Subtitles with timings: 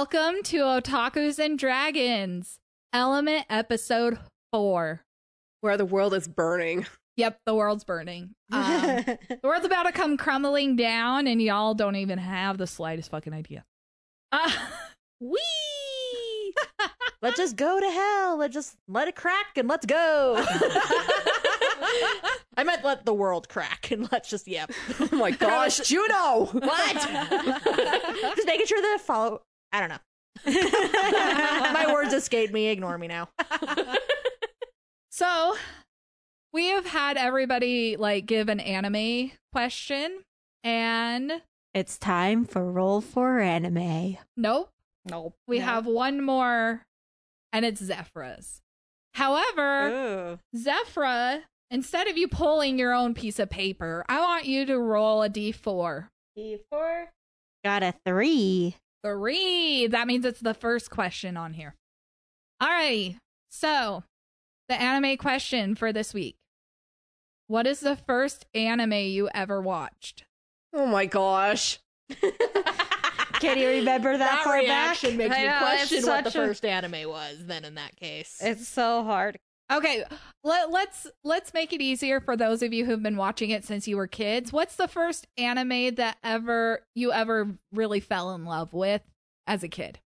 [0.00, 2.58] Welcome to Otakus and Dragons,
[2.90, 4.18] Element Episode
[4.50, 5.02] 4.
[5.60, 6.86] Where the world is burning.
[7.18, 8.30] Yep, the world's burning.
[8.50, 13.10] Um, the world's about to come crumbling down, and y'all don't even have the slightest
[13.10, 13.66] fucking idea.
[14.32, 14.50] Uh,
[15.20, 16.54] Wee!
[17.22, 18.38] let's just go to hell.
[18.38, 20.36] Let's just let it crack and let's go.
[22.56, 24.72] I meant let the world crack and let's just yep.
[24.98, 26.46] Oh my gosh, Juno!
[26.46, 26.94] What?
[26.94, 29.42] just making sure that follow.
[29.72, 29.98] I don't know.
[31.72, 32.68] My words escaped me.
[32.68, 33.28] Ignore me now.
[35.10, 35.56] so,
[36.52, 40.20] we have had everybody like give an anime question,
[40.64, 41.42] and
[41.74, 44.16] It's time for roll for anime.
[44.36, 44.70] nope,
[45.04, 45.34] Nope.
[45.46, 45.64] we No.
[45.66, 46.82] have one more,
[47.52, 48.60] and it's Zephra's.
[49.14, 50.38] However, Ooh.
[50.56, 55.22] Zephra, instead of you pulling your own piece of paper, I want you to roll
[55.22, 56.08] a d4.
[56.38, 57.06] D4.
[57.64, 58.76] Got a three.
[59.04, 59.86] Three.
[59.86, 61.74] That means it's the first question on here.
[62.60, 63.16] All right.
[63.50, 64.04] So,
[64.68, 66.36] the anime question for this week
[67.48, 70.24] What is the first anime you ever watched?
[70.72, 71.78] Oh my gosh.
[73.40, 75.18] Can you remember that, That far reaction back?
[75.30, 77.38] makes I me know, question what the a- first anime was.
[77.46, 79.38] Then in that case, It's so hard.
[79.70, 80.04] Okay,
[80.42, 83.86] let, let's let's make it easier for those of you who've been watching it since
[83.86, 84.52] you were kids.
[84.52, 89.02] What's the first anime that ever you ever really fell in love with
[89.46, 90.00] as a kid?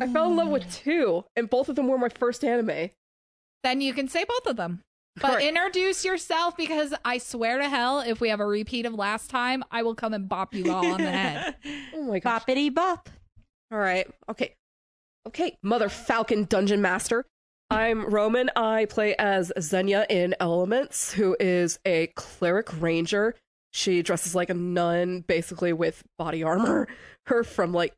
[0.00, 2.90] I fell in love with two, and both of them were my first anime.
[3.62, 4.82] Then you can say both of them.
[5.18, 5.46] But Right.
[5.48, 9.64] introduce yourself because I swear to hell, if we have a repeat of last time,
[9.70, 11.54] I will come and bop you all on the head.
[11.94, 12.42] Oh my gosh.
[12.42, 13.08] Boppity bop.
[13.72, 14.06] All right.
[14.28, 14.52] Okay.
[15.26, 15.56] Okay.
[15.62, 17.24] Mother Falcon Dungeon Master.
[17.70, 18.50] I'm Roman.
[18.54, 23.34] I play as Xenia in Elements, who is a cleric ranger.
[23.72, 26.86] She dresses like a nun, basically with body armor.
[27.26, 27.92] Her from like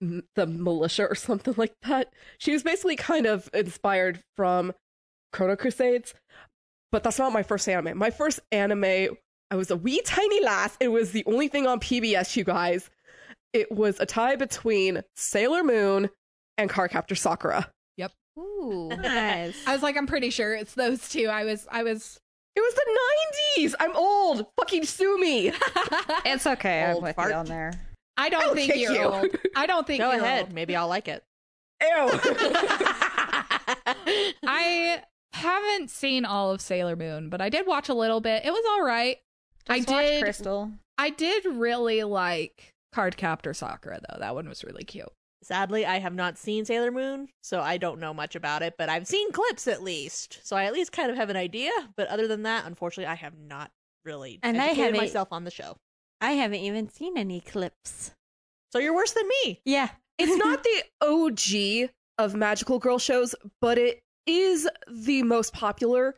[0.00, 2.12] the militia or something like that.
[2.38, 4.74] She was basically kind of inspired from
[5.32, 6.12] Chrono Crusades,
[6.92, 7.96] but that's not my first anime.
[7.96, 9.16] My first anime,
[9.50, 10.76] I was a wee tiny lass.
[10.78, 12.90] It was the only thing on PBS, you guys.
[13.54, 16.10] It was a tie between Sailor Moon
[16.58, 17.70] and Cardcaptor Sakura.
[18.40, 19.56] Ooh, nice.
[19.66, 21.26] I was like, I'm pretty sure it's those two.
[21.26, 22.18] I was, I was.
[22.56, 23.74] It was the 90s.
[23.78, 24.46] I'm old.
[24.58, 25.48] Fucking sue me.
[26.24, 26.84] it's okay.
[26.84, 27.30] I'm Old with fart.
[27.30, 27.72] you on there.
[28.16, 29.02] I don't I'll think you're you.
[29.04, 29.28] old.
[29.54, 30.46] I don't think go you're ahead.
[30.46, 30.52] old.
[30.52, 31.22] Maybe I'll like it.
[31.80, 31.86] Ew.
[34.46, 35.02] I
[35.32, 38.44] haven't seen all of Sailor Moon, but I did watch a little bit.
[38.44, 39.18] It was all right.
[39.68, 40.22] I Just watch did.
[40.22, 40.72] Crystal.
[40.98, 44.18] I did really like Card Captor Sakura though.
[44.18, 45.08] That one was really cute.
[45.42, 48.88] Sadly, I have not seen Sailor Moon, so I don't know much about it, but
[48.90, 50.38] I've seen clips at least.
[50.44, 51.70] So I at least kind of have an idea.
[51.96, 53.70] But other than that, unfortunately, I have not
[54.04, 55.76] really And I educated haven't- myself on the show.
[56.20, 58.10] I haven't even seen any clips.
[58.72, 59.60] So you're worse than me.
[59.64, 59.88] Yeah.
[60.18, 66.16] it's not the OG of magical girl shows, but it is the most popular.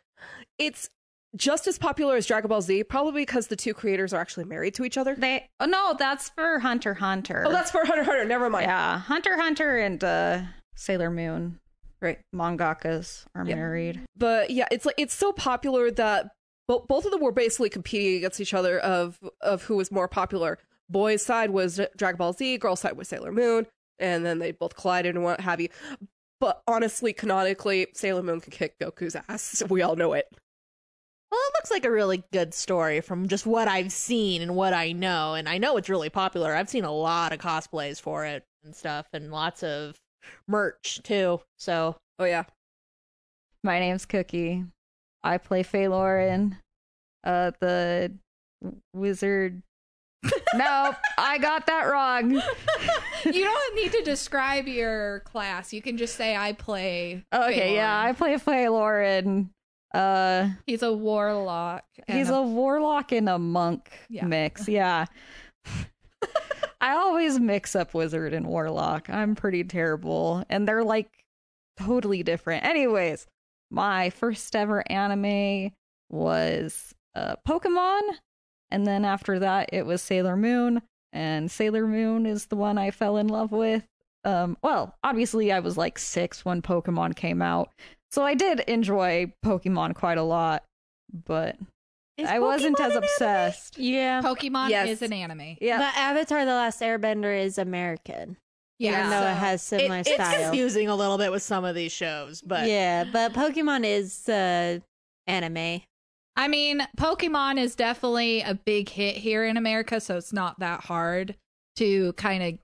[0.58, 0.90] It's
[1.36, 4.74] just as popular as Dragon Ball Z, probably because the two creators are actually married
[4.74, 5.14] to each other.
[5.14, 5.46] They.
[5.60, 7.44] Oh no, that's for Hunter Hunter.
[7.46, 8.24] Oh, that's for Hunter Hunter.
[8.24, 8.66] Never mind.
[8.66, 8.98] yeah.
[8.98, 10.42] Hunter Hunter and uh,
[10.76, 11.58] Sailor Moon.
[12.00, 12.18] Right.
[12.34, 13.54] Mangakas are Yeah.
[13.54, 14.00] married.
[14.16, 16.30] but yeah, it's like it's so popular that
[16.68, 20.08] bo- both of them were basically competing against each other of of who was more
[20.08, 20.58] popular.
[20.90, 23.66] Boys' side was Dragon Ball Z, girls' side was Sailor Moon,
[23.98, 25.68] and then they both collided and what have you.
[26.40, 29.62] But honestly, canonically, Sailor Moon can kick Goku's ass.
[29.70, 30.26] We all know it.
[31.32, 34.74] Well, it looks like a really good story from just what I've seen and what
[34.74, 35.32] I know.
[35.32, 36.54] And I know it's really popular.
[36.54, 39.96] I've seen a lot of cosplays for it and stuff, and lots of
[40.46, 41.40] merch too.
[41.58, 42.44] So Oh yeah,
[43.64, 44.64] My name's Cookie.
[45.24, 46.58] I play Phaelorn,
[47.24, 48.12] uh, the
[48.94, 49.62] wizard.
[50.54, 52.40] no, I got that wrong.
[53.24, 55.72] You don't need to describe your class.
[55.72, 57.24] You can just say I play.
[57.32, 59.48] Okay, yeah, I Phaelorn." play Phaelorn.
[59.94, 61.84] Uh, He's a warlock.
[62.06, 64.24] he's a warlock and a monk Yeah.
[64.26, 64.66] mix.
[64.68, 65.06] Yeah.
[66.80, 69.08] I always mix up wizard and warlock.
[69.08, 71.08] I'm pretty terrible, and they're like
[71.78, 72.64] totally different.
[72.64, 73.26] Anyways,
[73.70, 75.70] my first ever anime
[76.10, 78.00] was uh, Pokemon,
[78.70, 80.82] and then after that, it was Sailor Moon.
[81.12, 83.86] And Sailor Moon is the one I fell in love with.
[84.24, 87.70] Um, well, obviously, I was like six when Pokemon came out,
[88.12, 90.62] so I did enjoy Pokemon quite a lot,
[91.26, 91.56] but
[92.18, 93.02] Is I wasn't as an anime?
[93.04, 93.78] obsessed.
[93.78, 94.20] Yeah.
[94.22, 94.88] Pokemon Yes.
[94.88, 95.56] is an anime.
[95.60, 98.36] Yeah, But Avatar The Last Airbender is American.
[98.78, 98.98] Yeah.
[98.98, 101.74] Even though so- it has It- similar it's confusing a little bit with some of
[101.74, 104.80] these shows, but yeah, but Pokemon is uh
[105.26, 105.82] anime.
[106.34, 110.80] I mean, Pokemon is definitely a big hit here in America, so it's not that
[110.84, 111.36] hard
[111.76, 112.58] to kind of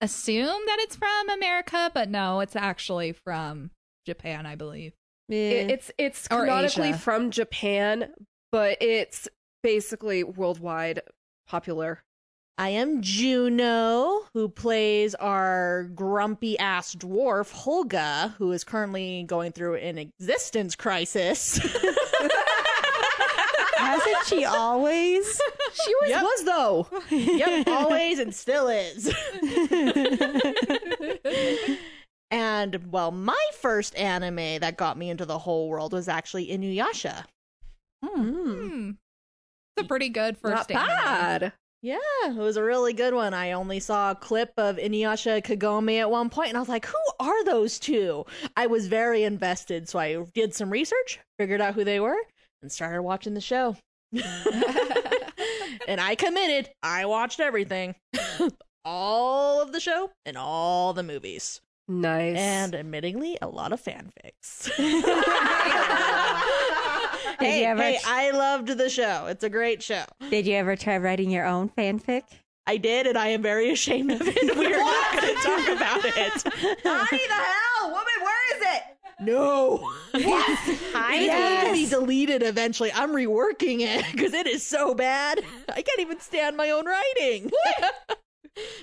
[0.00, 3.70] assume that it's from America, but no, it's actually from
[4.08, 4.94] Japan, I believe.
[5.28, 6.98] It- it's it's Or canonically Asia.
[6.98, 8.14] from Japan,
[8.50, 9.28] but it's
[9.62, 11.02] basically worldwide
[11.46, 12.00] popular.
[12.56, 19.74] I am Juno, who plays our grumpy ass dwarf, Holga, who is currently going through
[19.76, 21.58] an existence crisis.
[23.76, 25.40] Hasn't she always?
[25.84, 26.22] She always Yep.
[26.22, 26.88] was though.
[27.10, 29.14] yep, always and still is.
[32.30, 37.24] and well, my first anime that got me into the whole world was actually Inuyasha.
[38.04, 38.90] Hmm.
[39.76, 41.52] It's a pretty good first Not bad.
[41.80, 43.34] Yeah, it was a really good one.
[43.34, 46.86] I only saw a clip of Inuyasha Kagome at one point, and I was like,
[46.86, 48.26] who are those two?
[48.56, 52.18] I was very invested, so I did some research, figured out who they were,
[52.62, 53.76] and started watching the show.
[54.12, 56.70] and I committed.
[56.82, 57.94] I watched everything.
[58.84, 61.60] all of the show and all the movies.
[61.88, 62.36] Nice.
[62.36, 64.70] And admittingly, a lot of fanfics.
[67.38, 69.26] Hey, ever hey, I loved the show.
[69.26, 70.04] It's a great show.
[70.28, 72.22] Did you ever try writing your own fanfic?
[72.66, 74.36] I did, and I am very ashamed of it.
[74.56, 76.42] We're not going to talk about it.
[76.82, 78.82] Honey, the hell, woman, where is it?
[79.20, 79.90] No.
[80.14, 82.92] I It's going to be deleted eventually.
[82.92, 85.40] I'm reworking it because it is so bad.
[85.68, 87.50] I can't even stand my own writing.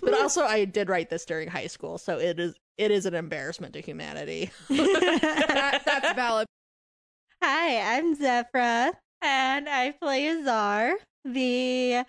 [0.01, 3.13] But also, I did write this during high school, so it is it is an
[3.13, 4.51] embarrassment to humanity.
[4.69, 6.47] That, that's valid.
[7.41, 12.05] Hi, I'm Zephra, and I play Azar, the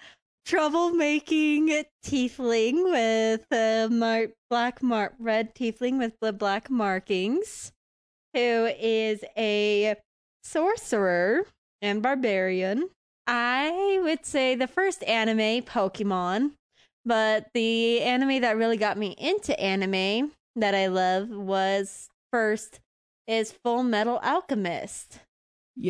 [0.46, 7.72] troublemaking tiefling with uh, mar- black mar- red tiefling with the black markings,
[8.32, 9.96] who is a
[10.44, 11.46] sorcerer
[11.82, 12.88] and barbarian.
[13.26, 16.52] I would say the first anime, Pokemon,
[17.06, 22.80] but the anime that really got me into anime that I love was first
[23.26, 25.20] is Full Metal Alchemist.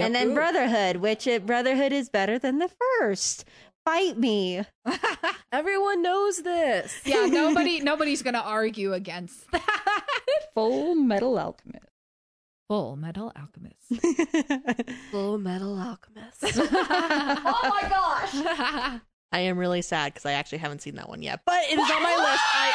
[0.00, 3.44] And then Brotherhood, which it, Brotherhood is better than the first.
[3.84, 4.64] Fight me.
[5.52, 7.00] Everyone knows this.
[7.04, 10.16] yeah, nobody nobody's gonna argue against that.
[10.54, 11.86] Full Metal Alchemist.
[12.68, 14.04] Full Metal Alchemist.
[15.12, 16.42] Full Metal Alchemist.
[16.42, 19.00] oh my gosh!
[19.32, 21.90] I am really sad because I actually haven't seen that one yet, but it is
[21.90, 22.42] on my list.
[22.54, 22.72] I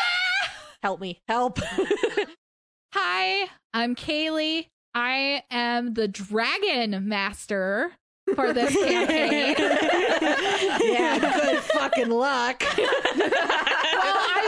[0.83, 1.59] help me, help.
[2.93, 4.67] Hi, I'm Kaylee.
[4.93, 7.93] I am the Dragon Master
[8.35, 9.55] for this campaign.
[10.83, 12.61] yeah, good fucking luck.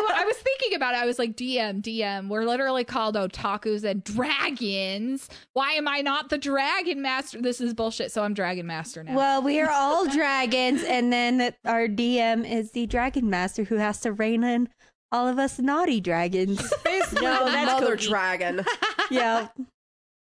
[0.08, 0.98] well, I, I was thinking about it.
[1.02, 2.30] I was like, DM, DM.
[2.30, 5.30] We're literally called otakus and dragons.
[5.54, 7.42] Why am I not the Dragon Master?
[7.42, 8.12] This is bullshit.
[8.12, 9.16] So I'm Dragon Master now.
[9.16, 14.00] well, we are all dragons, and then our DM is the Dragon Master who has
[14.02, 14.70] to rein in
[15.12, 16.62] all of us naughty dragons.
[16.84, 18.08] Basically, No, that's mother Cookie.
[18.08, 18.66] dragon.
[19.12, 19.50] yeah.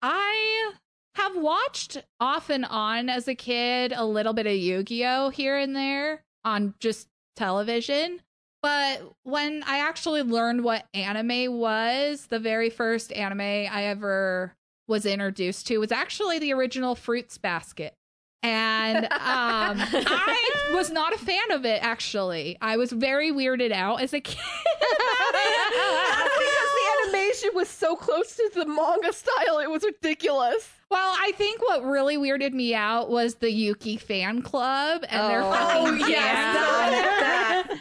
[0.01, 0.71] I
[1.15, 5.29] have watched off and on as a kid a little bit of Yu Gi Oh
[5.29, 8.19] here and there on just television.
[8.63, 14.55] But when I actually learned what anime was, the very first anime I ever
[14.87, 17.93] was introduced to was actually the original Fruits Basket.
[18.41, 22.57] And um, I was not a fan of it, actually.
[22.61, 24.37] I was very weirded out as a kid.
[24.37, 26.31] about it.
[26.39, 29.59] Because the animation was so close to the manga style.
[29.59, 30.69] It was ridiculous.
[30.89, 35.41] Well, I think what really weirded me out was the Yuki fan club and their
[35.41, 37.79] Oh, fucking yes, yes,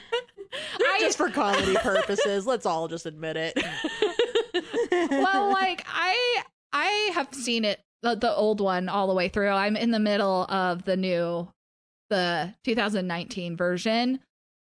[0.52, 0.97] I get that.
[0.97, 3.59] I just for comedy purposes, let's all just admit it.
[5.11, 6.42] well, like I
[6.73, 9.49] I have seen it the, the old one all the way through.
[9.50, 11.49] I'm in the middle of the new
[12.11, 14.21] the 2019 version.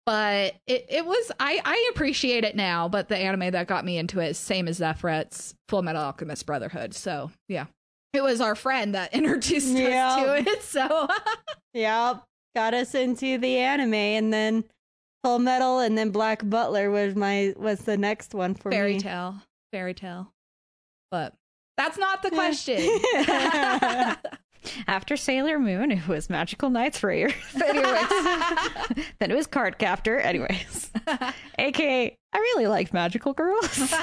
[0.05, 3.97] But it, it was I, I appreciate it now, but the anime that got me
[3.97, 6.93] into it is same as Zephra's Full Metal Alchemist Brotherhood.
[6.93, 7.65] So yeah.
[8.13, 10.07] It was our friend that introduced Yeah.
[10.07, 10.15] us
[10.45, 10.61] to it.
[10.63, 11.07] So
[11.73, 12.23] Yep.
[12.55, 14.63] Got us into the anime, and then
[15.25, 18.75] Full Metal, and then Black Butler was my was the next one for me.
[18.75, 18.99] fairy me.
[18.99, 19.41] tale
[19.71, 20.31] fairy tale
[21.09, 21.33] but
[21.77, 22.79] that's not the question
[24.87, 27.61] After Sailor Moon, it was Magical Knights Rayearth.
[27.61, 30.19] Anyways, then it was Card Captor.
[30.19, 30.91] Anyways,
[31.59, 33.93] aka I really liked Magical Girls.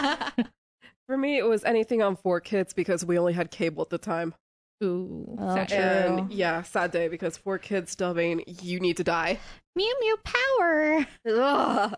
[1.08, 3.98] For me, it was anything on Four Kids because we only had cable at the
[3.98, 4.34] time.
[4.82, 5.68] Ooh, Oh, sad.
[5.68, 5.78] true.
[5.78, 9.38] And yeah, sad day because Four Kids dubbing, you need to die.
[9.76, 11.06] Mew Mew Power.
[11.28, 11.94] Ugh.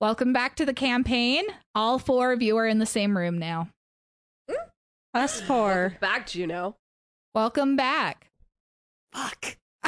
[0.00, 3.68] welcome back to the campaign all four of you are in the same room now
[4.50, 4.54] mm.
[5.12, 5.96] Us four.
[6.00, 6.76] Back, Juno.
[7.34, 8.28] welcome back
[9.12, 9.56] Fuck.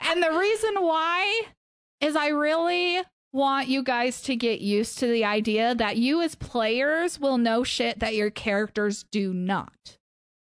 [0.00, 1.42] and the reason why
[2.00, 6.34] is I really want you guys to get used to the idea that you as
[6.34, 9.98] players will know shit that your characters do not.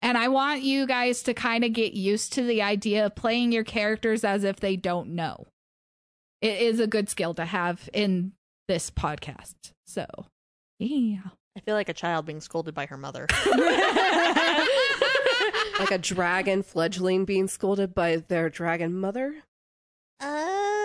[0.02, 3.52] And I want you guys to kind of get used to the idea of playing
[3.52, 5.46] your characters as if they don't know.
[6.42, 8.32] It is a good skill to have in
[8.68, 9.54] this podcast.
[9.86, 10.04] So,
[10.78, 11.20] yeah.
[11.56, 13.26] I feel like a child being scolded by her mother.
[15.78, 19.36] like a dragon fledgling being scolded by their dragon mother.
[20.20, 20.83] Um,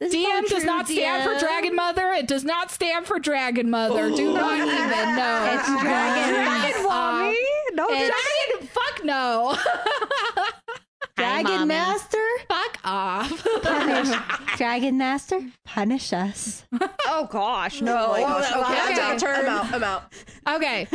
[0.00, 2.12] this DM probably does not stand for Dragon Mother.
[2.12, 4.10] It does not stand for Dragon Mother.
[4.14, 5.50] Do not even know.
[5.52, 7.36] It's Dragon Fucking Mommy?
[7.72, 9.58] No, um, It's- Dragon, fuck no.
[11.16, 11.66] Dragon Mommy.
[11.66, 13.44] Master, fuck off.
[13.62, 14.16] punish.
[14.56, 16.64] Dragon Master, punish us.
[17.06, 18.12] Oh gosh, no.
[18.16, 18.52] Oh gosh.
[18.52, 19.40] Okay, okay.
[19.40, 19.74] I'm out.
[19.74, 20.12] I'm out.
[20.46, 20.56] I'm out.
[20.56, 20.86] okay,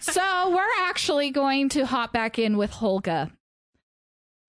[0.00, 3.32] so we're actually going to hop back in with Holga.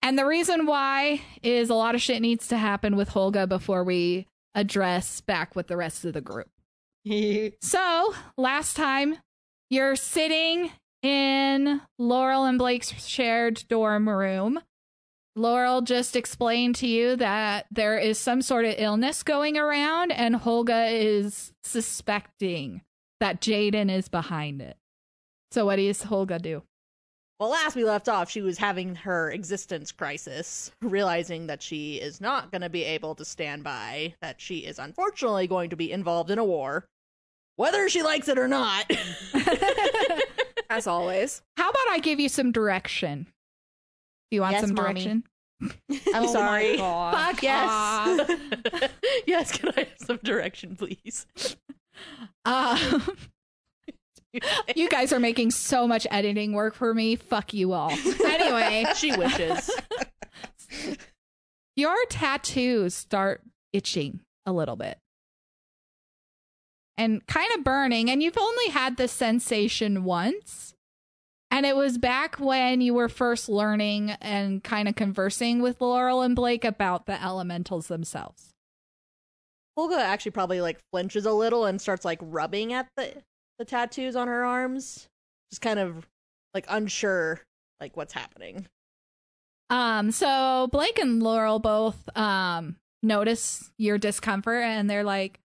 [0.04, 3.86] And the reason why is a lot of shit needs to happen with Holga before
[3.86, 6.50] we address back with the rest of the group.
[7.62, 9.18] So, last time
[9.70, 14.60] you're sitting in Laurel and Blake's shared dorm room.
[15.36, 20.36] Laurel just explained to you that there is some sort of illness going around, and
[20.36, 22.82] Holga is suspecting
[23.20, 24.78] that Jaden is behind it.
[25.52, 26.64] So, what does Holga do?
[27.44, 32.22] Well, last we left off, she was having her existence crisis, realizing that she is
[32.22, 35.92] not going to be able to stand by, that she is unfortunately going to be
[35.92, 36.88] involved in a war,
[37.58, 38.90] whether she likes it or not.
[40.70, 41.42] As always.
[41.58, 43.28] How about I give you some direction?
[44.32, 44.94] You want Yes, some Mommy.
[44.94, 45.24] direction?
[46.14, 46.78] I'm sorry.
[46.78, 48.32] Fuck Yes.
[49.28, 51.26] yes, can I have some direction, please?
[52.46, 53.00] Uh,
[54.76, 57.16] you guys are making so much editing work for me.
[57.16, 57.92] Fuck you all.
[58.34, 59.70] Anyway, she wishes.
[61.76, 64.98] your tattoos start itching a little bit
[66.98, 70.74] and kind of burning, and you've only had this sensation once.
[71.52, 76.22] And it was back when you were first learning and kind of conversing with Laurel
[76.24, 78.54] and Blake about the elementals themselves.
[79.78, 83.22] Holga actually probably like flinches a little and starts like rubbing at the
[83.60, 85.08] the tattoos on her arms,
[85.52, 86.08] just kind of
[86.54, 87.42] like unsure
[87.80, 88.68] like what's happening.
[89.70, 95.40] Um, so Blake and Laurel both um notice your discomfort and they're like,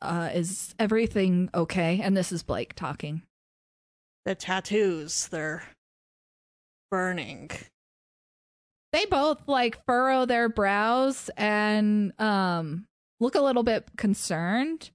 [0.00, 2.00] uh, is everything okay?
[2.02, 3.22] And this is Blake talking.
[4.24, 5.64] The tattoos, they're
[6.90, 7.50] burning.
[8.92, 12.86] They both like furrow their brows and um
[13.20, 14.90] look a little bit concerned,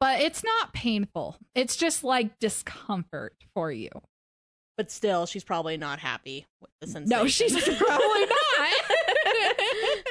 [0.00, 1.36] but it's not painful.
[1.54, 3.90] It's just like discomfort for you.
[4.76, 7.08] But still, she's probably not happy with the sensation.
[7.08, 8.70] No, she's probably not.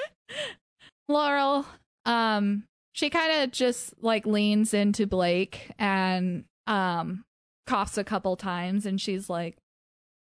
[1.08, 1.66] Laurel,
[2.06, 2.64] um,
[2.94, 7.24] she kind of just like leans into Blake and um
[7.68, 9.58] coughs a couple times and she's like,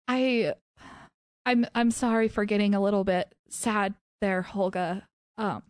[0.09, 0.55] I
[1.47, 5.03] I'm I'm sorry for getting a little bit sad there, Holga.
[5.39, 5.63] Um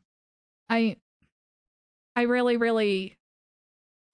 [0.69, 0.97] I
[2.16, 3.15] I really, really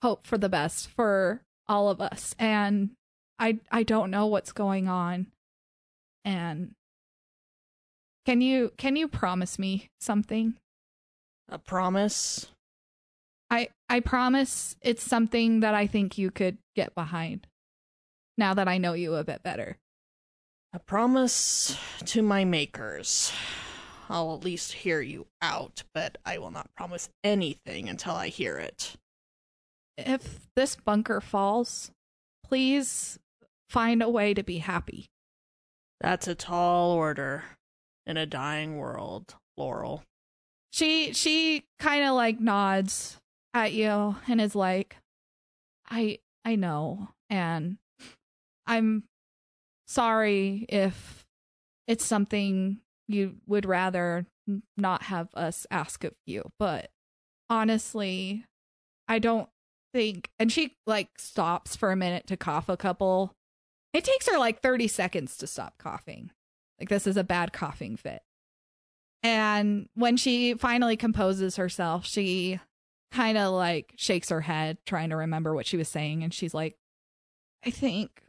[0.02, 2.34] hope for the best for all of us.
[2.38, 2.90] And
[3.38, 5.28] I I don't know what's going on.
[6.24, 6.74] And
[8.26, 10.54] can you can you promise me something?
[11.52, 12.48] a promise.
[13.50, 17.46] I I promise it's something that I think you could get behind.
[18.38, 19.76] Now that I know you a bit better.
[20.72, 23.30] A promise to my makers.
[24.08, 28.56] I'll at least hear you out, but I will not promise anything until I hear
[28.56, 28.96] it.
[29.96, 31.90] If this bunker falls,
[32.44, 33.18] please
[33.68, 35.10] find a way to be happy.
[36.00, 37.44] That's a tall order
[38.06, 40.02] in a dying world, Laurel.
[40.70, 43.20] She she kind of like nods
[43.54, 44.96] at you and is like,
[45.88, 47.76] "I I know, and
[48.66, 49.04] I'm
[49.86, 51.26] sorry if
[51.86, 54.26] it's something you would rather
[54.76, 56.90] not have us ask of you, but
[57.50, 58.44] honestly,
[59.06, 59.48] I don't
[59.92, 63.34] think." And she like stops for a minute to cough a couple.
[63.92, 66.30] It takes her like 30 seconds to stop coughing.
[66.80, 68.22] Like this is a bad coughing fit.
[69.22, 72.58] And when she finally composes herself, she
[73.12, 76.24] kind of like shakes her head, trying to remember what she was saying.
[76.24, 76.76] And she's like,
[77.64, 78.22] I think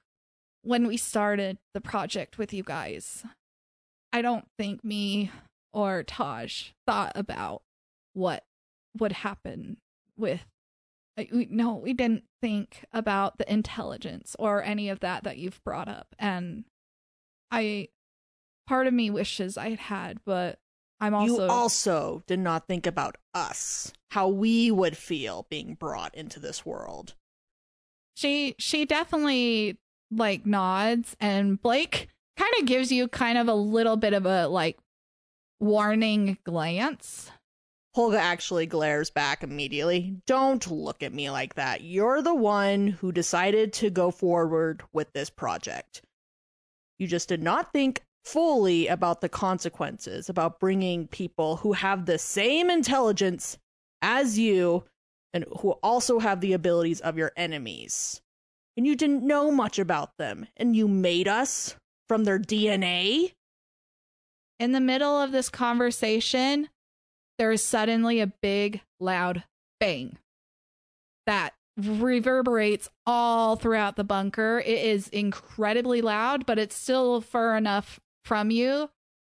[0.62, 3.24] when we started the project with you guys,
[4.12, 5.32] I don't think me
[5.74, 7.63] or Taj thought about
[8.13, 8.43] what
[8.98, 9.77] would happen
[10.15, 10.46] with.
[11.17, 15.88] We, no, we didn't think about the intelligence or any of that that you've brought
[15.88, 16.15] up.
[16.17, 16.65] And
[17.51, 17.89] I
[18.67, 20.60] part of me wishes I had had, but
[21.00, 26.15] I'm also you also did not think about us, how we would feel being brought
[26.15, 27.13] into this world.
[28.15, 29.77] she she definitely
[30.12, 34.48] like nods and Blake kind of gives you kind of a little bit of a
[34.48, 34.77] like
[35.60, 37.32] warning glance.
[37.96, 40.16] Holga actually glares back immediately.
[40.26, 41.82] Don't look at me like that.
[41.82, 46.02] You're the one who decided to go forward with this project.
[46.98, 52.18] You just did not think fully about the consequences, about bringing people who have the
[52.18, 53.58] same intelligence
[54.02, 54.86] as you
[55.34, 58.22] and who also have the abilities of your enemies.
[58.76, 61.76] And you didn't know much about them, and you made us
[62.08, 63.34] from their DNA?
[64.60, 66.70] In the middle of this conversation,
[67.38, 69.44] there is suddenly a big, loud
[69.80, 70.18] bang
[71.25, 74.60] that reverberates all throughout the bunker.
[74.60, 78.90] It is incredibly loud, but it's still far enough from you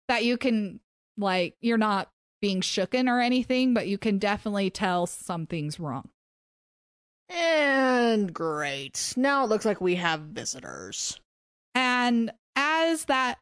[0.08, 0.80] that you can,
[1.18, 2.10] like, you're not
[2.42, 6.10] being shooken or anything, but you can definitely tell something's wrong.
[7.30, 9.14] And great.
[9.18, 11.20] Now it looks like we have visitors.
[11.74, 13.40] And as that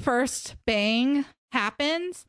[0.00, 2.26] first bang happens,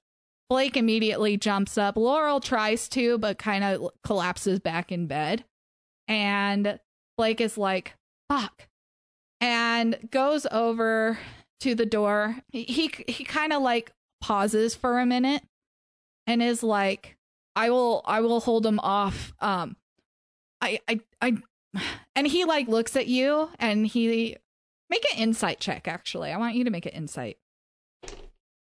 [0.50, 1.98] Blake immediately jumps up.
[1.98, 5.44] Laurel tries to, but kind of collapses back in bed.
[6.08, 6.80] And
[7.18, 7.96] Blake is like,
[8.30, 8.68] fuck.
[9.42, 11.20] And goes over
[11.60, 12.38] to the door.
[12.52, 15.44] He he, he kind of like pauses for a minute
[16.26, 17.18] and is like,
[17.56, 19.34] I will I will hold him off.
[19.40, 19.76] Um
[20.62, 21.38] I I I
[22.16, 24.38] and he like looks at you and he
[24.90, 26.32] make an insight check actually.
[26.32, 27.38] I want you to make an insight.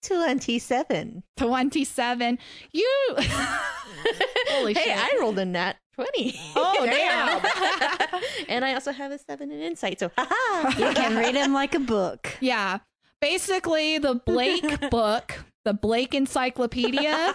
[0.05, 1.23] 27.
[1.37, 2.39] 27.
[2.71, 3.05] You
[4.49, 4.97] Holy hey, shit.
[4.97, 6.39] I rolled a nat 20.
[6.55, 8.21] Oh, damn.
[8.49, 10.69] and I also have a 7 in insight, so haha.
[10.77, 12.35] You can read him like a book.
[12.39, 12.79] Yeah.
[13.21, 17.33] Basically, the Blake book, the Blake Encyclopedia,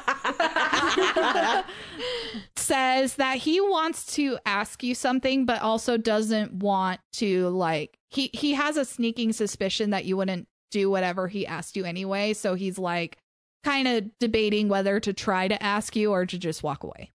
[2.56, 8.30] says that he wants to ask you something, but also doesn't want to like he
[8.32, 12.32] he has a sneaking suspicion that you wouldn't do whatever he asked you anyway.
[12.32, 13.18] So he's like
[13.64, 17.10] kind of debating whether to try to ask you or to just walk away.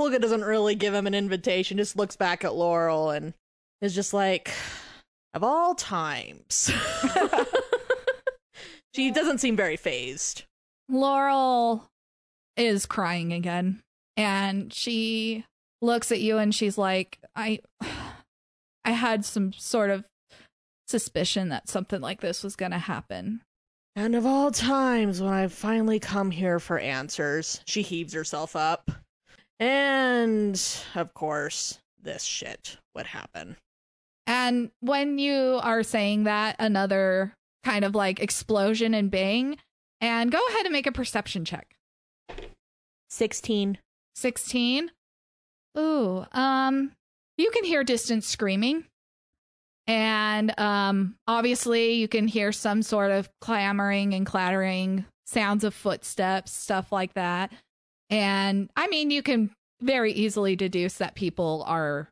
[0.00, 3.34] Holga doesn't really give him an invitation, just looks back at Laurel and
[3.80, 4.52] is just like,
[5.34, 6.70] of all times.
[8.94, 10.44] she doesn't seem very phased.
[10.88, 11.88] Laurel
[12.56, 13.80] is crying again
[14.16, 15.44] and she
[15.80, 17.60] looks at you and she's like I
[18.84, 20.04] I had some sort of
[20.88, 23.42] suspicion that something like this was going to happen.
[23.96, 28.90] And of all times when I've finally come here for answers, she heaves herself up.
[29.58, 30.60] And
[30.94, 33.56] of course, this shit would happen.
[34.26, 39.58] And when you are saying that another kind of like explosion and bang
[40.00, 41.74] and go ahead and make a perception check.
[43.10, 43.78] 16.
[44.14, 44.90] 16.
[45.76, 46.92] Ooh, um
[47.36, 48.84] you can hear distant screaming.
[49.88, 56.52] And um obviously you can hear some sort of clamoring and clattering, sounds of footsteps,
[56.52, 57.50] stuff like that.
[58.10, 62.08] And I mean, you can very easily deduce that people are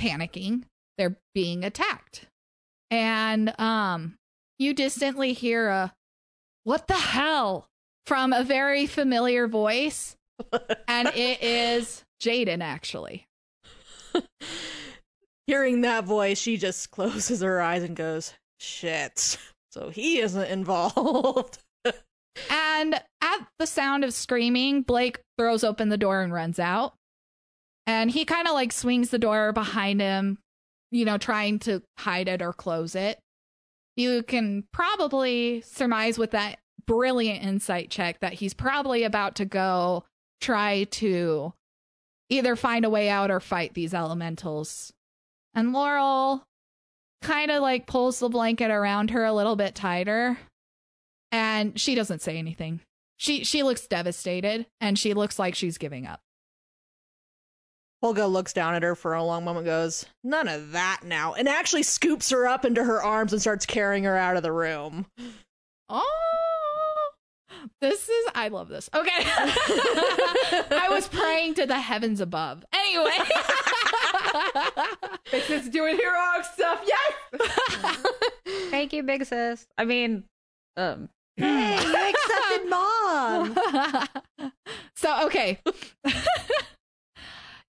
[0.00, 0.64] panicking.
[0.98, 2.26] They're being attacked.
[2.90, 4.16] And um
[4.58, 5.92] you distantly hear a
[6.64, 7.66] what the hell
[8.06, 10.14] from a very familiar voice
[10.88, 13.26] and it is Jaden actually.
[15.48, 19.36] Hearing that voice, she just closes her eyes and goes, shit.
[19.70, 21.58] So he isn't involved.
[22.50, 26.94] And at the sound of screaming, Blake throws open the door and runs out.
[27.86, 30.38] And he kind of like swings the door behind him,
[30.90, 33.18] you know, trying to hide it or close it.
[33.96, 40.04] You can probably surmise with that brilliant insight check that he's probably about to go
[40.40, 41.52] try to
[42.30, 44.92] either find a way out or fight these elementals.
[45.58, 46.44] And Laurel
[47.20, 50.38] kind of like pulls the blanket around her a little bit tighter
[51.32, 52.78] and she doesn't say anything.
[53.16, 56.20] She she looks devastated and she looks like she's giving up.
[58.04, 61.48] Holga looks down at her for a long moment, goes, None of that now, and
[61.48, 65.06] actually scoops her up into her arms and starts carrying her out of the room.
[65.88, 67.10] Oh,
[67.80, 68.88] this is I love this.
[68.94, 72.64] Okay, I was praying to the heavens above.
[72.72, 73.10] Anyway,
[75.30, 76.84] Big sis doing heroic stuff.
[76.86, 78.02] Yes.
[78.70, 79.66] Thank you, big sis.
[79.76, 80.24] I mean,
[80.76, 82.68] um, Hey, you accepted
[84.40, 84.52] mom.
[84.96, 85.60] so okay.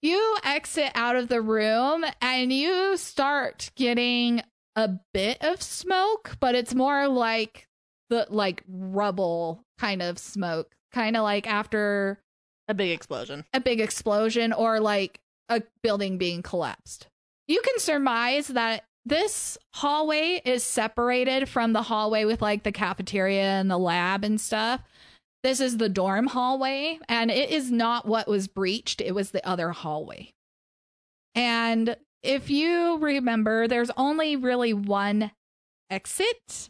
[0.01, 4.41] you exit out of the room and you start getting
[4.75, 7.67] a bit of smoke, but it's more like
[8.09, 12.19] the like rubble kind of smoke, kind of like after
[12.67, 13.45] A big explosion.
[13.53, 17.07] a big explosion or like a building being collapsed.
[17.47, 23.41] You can surmise that this hallway is separated from the hallway with like the cafeteria
[23.41, 24.81] and the lab and stuff.
[25.41, 29.45] This is the dorm hallway, and it is not what was breached, it was the
[29.47, 30.33] other hallway.
[31.33, 35.31] And if you remember, there's only really one
[35.89, 36.69] exit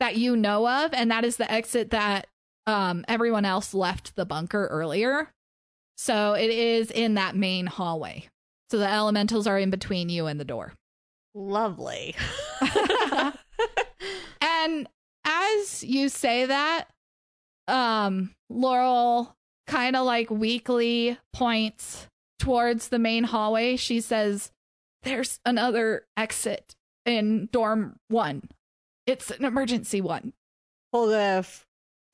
[0.00, 2.26] that you know of, and that is the exit that
[2.66, 5.30] um, everyone else left the bunker earlier.
[5.96, 8.28] So it is in that main hallway.
[8.70, 10.74] So the elementals are in between you and the door.
[11.34, 12.14] Lovely.
[14.66, 14.88] And
[15.24, 16.86] as you say that,
[17.68, 19.36] um, Laurel
[19.68, 22.08] kind of like weakly points
[22.40, 23.76] towards the main hallway.
[23.76, 24.50] She says,
[25.04, 28.50] There's another exit in dorm one.
[29.06, 30.32] It's an emergency one.
[30.92, 31.62] Holga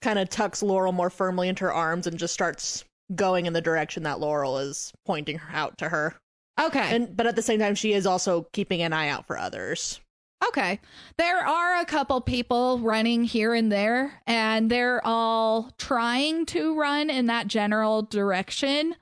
[0.02, 3.60] kind of tucks Laurel more firmly into her arms and just starts going in the
[3.60, 6.14] direction that Laurel is pointing her out to her.
[6.60, 6.94] Okay.
[6.94, 10.00] And but at the same time, she is also keeping an eye out for others.
[10.48, 10.80] Okay.
[11.18, 17.10] There are a couple people running here and there, and they're all trying to run
[17.10, 18.96] in that general direction.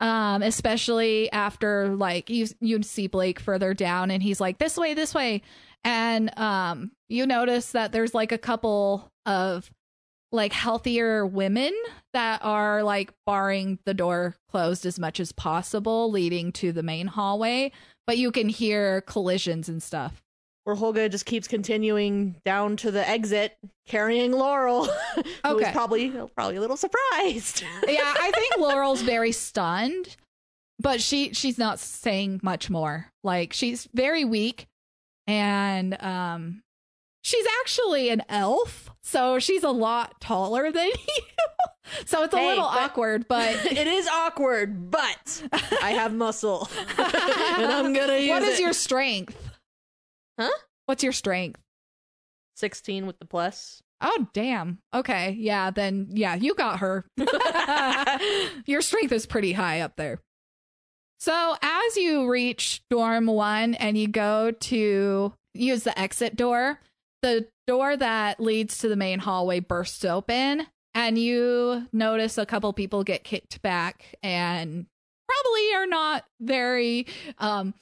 [0.00, 4.92] Um, especially after like you you see Blake further down and he's like, This way,
[4.94, 5.42] this way.
[5.82, 9.70] And um you notice that there's like a couple of
[10.34, 11.72] like healthier women
[12.12, 17.06] that are like barring the door closed as much as possible, leading to the main
[17.06, 17.70] hallway.
[18.06, 20.20] But you can hear collisions and stuff.
[20.64, 25.72] Where Holga just keeps continuing down to the exit, carrying Laurel, who is Okay.
[25.72, 27.62] probably probably a little surprised.
[27.86, 30.16] yeah, I think Laurel's very stunned,
[30.80, 33.12] but she she's not saying much more.
[33.22, 34.66] Like she's very weak
[35.26, 36.62] and um
[37.24, 41.24] she's actually an elf, so she's a lot taller than you.
[42.06, 45.42] so it's a Hey, little but- awkward, but it is awkward, but
[45.82, 48.62] I have muscle, and I'm gonna use what is it.
[48.62, 49.36] your strength?
[50.38, 50.50] Huh?
[50.86, 51.60] What's your strength?
[52.56, 53.82] sixteen with the plus?
[54.00, 54.78] Oh damn.
[54.94, 55.34] Okay.
[55.38, 57.06] Yeah, then yeah, you got her.
[58.66, 60.20] Your strength is pretty high up there.
[61.20, 66.80] So, as you reach dorm 1 and you go to use the exit door,
[67.24, 72.70] the door that leads to the main hallway bursts open and you notice a couple
[72.74, 74.84] people get kicked back and
[75.26, 77.06] probably are not very
[77.38, 77.72] um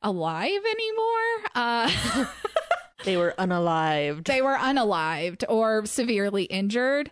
[0.00, 1.50] alive anymore.
[1.54, 2.26] Uh
[3.04, 4.24] They were unalived.
[4.24, 7.10] they were unalived or severely injured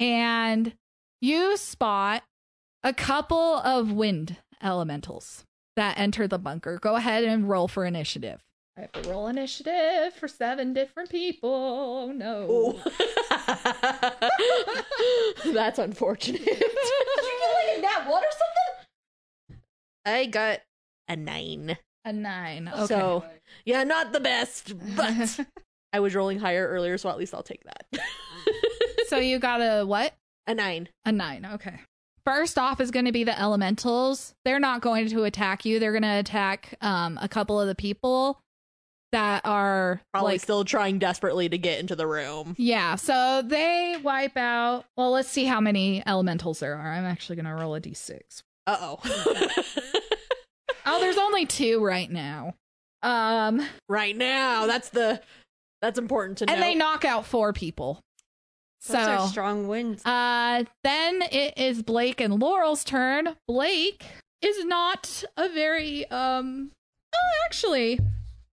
[0.00, 0.74] and
[1.20, 2.22] you spot
[2.82, 5.44] a couple of wind elementals
[5.76, 8.42] that enter the bunker go ahead and roll for initiative
[8.76, 11.50] i have to roll initiative for seven different people
[12.08, 12.80] oh no
[15.52, 16.40] That's unfortunate.
[16.44, 19.60] Should you like it that what or something
[20.06, 20.60] I got
[21.08, 21.76] a nine.
[22.04, 23.24] a nine okay So,
[23.64, 25.40] yeah, not the best, but
[25.92, 27.86] I was rolling higher earlier, so at least I'll take that.
[29.08, 30.14] so you got a what
[30.46, 30.88] a nine.
[31.04, 31.46] A nine.
[31.54, 31.80] Okay.
[32.26, 34.34] First off is going to be the elementals.
[34.44, 35.78] They're not going to attack you.
[35.78, 38.40] They're going to attack um, a couple of the people
[39.14, 42.54] that are Probably like still trying desperately to get into the room.
[42.58, 42.96] yeah.
[42.96, 44.84] So they wipe out.
[44.96, 46.92] Well, let's see how many elementals there are.
[46.92, 48.42] I'm actually going to roll a d6.
[48.66, 48.98] Uh oh.
[50.86, 52.54] Oh, there's only two right now.
[53.02, 55.20] Um, right now, that's the
[55.80, 56.52] that's important to know.
[56.52, 58.00] and they knock out four people.
[58.86, 60.04] Those are So strong winds.
[60.04, 63.34] Uh, then it is Blake and Laurel's turn.
[63.48, 64.04] Blake
[64.42, 66.70] is not a very um.
[67.14, 67.98] Oh, actually,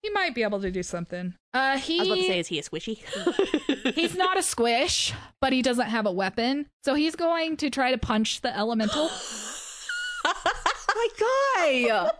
[0.08, 1.34] he might be able to do something.
[1.54, 3.94] Uh, he I was about to say, is he a squishy?
[3.96, 7.92] he's not a squish, but he doesn't have a weapon, so he's going to try
[7.92, 9.10] to punch the elemental.
[10.26, 12.12] my guy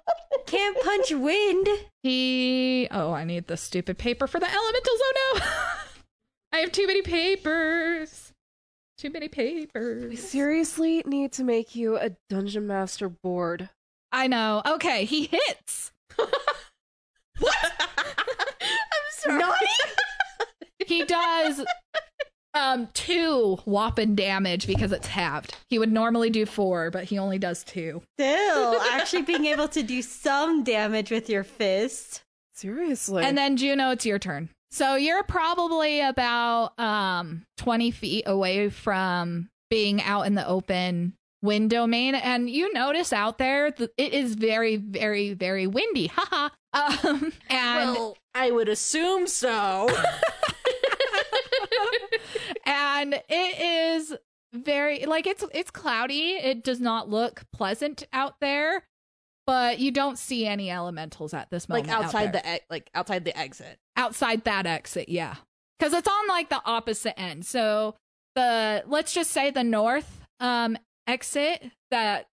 [0.46, 1.68] can't punch wind.
[2.04, 5.00] He oh, I need the stupid paper for the elementals.
[5.00, 5.46] Oh no,
[6.54, 8.34] I have too many papers.
[8.98, 10.10] Too many papers.
[10.10, 13.70] We seriously need to make you a dungeon master board.
[14.12, 14.62] I know.
[14.66, 15.92] Okay, he hits.
[17.46, 19.68] I'm sorry.
[20.86, 21.66] he does
[22.54, 25.56] um two whopping damage because it's halved.
[25.70, 28.02] He would normally do four, but he only does two.
[28.20, 32.22] Still, actually being able to do some damage with your fist.
[32.54, 33.24] Seriously.
[33.24, 34.50] And then Juno, it's your turn.
[34.72, 41.14] So you're probably about um 20 feet away from being out in the open
[41.48, 46.50] wind domain and you notice out there th- it is very very very windy haha
[46.74, 49.90] um and well, I would assume so.
[52.66, 54.14] and it is
[54.54, 56.32] very like it's it's cloudy.
[56.34, 58.84] It does not look pleasant out there,
[59.46, 61.88] but you don't see any elementals at this moment.
[61.88, 63.80] like outside out the e- like outside the exit.
[63.96, 65.36] outside that exit, yeah.
[65.80, 67.46] Cuz it's on like the opposite end.
[67.46, 67.96] So
[68.36, 72.28] the let's just say the north um exit that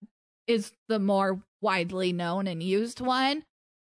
[0.47, 3.43] is the more widely known and used one.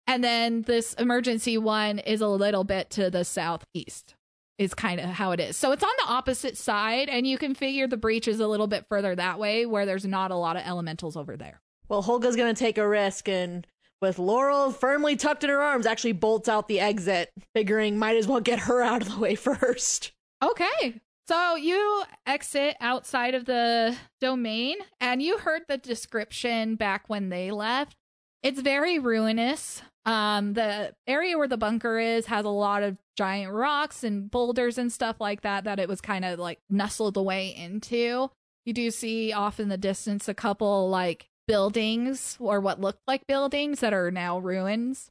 [0.07, 4.15] And then this emergency one is a little bit to the southeast.
[4.57, 5.57] Is kind of how it is.
[5.57, 8.67] So it's on the opposite side and you can figure the breach is a little
[8.67, 11.59] bit further that way where there's not a lot of elementals over there.
[11.89, 13.67] Well, Holga's gonna take a risk and
[14.01, 18.27] with Laurel firmly tucked in her arms, actually bolts out the exit, figuring might as
[18.27, 20.13] well get her out of the way first.
[20.41, 21.01] Okay.
[21.27, 27.49] So you exit outside of the domain and you heard the description back when they
[27.49, 27.97] left.
[28.43, 29.81] It's very ruinous.
[30.05, 34.77] Um the area where the bunker is has a lot of giant rocks and boulders
[34.77, 38.29] and stuff like that that it was kind of like nestled away into.
[38.65, 43.25] You do see off in the distance a couple like buildings or what looked like
[43.25, 45.09] buildings that are now ruins.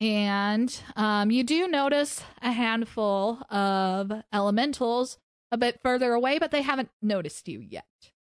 [0.00, 5.18] And um, you do notice a handful of elementals
[5.52, 7.84] a bit further away, but they haven't noticed you yet.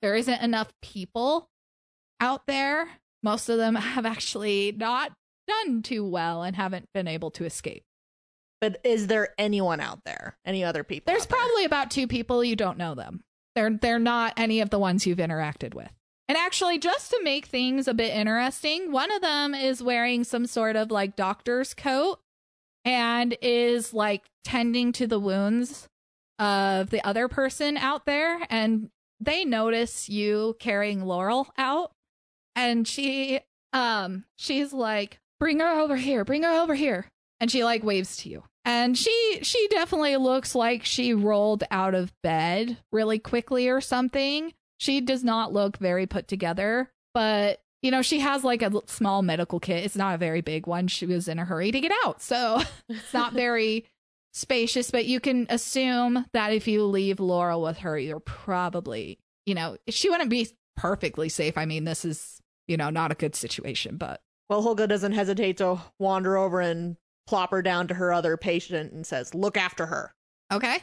[0.03, 1.49] There isn't enough people
[2.21, 2.89] out there.
[3.23, 5.13] Most of them have actually not
[5.47, 7.85] done too well and haven't been able to escape.
[8.61, 10.39] But is there anyone out there?
[10.45, 11.13] Any other people?
[11.13, 11.39] There's out there?
[11.39, 13.23] probably about two people you don't know them.
[13.55, 15.91] They're they're not any of the ones you've interacted with.
[16.29, 20.47] And actually, just to make things a bit interesting, one of them is wearing some
[20.47, 22.19] sort of like doctor's coat
[22.85, 25.89] and is like tending to the wounds
[26.39, 28.41] of the other person out there.
[28.51, 31.93] And they notice you carrying Laurel out.
[32.55, 33.41] And she
[33.73, 37.07] um she's like, bring her over here, bring her over here.
[37.41, 38.45] And she like waves to you.
[38.65, 44.53] And she she definitely looks like she rolled out of bed really quickly or something.
[44.79, 49.23] She does not look very put together, but you know, she has like a small
[49.23, 49.85] medical kit.
[49.85, 50.89] It's not a very big one.
[50.89, 52.21] She was in a hurry to get out.
[52.21, 53.85] So it's not very
[54.37, 59.55] spacious, but you can assume that if you leave Laurel with her, you're probably, you
[59.55, 61.57] know, she wouldn't be perfectly safe.
[61.57, 64.21] I mean, this is, you know, not a good situation, but
[64.51, 66.97] Well, Holga doesn't hesitate to wander over and
[67.27, 70.15] plop her down to her other patient and says, "Look after her."
[70.53, 70.79] okay.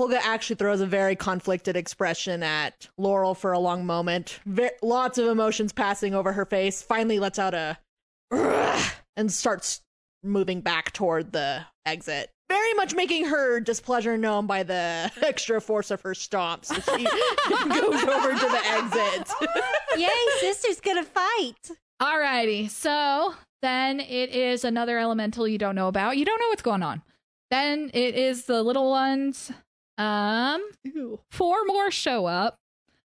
[0.00, 4.40] Holga actually throws a very conflicted expression at Laurel for a long moment.
[4.44, 6.82] Ve- lots of emotions passing over her face.
[6.82, 7.78] Finally, lets out a
[9.16, 9.82] and starts
[10.24, 12.30] moving back toward the exit.
[12.48, 16.70] Very much making her displeasure known by the extra force of her stomps.
[16.70, 17.04] as She
[17.80, 19.28] goes over to the exit.
[19.96, 20.08] Yay,
[20.40, 21.70] sister's gonna fight.
[22.02, 26.16] Alrighty, so then it is another elemental you don't know about.
[26.18, 27.02] You don't know what's going on.
[27.50, 29.50] Then it is the little ones.
[29.96, 30.62] Um,
[31.30, 32.56] four more show up,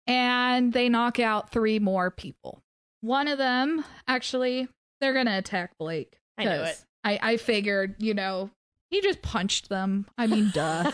[0.06, 2.62] and they knock out three more people.
[3.02, 4.68] One of them, actually,
[5.02, 6.18] they're gonna attack Blake.
[6.38, 6.86] I knew 'cause it.
[7.04, 8.52] I I figured, you know,
[8.90, 10.08] he just punched them.
[10.18, 10.92] I mean, duh.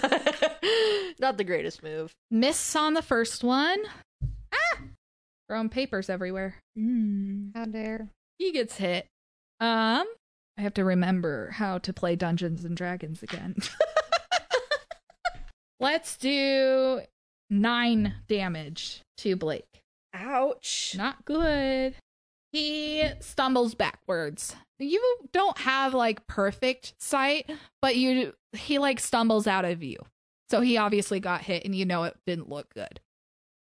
[1.19, 2.11] Not the greatest move.
[2.31, 3.79] Miss on the first one.
[4.53, 4.79] Ah,
[5.47, 6.55] throwing papers everywhere.
[7.55, 8.09] How dare.
[8.37, 9.05] he gets hit.
[9.59, 10.05] Um,
[10.57, 13.55] I have to remember how to play Dungeons and Dragons again.
[15.79, 17.01] Let's do
[17.49, 19.65] nine damage to Blake.
[20.13, 20.95] Ouch.
[20.97, 21.95] Not good.
[22.53, 24.55] He stumbles backwards.
[24.77, 27.49] You don't have like perfect sight,
[27.81, 29.97] but you he like stumbles out of view.
[30.49, 32.99] So he obviously got hit and you know it didn't look good.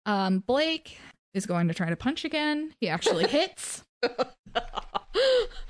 [0.05, 0.99] Um Blake
[1.33, 2.75] is going to try to punch again.
[2.81, 3.83] He actually hits.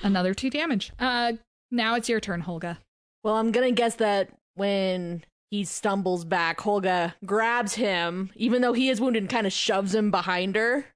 [0.03, 0.93] Another 2 damage.
[0.99, 1.35] Uh
[1.71, 2.79] now it's your turn, Holga.
[3.23, 8.89] Well, I'm gonna guess that when he stumbles back, Holga grabs him, even though he
[8.89, 10.87] is wounded, and kind of shoves him behind her.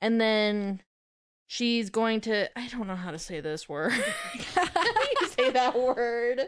[0.00, 0.80] And then
[1.50, 3.92] she's going to I don't know how to say this word.
[4.54, 6.42] how do you say that word?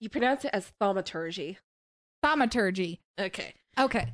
[0.00, 1.58] You pronounce it as thaumaturgy.
[2.22, 3.00] Thaumaturgy.
[3.18, 3.54] Okay.
[3.78, 4.12] Okay.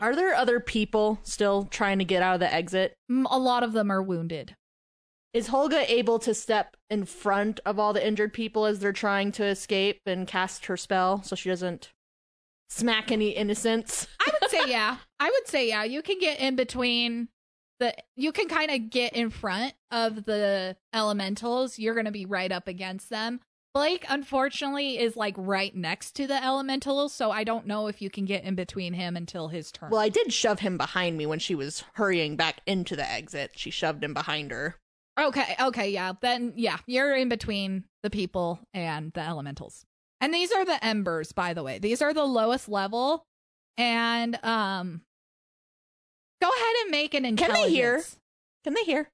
[0.00, 2.96] Are there other people still trying to get out of the exit?
[3.10, 4.56] Mm, a lot of them are wounded.
[5.32, 9.32] Is Holga able to step in front of all the injured people as they're trying
[9.32, 11.90] to escape and cast her spell so she doesn't
[12.68, 14.06] smack any innocents?
[14.20, 14.98] I would say yeah.
[15.18, 15.82] I would say yeah.
[15.82, 17.28] You can get in between
[17.80, 21.78] the you can kind of get in front of the elementals.
[21.78, 23.40] You're going to be right up against them.
[23.74, 28.08] Blake unfortunately is like right next to the elementals, so I don't know if you
[28.08, 29.90] can get in between him until his turn.
[29.90, 33.50] Well, I did shove him behind me when she was hurrying back into the exit.
[33.56, 34.76] She shoved him behind her.
[35.18, 36.12] okay, okay, yeah.
[36.20, 39.84] Then yeah, you're in between the people and the elementals.
[40.20, 41.78] And these are the embers, by the way.
[41.78, 43.24] These are the lowest level.
[43.76, 45.00] And um
[46.44, 47.58] go ahead and make an intelligence.
[47.58, 48.02] Can they hear?
[48.64, 49.10] Can they hear?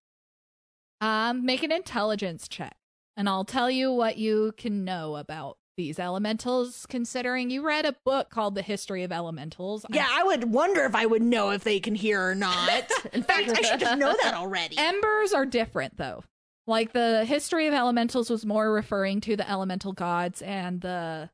[1.01, 2.77] Um, make an intelligence check.
[3.17, 7.95] And I'll tell you what you can know about these elementals, considering you read a
[8.05, 9.87] book called The History of Elementals.
[9.91, 12.91] Yeah, I would wonder if I would know if they can hear or not.
[13.13, 14.77] In fact, I should just know that already.
[14.77, 16.25] Embers are different though.
[16.67, 21.31] Like the history of elementals was more referring to the elemental gods and the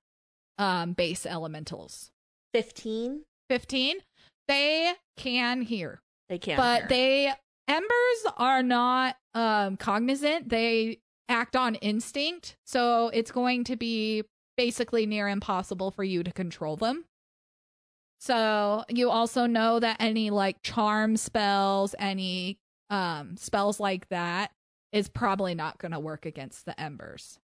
[0.59, 2.11] um base elementals.
[2.55, 3.25] 15?
[3.49, 3.97] 15
[4.49, 6.59] they can hear They can't.
[6.59, 6.89] but hear.
[6.89, 7.33] they
[7.69, 14.23] embers are not um cognizant they act on instinct so it's going to be
[14.57, 17.05] basically near impossible for you to control them
[18.19, 22.59] so you also know that any like charm spells any
[22.91, 24.51] um spells like that
[24.93, 27.39] is probably not going to work against the embers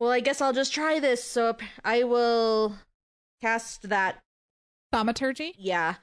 [0.00, 1.22] Well, I guess I'll just try this.
[1.22, 2.74] So I will
[3.40, 4.20] cast that.
[4.92, 5.96] Thaumaturgy Yeah.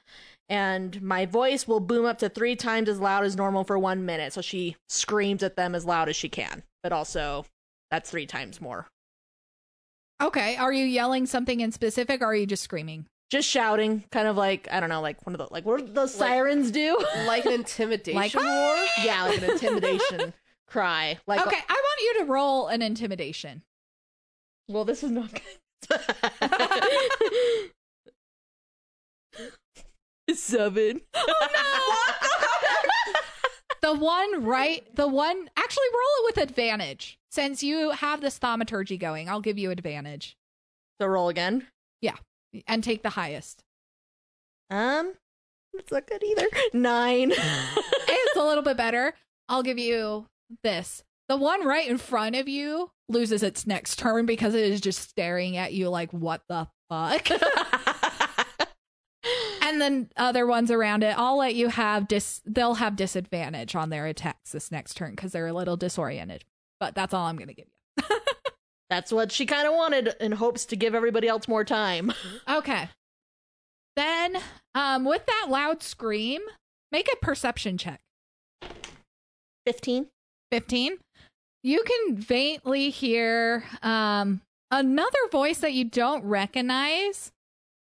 [0.48, 4.04] And my voice will boom up to three times as loud as normal for one
[4.04, 4.32] minute.
[4.32, 6.64] So she screams at them as loud as she can.
[6.82, 7.46] But also,
[7.90, 8.88] that's three times more.
[10.20, 14.26] okay are you yelling something in specific or are you just screaming Just shouting, kind
[14.28, 16.98] of like, I don't know, like one of the, like, what do those sirens do?
[17.26, 18.42] like an intimidation Like- war.
[18.44, 19.04] Ah!
[19.04, 20.34] yeah, like an intimidation
[20.66, 21.18] cry.
[21.28, 23.62] Like, okay i want you to roll an intimidation
[24.68, 26.00] well, this is not good.
[30.34, 31.00] Seven.
[33.82, 37.18] The one right, the one actually roll it with advantage.
[37.30, 40.36] Since you have this thaumaturgy going, I'll give you advantage
[41.00, 41.66] So roll again.
[42.02, 42.16] Yeah,
[42.66, 43.62] and take the highest.
[44.68, 45.14] Um,
[45.72, 46.46] it's not good either.
[46.72, 47.32] Nine.
[48.12, 49.14] It's a little bit better.
[49.48, 50.26] I'll give you
[50.62, 51.02] this.
[51.28, 55.08] The one right in front of you loses its next turn because it is just
[55.08, 57.28] staring at you like, what the fuck?
[59.70, 62.42] And then other ones around it, I'll let you have dis.
[62.44, 66.44] They'll have disadvantage on their attacks this next turn because they're a little disoriented.
[66.78, 68.04] But that's all I'm gonna give you.
[68.90, 72.12] That's what she kind of wanted in hopes to give everybody else more time.
[72.48, 72.88] Okay.
[73.96, 74.38] Then,
[74.74, 76.40] um, with that loud scream,
[76.90, 78.00] make a perception check.
[79.66, 80.06] 15.
[80.50, 80.96] 15.
[81.62, 87.30] You can faintly hear um another voice that you don't recognize,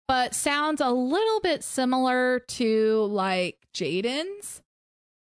[0.09, 4.63] but sounds a little bit similar to like Jaden's.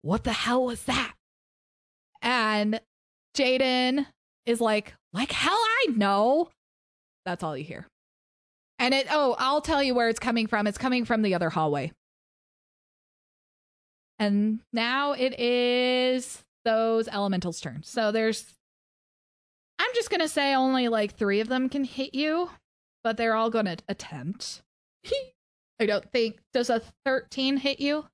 [0.03, 1.13] What the hell was that?
[2.21, 2.79] And
[3.35, 4.05] Jaden
[4.45, 6.49] is like, like hell I know.
[7.25, 7.87] That's all you hear.
[8.77, 10.67] And it oh, I'll tell you where it's coming from.
[10.67, 11.91] It's coming from the other hallway.
[14.19, 17.81] And now it is those elementals' turn.
[17.81, 18.53] So there's
[19.79, 22.51] I'm just gonna say only like three of them can hit you,
[23.03, 24.61] but they're all gonna attempt.
[25.79, 28.05] I don't think does a 13 hit you?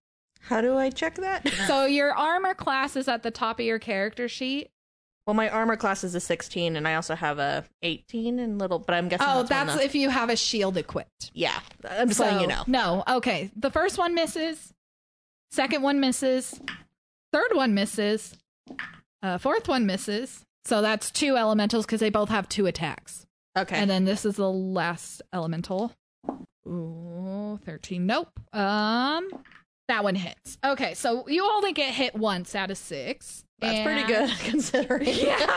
[0.42, 1.48] How do I check that?
[1.68, 4.70] So your armor class is at the top of your character sheet.
[5.28, 8.80] well, my armor class is a 16, and I also have a 18 and little,
[8.80, 11.30] but I'm guessing Oh, that's, that's if you have a shield equipped.
[11.36, 11.60] yeah.
[11.88, 12.64] I'm just letting you know.
[12.66, 13.52] No, okay.
[13.56, 14.74] The first one misses.
[15.52, 16.60] Second one misses.
[17.32, 18.36] Third one misses.
[19.22, 20.44] Uh, fourth one misses.
[20.66, 23.26] So that's two elementals because they both have two attacks.
[23.58, 23.76] Okay.
[23.76, 25.94] And then this is the last elemental.
[26.68, 28.06] Ooh, 13.
[28.06, 28.30] Nope.
[28.54, 29.28] Um,
[29.88, 30.58] that one hits.
[30.64, 33.44] Okay, so you only get hit once out of six.
[33.60, 35.08] that's pretty good considering.
[35.16, 35.38] Yeah.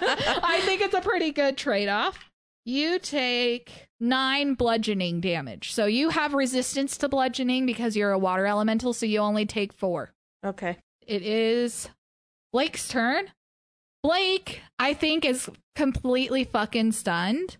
[0.00, 2.18] I think it's a pretty good trade off.
[2.64, 5.72] You take nine bludgeoning damage.
[5.72, 9.72] So you have resistance to bludgeoning because you're a water elemental, so you only take
[9.72, 10.10] four.
[10.44, 10.76] okay.
[11.06, 11.88] It is
[12.52, 13.28] Blake's turn.
[14.02, 17.56] Blake, I think, is completely fucking stunned.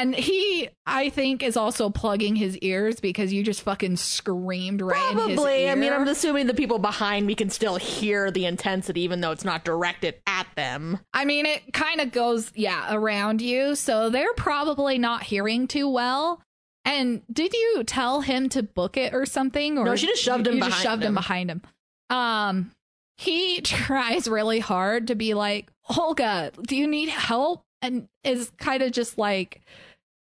[0.00, 5.12] And he, I think, is also plugging his ears because you just fucking screamed right
[5.12, 5.68] in his Probably.
[5.68, 5.92] I mean.
[5.92, 9.64] I'm assuming the people behind me can still hear the intensity, even though it's not
[9.64, 10.98] directed at them.
[11.12, 13.74] I mean, it kind of goes, yeah, around you.
[13.74, 16.42] So they're probably not hearing too well.
[16.84, 19.78] And did you tell him to book it or something?
[19.78, 21.14] Or No, she just shoved him you just behind shoved him him.
[21.14, 21.62] behind him.
[22.10, 22.70] Um,
[23.18, 27.64] he tries really hard to be like, Holga, do you need help?
[27.82, 29.60] And is kind of just like,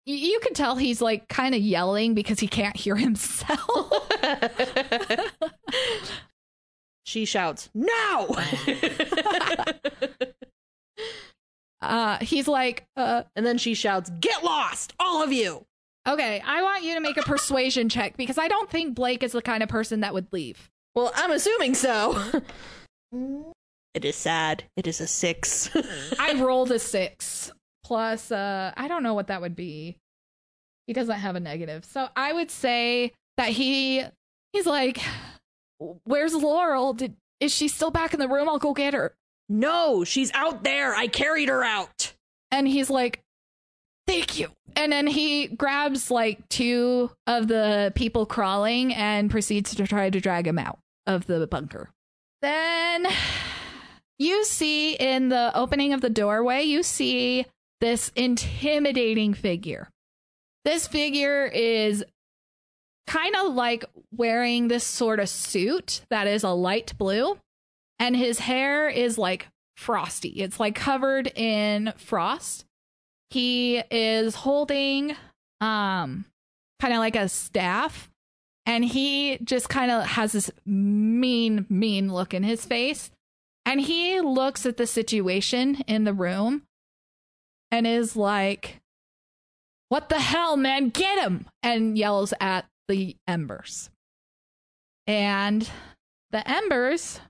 [0.05, 4.09] you can tell he's like kind of yelling because he can't hear himself.
[7.05, 8.29] she shouts, "No!"
[11.81, 15.67] uh, he's like, uh, and then she shouts, "Get lost, all of you!"
[16.07, 19.33] okay, I want you to make a persuasion check because I don't think Blake is
[19.33, 20.71] the kind of person that would leave.
[20.95, 22.43] Well, I'm assuming so.
[23.97, 24.65] it is sad.
[24.77, 25.71] It is a six.
[26.19, 27.51] I rolled a six
[27.83, 29.97] plus uh I don't know what that would be.
[30.87, 31.85] He doesn't have a negative.
[31.87, 34.05] So I would say that he
[34.53, 35.01] he's like
[36.05, 36.93] where's Laurel?
[36.93, 38.51] Did is she still back in the room?
[38.51, 39.15] I'll go get her.
[39.49, 40.95] No, she's out there.
[40.95, 42.13] I carried her out.
[42.51, 43.23] And he's like
[44.07, 44.51] thank you.
[44.77, 50.21] And then he grabs like two of the people crawling and proceeds to try to
[50.21, 51.89] drag him out of the bunker.
[52.43, 53.07] Then
[54.19, 57.47] you see in the opening of the doorway, you see
[57.81, 59.89] this intimidating figure.
[60.64, 62.05] This figure is
[63.07, 67.39] kind of like wearing this sort of suit that is a light blue,
[67.99, 70.31] and his hair is like frosty.
[70.31, 72.64] It's like covered in frost.
[73.31, 75.17] He is holding
[75.61, 76.27] um
[76.81, 78.11] kind of like a staff
[78.67, 83.11] and he just kind of has this mean mean look in his face
[83.67, 86.62] and he looks at the situation in the room
[87.71, 88.81] and is like,
[89.89, 90.89] What the hell, man?
[90.89, 91.47] Get him!
[91.62, 93.91] And yells at the embers.
[95.09, 95.69] And
[96.31, 97.21] the embers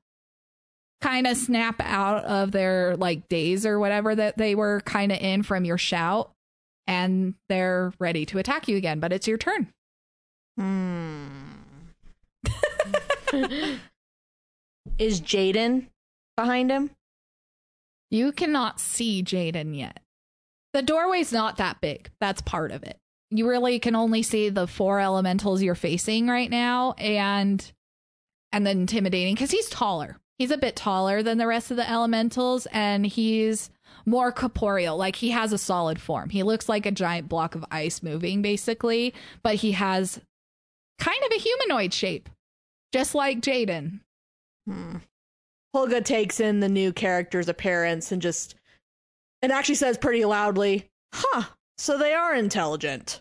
[1.00, 5.18] kind of snap out of their like daze or whatever that they were kind of
[5.18, 6.32] in from your shout
[6.86, 9.68] and they're ready to attack you again but it's your turn
[10.56, 11.26] Hmm.
[14.98, 15.88] Is Jaden
[16.36, 16.90] behind him?
[18.10, 20.00] You cannot see Jaden yet.
[20.72, 22.10] The doorway's not that big.
[22.20, 22.98] That's part of it.
[23.30, 27.72] You really can only see the four elementals you're facing right now and
[28.52, 30.18] and the intimidating because he's taller.
[30.38, 33.70] He's a bit taller than the rest of the elementals and he's
[34.04, 34.96] more corporeal.
[34.96, 36.30] Like he has a solid form.
[36.30, 40.20] He looks like a giant block of ice moving basically, but he has
[40.98, 42.28] kind of a humanoid shape.
[42.92, 44.00] Just like Jaden.
[44.68, 44.96] Hmm.
[45.76, 48.54] Holga takes in the new character's appearance and just
[49.42, 51.42] and actually says pretty loudly, "Huh,
[51.76, 53.20] so they are intelligent."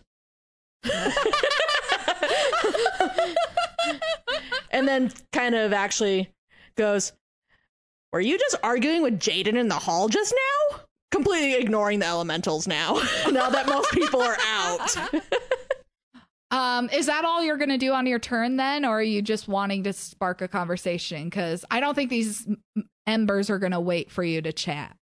[4.70, 6.30] and then kind of actually
[6.76, 7.12] goes,
[8.14, 10.80] "Were you just arguing with Jaden in the hall just now?"
[11.10, 12.94] Completely ignoring the elementals now.
[13.30, 14.96] now that most people are out.
[16.56, 19.46] Um, is that all you're gonna do on your turn then, or are you just
[19.46, 21.24] wanting to spark a conversation?
[21.24, 22.48] Because I don't think these
[23.06, 24.96] embers are gonna wait for you to chat.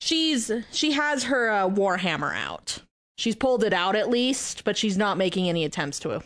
[0.00, 2.78] She's she has her uh, warhammer out.
[3.18, 6.22] She's pulled it out at least, but she's not making any attempts to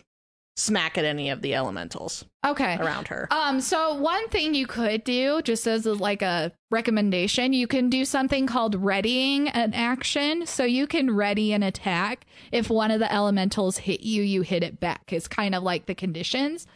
[0.57, 2.77] smack at any of the elementals Okay.
[2.79, 3.29] around her.
[3.31, 7.91] Um, so one thing you could do, just as a, like a recommendation, you can
[7.91, 10.47] do something called readying an action.
[10.47, 12.25] So you can ready an attack.
[12.53, 15.13] If one of the elementals hit you, you hit it back.
[15.13, 16.67] Is kind of like the conditions.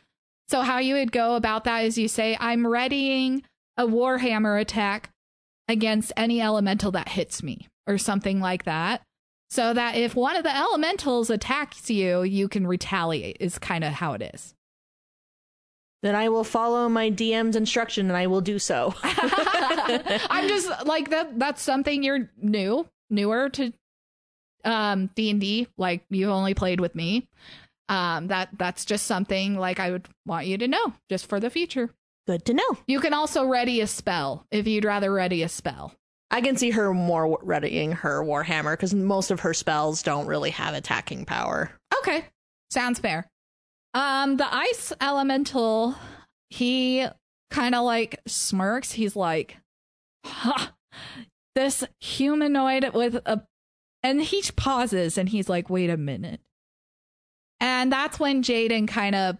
[0.48, 3.44] So how you would go about that is you say, "I'm readying
[3.76, 5.10] a warhammer attack
[5.68, 9.02] against any elemental that hits me," or something like that.
[9.50, 13.36] So that if one of the elementals attacks you, you can retaliate.
[13.40, 14.54] Is kind of how it is.
[16.02, 18.94] then I will follow my DM's instruction and I will do so.
[19.02, 21.38] I'm just like that.
[21.38, 23.72] That's something you're new, newer to
[24.64, 25.66] um D and D.
[25.76, 27.28] Like you've only played with me.
[27.88, 31.50] Um, that that's just something like I would want you to know, just for the
[31.50, 31.90] future.
[32.28, 32.78] Good to know.
[32.86, 35.94] You can also ready a spell if you'd rather ready a spell.
[36.30, 40.50] I can see her more readying her warhammer because most of her spells don't really
[40.50, 41.72] have attacking power.
[41.98, 42.24] Okay,
[42.70, 43.28] sounds fair.
[43.94, 45.96] Um, the ice elemental,
[46.48, 47.06] he
[47.50, 48.92] kind of like smirks.
[48.92, 49.56] He's like,
[50.24, 50.72] ha,
[51.56, 53.42] this humanoid with a,
[54.02, 56.40] and he pauses and he's like, wait a minute.
[57.58, 59.36] And that's when Jaden kind of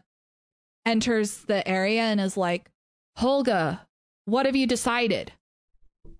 [0.84, 2.68] enters the area and is like,
[3.18, 3.80] Holga,
[4.24, 5.32] what have you decided?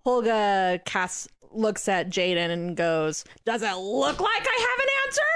[0.05, 5.27] Holga casts looks at Jaden and goes, "Does it look like I have an answer?"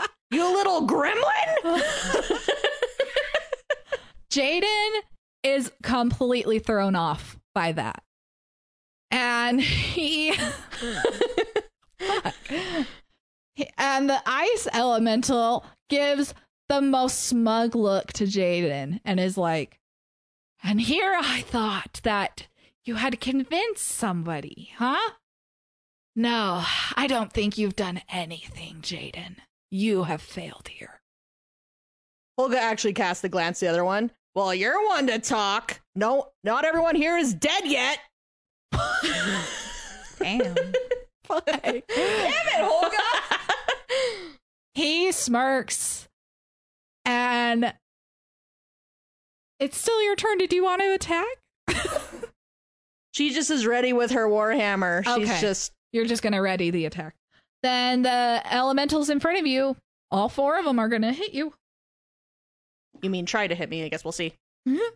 [0.30, 1.82] you little gremlin!
[4.30, 5.00] Jaden
[5.42, 8.02] is completely thrown off by that.
[9.10, 10.30] And he
[13.76, 16.32] and the ice elemental gives
[16.68, 19.79] the most smug look to Jaden and is like,
[20.62, 22.46] and here I thought that
[22.84, 25.10] you had convinced somebody, huh?
[26.16, 26.64] No,
[26.96, 29.36] I don't think you've done anything, Jaden.
[29.70, 31.00] You have failed here.
[32.38, 34.10] Holga actually casts the glance the other one.
[34.34, 35.80] Well, you're one to talk.
[35.94, 37.98] No, not everyone here is dead yet.
[40.18, 40.54] Damn.
[41.28, 41.82] Damn it,
[42.58, 42.98] Holga!
[44.74, 46.08] he smirks
[47.04, 47.72] and
[49.60, 51.26] it's still your turn did you want to attack
[53.12, 55.04] She just is ready with her warhammer.
[55.04, 55.40] She's Okay.
[55.40, 57.14] just You're just going to ready the attack.
[57.62, 59.76] Then the elementals in front of you,
[60.12, 61.52] all four of them are going to hit you.
[63.02, 63.84] you mean try to hit me?
[63.84, 64.32] I guess we'll see.
[64.68, 64.94] Mm-hmm.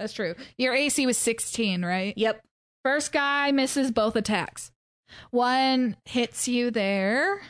[0.00, 0.34] That's true.
[0.58, 2.12] Your AC was 16, right?
[2.16, 2.42] Yep.
[2.84, 4.72] First guy misses both attacks.
[5.30, 7.40] One hits you there,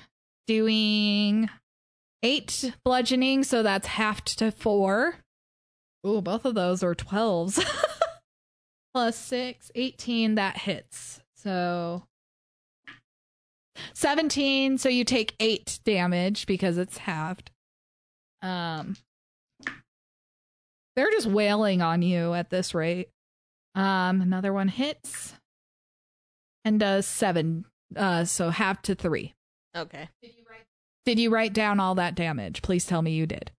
[0.47, 1.49] doing
[2.23, 5.14] eight bludgeoning, so that's half to four.
[6.07, 7.64] Ooh, both of those are 12s.
[8.94, 11.20] Plus six, 18, that hits.
[11.36, 12.05] So
[13.94, 17.50] 17, so you take eight damage because it's halved.
[18.42, 18.96] Um,
[20.96, 23.09] they're just wailing on you at this rate.
[23.74, 25.34] Um, another one hits
[26.64, 27.64] and does seven.
[27.96, 29.34] Uh, so half to three.
[29.76, 30.09] Okay.
[31.05, 32.62] Did you write down all that damage?
[32.62, 33.50] Please tell me you did.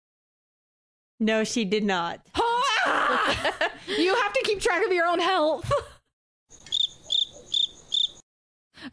[1.24, 2.20] No, she did not.
[2.36, 5.72] you have to keep track of your own health.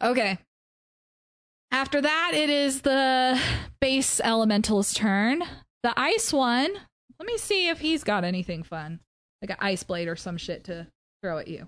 [0.01, 0.39] okay.
[1.73, 3.41] After that, it is the
[3.81, 5.43] base elemental's turn.
[5.83, 6.73] The ice one.
[7.19, 9.01] Let me see if he's got anything fun,
[9.43, 10.87] like an ice blade or some shit to
[11.25, 11.67] throw at you.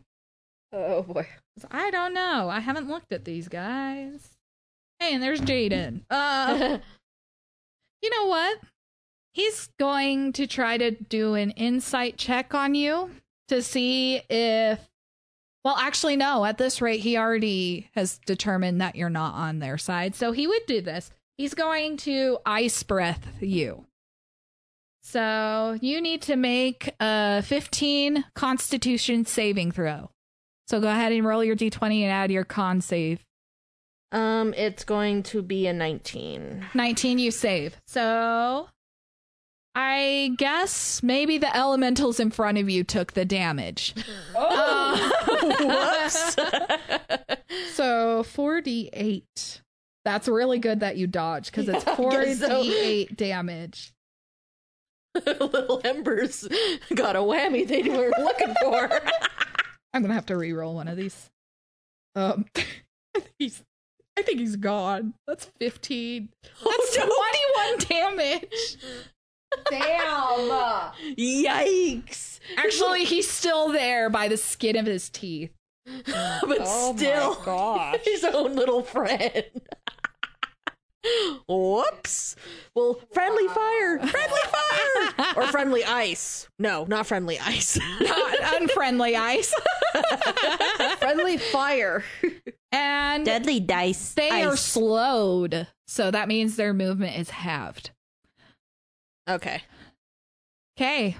[0.73, 1.27] Oh boy.
[1.73, 2.49] I don't know.
[2.49, 4.29] I haven't looked at these guys.
[5.01, 6.03] Hey, and there's Jaden.
[6.09, 6.79] Uh,
[8.03, 8.59] you know what?
[9.33, 13.11] He's going to try to do an insight check on you
[13.49, 14.79] to see if.
[15.65, 16.45] Well, actually, no.
[16.45, 20.15] At this rate, he already has determined that you're not on their side.
[20.15, 21.11] So he would do this.
[21.37, 23.87] He's going to ice breath you.
[25.03, 30.11] So you need to make a 15 constitution saving throw.
[30.69, 33.25] So go ahead and roll your d20 and add your con save.
[34.13, 36.67] Um, it's going to be a 19.
[36.75, 37.77] 19 you save.
[37.87, 38.69] So
[39.75, 43.95] I guess maybe the elementals in front of you took the damage.
[44.37, 45.11] Oh,
[45.61, 46.35] Whoops.
[47.75, 49.61] So 4d8.
[50.05, 52.63] That's really good that you dodged because it's Yeah, I guess so.
[52.65, 53.93] 4d8 damage.
[55.27, 56.47] Little embers
[56.95, 58.91] got a whammy they weren't looking for.
[59.95, 61.31] I'm gonna have to re-roll one of these.
[62.15, 62.61] Um, I
[63.15, 63.63] think he's,
[64.19, 65.15] I think he's gone.
[65.27, 66.29] That's 15.
[66.43, 68.77] That's Oh, 21 damage.
[69.71, 70.93] Damn.
[71.17, 72.41] Yikes.
[72.57, 75.51] Actually, he's still there by the skin of his teeth.
[76.07, 77.99] But Oh my still, gosh.
[78.05, 79.45] his own little friend.
[81.49, 82.37] Whoops.
[82.77, 83.99] Well, friendly fire.
[83.99, 85.27] Friendly fire.
[85.37, 86.49] or friendly ice.
[86.61, 87.77] No, not friendly ice.
[88.01, 89.53] Not unfriendly ice.
[90.99, 92.05] Friendly fire.
[92.71, 94.15] And Deadly dice.
[94.15, 95.67] they are slowed.
[95.89, 97.91] So that means their movement is halved.
[99.29, 99.63] Okay.
[100.79, 101.17] Okay.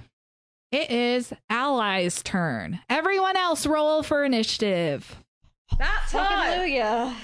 [0.71, 2.81] It is Ally's turn.
[2.89, 5.17] Everyone else roll for initiative.
[5.79, 7.15] That's Hallelujah.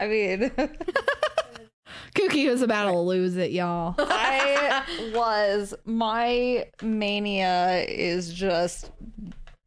[0.00, 0.50] I mean,
[2.14, 3.94] Kooky was about to lose it, y'all.
[3.98, 4.82] I
[5.14, 5.74] was.
[5.84, 8.90] My mania is just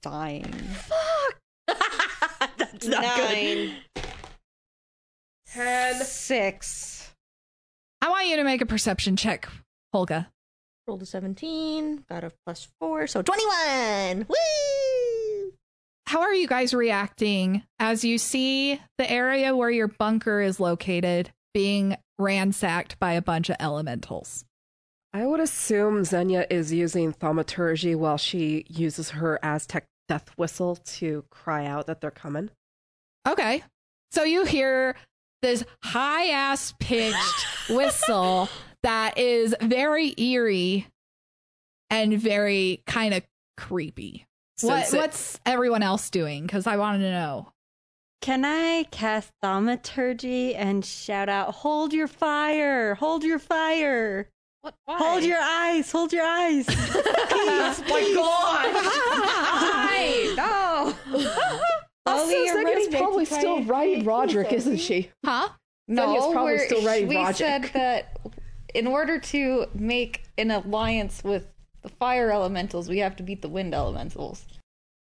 [0.02, 0.52] dying.
[0.52, 1.40] Fuck.
[2.58, 3.74] That's not good.
[5.48, 6.04] Ten.
[6.04, 7.14] Six.
[8.02, 9.50] I want you to make a perception check,
[9.94, 10.28] Holga.
[10.88, 14.26] Rolled a 17, got a plus 4, so 21.
[14.28, 15.54] Woo!
[16.06, 21.32] How are you guys reacting as you see the area where your bunker is located
[21.54, 24.46] being ransacked by a bunch of elementals?
[25.14, 31.26] I would assume Xenia is using thaumaturgy while she uses her Aztec death whistle to
[31.30, 32.52] cry out that they're coming.
[33.28, 33.64] Okay.
[34.12, 34.96] So you hear
[35.42, 38.50] this high ass pitched whistle
[38.84, 40.88] that is very eerie
[41.90, 43.24] and very kind of
[43.58, 44.26] creepy.
[44.62, 46.44] What, Since what's everyone else doing?
[46.44, 47.52] Because I wanted to know.
[48.22, 54.28] Can I cast thaumaturgy and shout out, hold your fire, hold your fire,
[54.64, 54.74] What?
[54.88, 56.66] hold your eyes, hold your eyes.
[57.40, 58.14] Oh my
[60.36, 60.96] god!
[61.08, 61.22] no.
[62.06, 65.12] Also, Slowly you're Xenia's ready probably still and riding make Roderick, isn't she?
[65.26, 65.50] Huh?
[65.90, 67.36] Xenia's probably we're- still riding we Roderick.
[67.38, 68.18] said that
[68.78, 71.48] in order to make an alliance with
[71.82, 74.46] the fire elementals, we have to beat the wind elementals.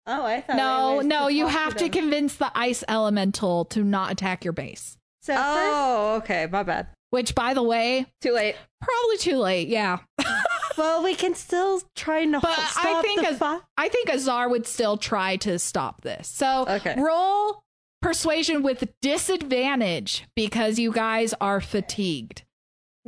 [0.07, 0.57] Oh, I thought.
[0.57, 1.93] No, it was no, you have to them.
[1.93, 4.97] convince the ice elemental to not attack your base.
[5.23, 6.49] So oh, first, Oh, okay.
[6.51, 6.87] My bad.
[7.11, 8.57] Which, by the way, Too late.
[8.81, 9.69] probably too late.
[9.69, 9.99] Yeah.
[10.79, 14.09] well, we can still try and But stop I think the as- fi- I think
[14.11, 16.29] Azar would still try to stop this.
[16.29, 16.95] So Okay.
[16.99, 17.61] roll
[18.01, 22.43] persuasion with disadvantage because you guys are fatigued.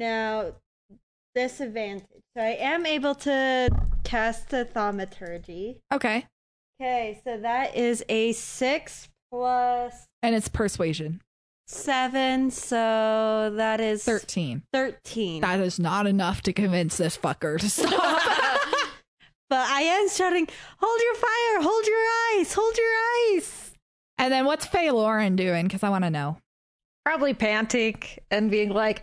[0.00, 0.52] Now,
[1.34, 2.06] disadvantage.
[2.34, 3.68] So I am able to
[4.02, 5.76] cast a thaumaturgy.
[5.92, 6.24] Okay.
[6.80, 9.92] Okay, so that is a six plus.
[9.92, 11.20] plus And it's persuasion.
[11.66, 14.62] seven, so that is 13.
[14.72, 15.42] 13.
[15.42, 17.92] That is not enough to convince this fucker to stop.
[19.50, 20.46] But I am shouting,
[20.78, 23.72] hold your fire, hold your ice, hold your ice.
[24.16, 25.66] and then what's Faye Lauren doing?
[25.66, 26.38] Because I want to know.
[27.04, 29.02] Probably panting and being like,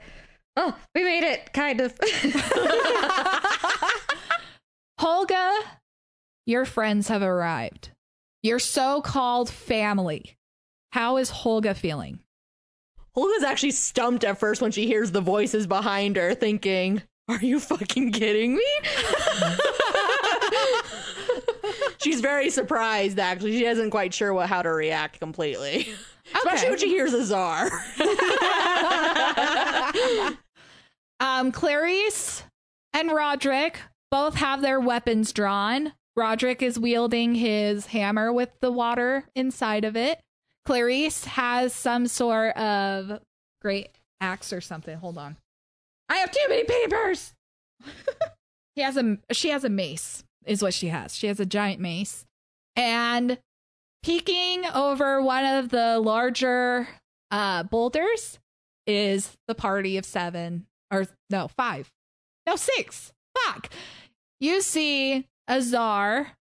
[0.57, 1.97] "Oh, we made it!" Kind of.
[4.99, 5.61] Holga,
[6.45, 7.91] your friends have arrived.
[8.43, 10.37] Your so called family.
[10.91, 12.19] How is Holga feeling?
[13.15, 17.59] Holga's actually stumped at first when she hears the voices behind her, thinking, Are you
[17.59, 18.65] fucking kidding me?
[22.01, 23.57] She's very surprised, actually.
[23.57, 25.89] She isn't quite sure what how to react completely.
[26.35, 27.69] Especially when she hears Azar.
[31.19, 32.43] Um, Clarice
[32.93, 33.79] and Roderick
[34.11, 35.93] both have their weapons drawn.
[36.15, 40.19] Roderick is wielding his hammer with the water inside of it.
[40.65, 43.21] Clarice has some sort of
[43.61, 43.89] great
[44.19, 44.97] axe or something.
[44.97, 45.37] Hold on.
[46.09, 47.33] I have too many papers.
[48.75, 51.15] he has a she has a mace is what she has.
[51.15, 52.25] She has a giant mace.
[52.75, 53.37] And
[54.03, 56.87] peeking over one of the larger
[57.29, 58.39] uh boulders
[58.85, 61.91] is the party of 7 or no, 5.
[62.45, 63.13] No, 6.
[63.35, 63.69] Fuck.
[64.39, 66.33] You see Azar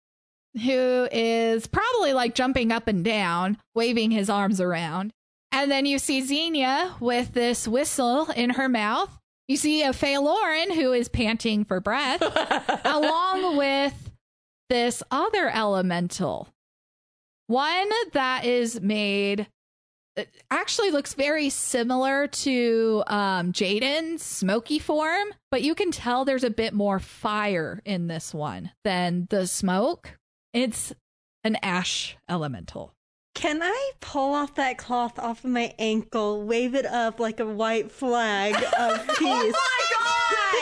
[0.62, 5.12] who is probably like jumping up and down, waving his arms around.
[5.50, 9.18] And then you see Xenia with this whistle in her mouth.
[9.48, 12.22] You see a Faye Lauren who is panting for breath,
[12.84, 14.10] along with
[14.70, 16.48] this other elemental.
[17.46, 19.48] One that is made
[20.50, 26.50] actually looks very similar to um, Jaden's smoky form, but you can tell there's a
[26.50, 30.18] bit more fire in this one than the smoke.
[30.52, 30.92] It's
[31.42, 32.94] an ash elemental.
[33.34, 37.46] Can I pull off that cloth off of my ankle, wave it up like a
[37.46, 39.54] white flag of peace?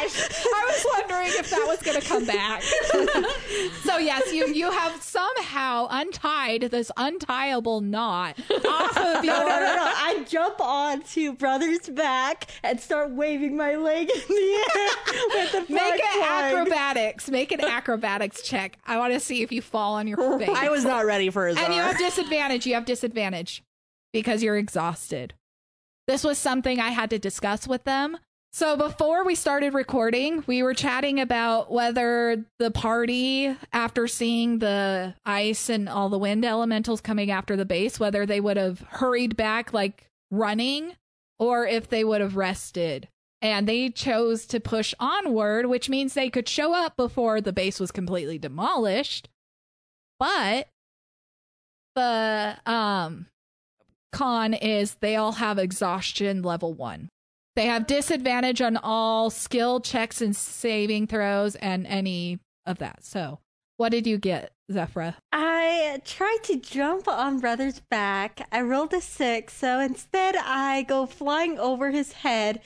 [0.01, 0.45] Gosh!
[0.45, 2.63] I was wondering if that was going to come back.
[3.85, 8.37] so yes, you you have somehow untied this untieable knot
[8.69, 9.35] off of your.
[9.35, 9.93] No, no, no, no.
[9.95, 14.89] I jump onto brother's back and start waving my leg in the air
[15.35, 17.31] with the Make it acrobatics.
[17.31, 18.79] Make an acrobatics check.
[18.87, 20.49] I want to see if you fall on your face.
[20.53, 21.65] I was not ready for Azar.
[21.65, 22.67] and you have disadvantage.
[22.67, 23.63] You have disadvantage
[24.13, 25.35] because you're exhausted.
[26.09, 28.17] This was something I had to discuss with them.
[28.55, 35.15] So before we started recording, we were chatting about whether the party, after seeing the
[35.25, 39.39] ice and all the wind elementals coming after the base, whether they would have hurried
[39.39, 40.93] back like running
[41.39, 43.09] or if they would have rested.
[43.41, 47.81] And they chose to push onward, which means they could show up before the base
[47.81, 49.31] was completely demolished.
[50.19, 50.69] But
[51.97, 53.27] the um
[54.13, 57.09] con is they all have exhaustion level 1.
[57.55, 63.05] They have disadvantage on all skill checks and saving throws and any of that.
[63.05, 63.41] So,
[63.77, 65.17] what did you get, Zephra?
[65.33, 68.49] I tried to jump on brother's back.
[68.51, 72.61] I rolled a six, so instead I go flying over his head,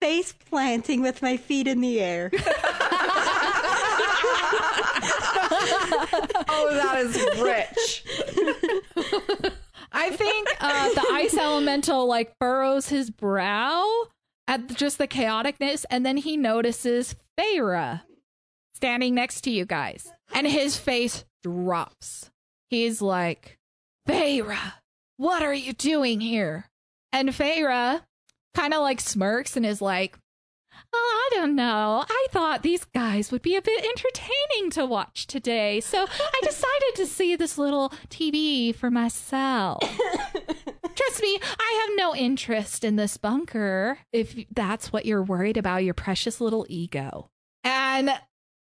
[0.00, 2.30] face planting with my feet in the air.
[6.48, 8.04] Oh, that is rich.
[9.92, 14.06] I think uh, the ice elemental like furrows his brow
[14.48, 18.02] at just the chaoticness, and then he notices Feyre
[18.74, 22.30] standing next to you guys, and his face drops.
[22.68, 23.58] He's like,
[24.08, 24.74] Feyre,
[25.16, 26.66] what are you doing here?
[27.12, 28.02] And Feyre
[28.54, 30.18] kind of like smirks and is like,
[30.94, 32.04] Oh, I don't know.
[32.08, 36.94] I thought these guys would be a bit entertaining to watch today, so I decided
[36.96, 39.82] to see this little TV for myself.
[40.94, 45.84] Trust me, I have no interest in this bunker if that's what you're worried about,
[45.84, 47.28] your precious little ego.
[47.64, 48.10] And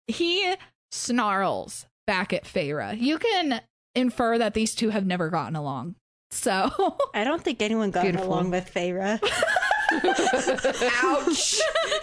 [0.06, 0.54] he
[0.92, 2.98] snarls back at Feyre.
[2.98, 3.60] You can
[3.94, 5.96] infer that these two have never gotten along.
[6.30, 8.26] So, I don't think anyone got Beautiful.
[8.26, 9.20] along with Feyre.
[11.04, 11.60] ouch.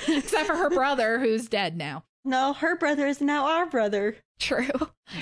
[0.08, 2.04] Except for her brother, who's dead now.
[2.24, 4.16] No, her brother is now our brother.
[4.40, 4.70] True.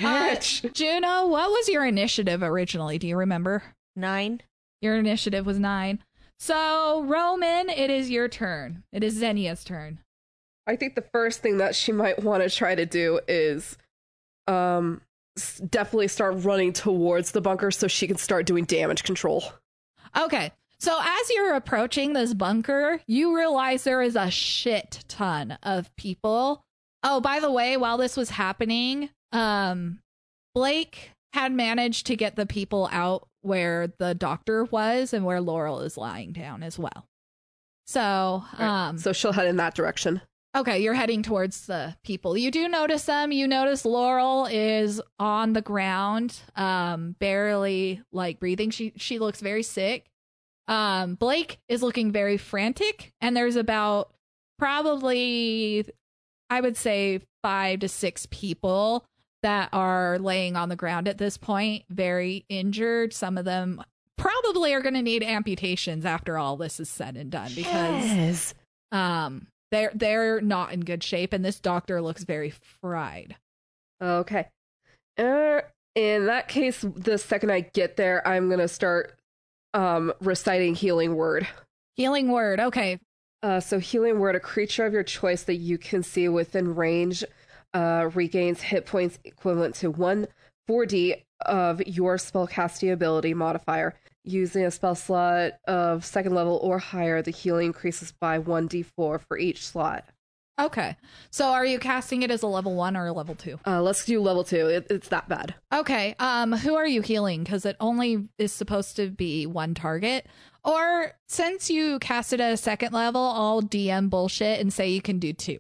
[0.04, 2.98] Uh, Juno, what was your initiative originally?
[3.00, 3.64] Do you remember?
[3.96, 4.42] Nine.
[4.82, 6.00] Your initiative was nine.
[6.38, 8.84] So, Roman, it is your turn.
[8.94, 10.00] It is Xenia's turn.
[10.66, 13.78] I think the first thing that she might want to try to do is
[14.48, 15.02] um
[15.70, 19.44] definitely start running towards the bunker so she can start doing damage control.
[20.18, 20.52] Okay.
[20.80, 26.64] So, as you're approaching this bunker, you realize there is a shit ton of people.
[27.04, 30.00] Oh, by the way, while this was happening, um,
[30.56, 35.82] Blake had managed to get the people out where the doctor was and where Laurel
[35.82, 37.08] is lying down as well.
[37.86, 40.22] So, um, so she'll head in that direction.
[40.56, 42.36] Okay, you're heading towards the people.
[42.36, 43.32] You do notice them.
[43.32, 48.72] You notice Laurel is on the ground, um, barely like breathing.
[48.72, 50.10] She she looks very sick.
[50.68, 54.12] Um, Blake is looking very frantic, and there's about
[54.58, 55.86] probably
[56.50, 59.06] I would say five to six people
[59.44, 63.14] that are laying on the ground at this point, very injured.
[63.14, 63.82] Some of them
[64.18, 68.54] probably are going to need amputations after all this is said and done because Yes.
[68.92, 72.50] um they're they're not in good shape and this doctor looks very
[72.82, 73.36] fried
[74.02, 74.48] Okay.
[75.18, 75.62] Uh,
[75.96, 79.18] in that case, the second I get there, I'm gonna start
[79.74, 81.48] um reciting healing word.
[81.96, 83.00] healing word okay
[83.42, 87.24] Uh, so healing word, a creature of your choice that you can see within range,
[87.74, 90.28] uh, regains hit points equivalent to one
[90.70, 93.96] 4d of your spellcasting ability modifier.
[94.26, 99.38] Using a spell slot of second level or higher, the healing increases by 1d4 for
[99.38, 100.04] each slot.
[100.60, 100.98] okay
[101.32, 104.04] so are you casting it as a level one or a level two Uh, let's
[104.06, 104.68] do level two.
[104.68, 105.56] It, it's that bad.
[105.74, 110.28] okay um who are you healing because it only is supposed to be one target
[110.66, 115.02] or since you cast it at a second level i'll dm bullshit and say you
[115.02, 115.60] can do two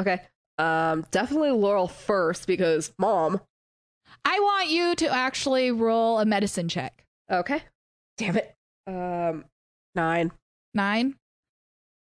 [0.00, 0.20] Okay.
[0.58, 3.40] Um, definitely Laurel first because mom.
[4.24, 7.60] i want you to actually roll a medicine check Okay.
[8.18, 8.54] Damn it.
[8.86, 9.44] Um,
[9.94, 10.30] nine.
[10.74, 11.16] nine.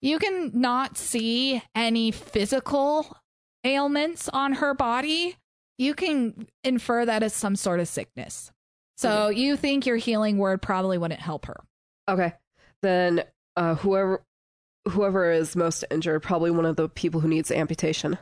[0.01, 3.17] You can not see any physical
[3.65, 5.35] ailments on her body.
[5.77, 8.51] You can infer that as some sort of sickness.
[8.95, 11.57] So you think your healing word probably wouldn't help her.
[12.07, 12.33] Okay.
[12.81, 13.23] Then
[13.57, 14.23] uh whoever
[14.87, 18.17] whoever is most injured, probably one of the people who needs amputation.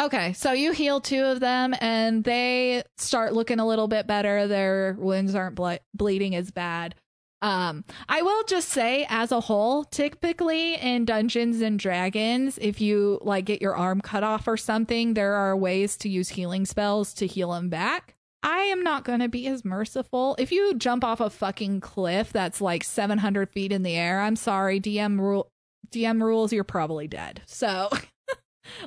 [0.00, 4.48] Okay, so you heal two of them and they start looking a little bit better.
[4.48, 6.94] Their wounds aren't ble- bleeding as bad.
[7.42, 13.18] Um, I will just say, as a whole, typically in Dungeons and Dragons, if you
[13.22, 17.12] like get your arm cut off or something, there are ways to use healing spells
[17.14, 18.14] to heal them back.
[18.42, 20.34] I am not going to be as merciful.
[20.38, 24.36] If you jump off a fucking cliff that's like 700 feet in the air, I'm
[24.36, 25.50] sorry, DM rule,
[25.90, 27.42] DM rules, you're probably dead.
[27.46, 27.90] So,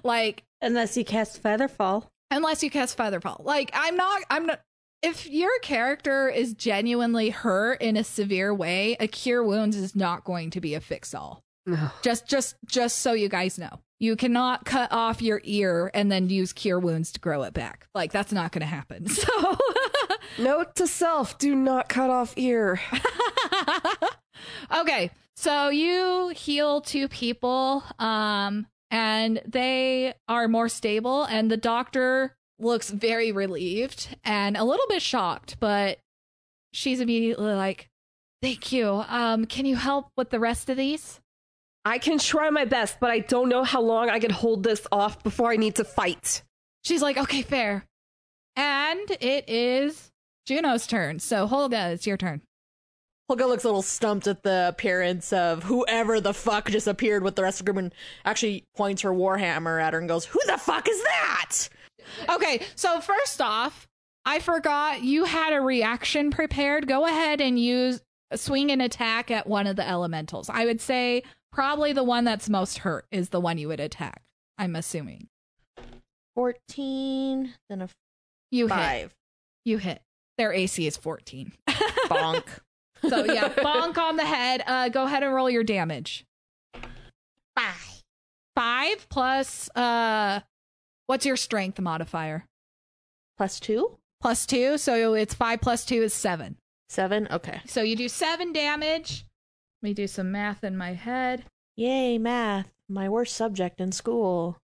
[0.04, 2.08] like, Unless you cast Featherfall.
[2.32, 4.60] unless you cast featherfall like i'm not i'm not
[5.04, 10.24] if your character is genuinely hurt in a severe way a cure wounds is not
[10.24, 11.92] going to be a fix all Ugh.
[12.02, 16.30] just just just so you guys know you cannot cut off your ear and then
[16.30, 19.58] use cure wounds to grow it back like that's not going to happen so
[20.40, 22.80] Note to self: Do not cut off ear.
[24.76, 32.36] okay so you heal two people um and they are more stable and the doctor
[32.60, 35.98] looks very relieved and a little bit shocked but
[36.72, 37.89] she's immediately like
[38.41, 39.04] thank you.
[39.08, 41.20] Um can you help with the rest of these?
[41.84, 44.88] I can try my best, but I don't know how long I can hold this
[44.91, 46.44] off before I need to fight.
[46.84, 47.86] she's like okay fair.
[48.56, 50.12] And it is
[50.46, 51.18] juno's turn.
[51.18, 52.41] So holga it's your turn
[53.32, 57.36] Holga looks a little stumped at the appearance of whoever the fuck just appeared with
[57.36, 57.95] the rest of the group and
[58.26, 61.55] actually points her warhammer at her and goes, Who the fuck is that?
[62.30, 63.88] Okay, so first off,
[64.26, 66.88] I forgot you had a reaction prepared.
[66.88, 68.01] Go ahead and use
[68.36, 70.49] swing an attack at one of the elementals.
[70.49, 74.21] I would say probably the one that's most hurt is the one you would attack.
[74.57, 75.28] I'm assuming
[76.36, 77.89] 14, then a
[78.51, 79.11] you hit.
[79.65, 80.01] You hit.
[80.38, 81.53] Their AC is 14.
[81.69, 82.43] Bonk.
[83.08, 84.64] So yeah, bonk on the head.
[84.66, 86.26] Uh, go ahead and roll your damage.
[87.56, 88.04] Five.
[88.56, 90.41] Five plus uh,
[91.08, 92.45] what's your strength modifier?
[93.38, 93.97] Plus 2?
[94.22, 96.56] Plus two, so it's five plus two is seven.
[96.89, 97.28] 7?
[97.32, 97.60] Okay.
[97.66, 99.26] So you do seven damage.
[99.82, 101.43] Let me do some math in my head.
[101.76, 102.72] Yay, math.
[102.88, 104.58] My worst subject in school.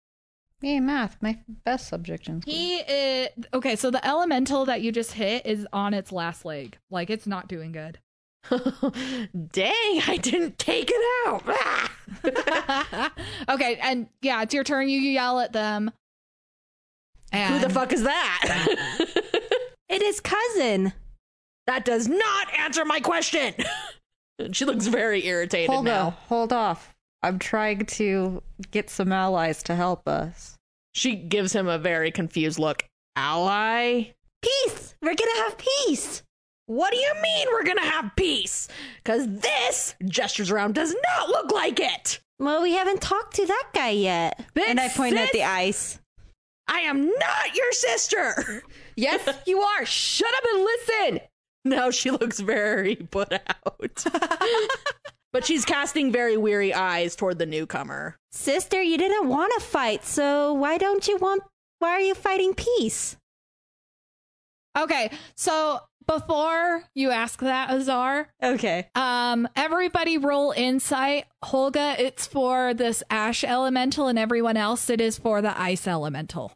[0.62, 2.54] Yay, math, my best subject in school.
[2.54, 3.76] He is okay.
[3.76, 6.78] So the elemental that you just hit is on its last leg.
[6.92, 8.00] Like it's not doing good.
[8.50, 11.44] Dang, I didn't take it out.
[11.48, 13.12] Ah!
[13.50, 14.90] okay, and yeah, it's your turn.
[14.90, 15.92] You yell at them.
[17.32, 18.76] And Who the fuck is that?
[19.90, 20.94] It is cousin.
[21.66, 23.56] that does not answer my question.
[24.52, 26.06] she looks very irritated Hold now.
[26.06, 26.94] on, hold off.
[27.24, 30.58] I'm trying to get some allies to help us.
[30.94, 32.84] She gives him a very confused look.
[33.16, 34.12] Ally?
[34.44, 34.94] Peace.
[35.02, 36.22] We're gonna have peace.
[36.70, 38.68] What do you mean we're gonna have peace?
[39.04, 42.20] Because this gestures around does not look like it.
[42.38, 44.40] Well, we haven't talked to that guy yet.
[44.54, 46.00] Then and I point at the ice.
[46.68, 48.64] I am not your sister.
[48.96, 49.86] Yes, you are.
[49.86, 51.20] Shut up and listen.
[51.64, 54.06] Now she looks very put out.
[55.32, 58.18] but she's casting very weary eyes toward the newcomer.
[58.34, 61.44] Sister, you didn't want to fight, so why don't you want.
[61.80, 63.16] Why are you fighting peace?
[64.78, 68.88] Okay, so before you ask that, Azar, Okay.
[68.95, 71.26] um, everybody roll insight.
[71.45, 76.51] Holga, it's for this ash elemental, and everyone else, it is for the ice elemental.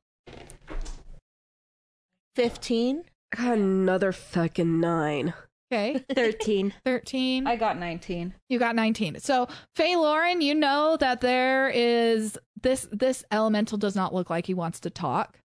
[2.35, 3.03] 15?
[3.31, 5.33] I got another fucking nine.
[5.71, 6.73] Okay, 13.
[6.85, 7.47] 13.
[7.47, 8.33] I got 19.
[8.49, 9.19] You got 19.
[9.19, 14.45] So, Faye Lauren, you know that there is this this elemental does not look like
[14.47, 15.37] he wants to talk.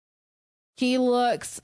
[0.76, 1.60] He looks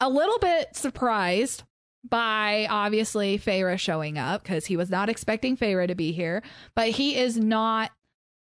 [0.00, 1.62] a little bit surprised
[2.08, 6.42] by obviously Feyre showing up because he was not expecting Feyre to be here,
[6.74, 7.90] but he is not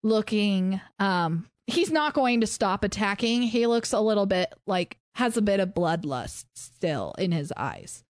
[0.03, 3.43] looking um he's not going to stop attacking.
[3.43, 8.05] He looks a little bit like has a bit of bloodlust still in his eyes.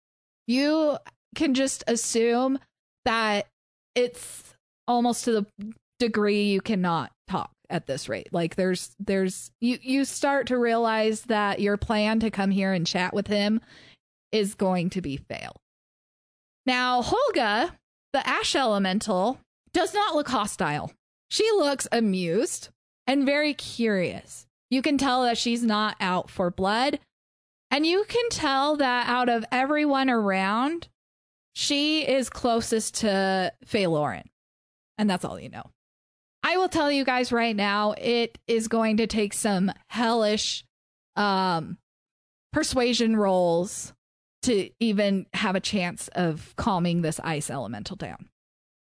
[0.48, 0.98] You
[1.36, 2.60] can just assume
[3.06, 3.48] that
[3.95, 4.56] it's
[4.88, 5.45] almost to the
[6.00, 11.24] degree you cannot talk at this rate like there's there's you you start to realize
[11.24, 13.60] that your plan to come here and chat with him
[14.32, 15.55] is going to be fail
[16.65, 17.71] now holga
[18.13, 19.39] the ash elemental
[19.73, 20.91] does not look hostile
[21.30, 22.69] she looks amused
[23.05, 26.99] and very curious you can tell that she's not out for blood
[27.69, 30.88] and you can tell that out of everyone around
[31.59, 34.23] she is closest to Faye.
[34.99, 35.71] And that's all you know.
[36.43, 40.63] I will tell you guys right now, it is going to take some hellish
[41.15, 41.80] um
[42.53, 43.91] persuasion rolls
[44.48, 48.30] to even have a chance of calming this ice elemental down.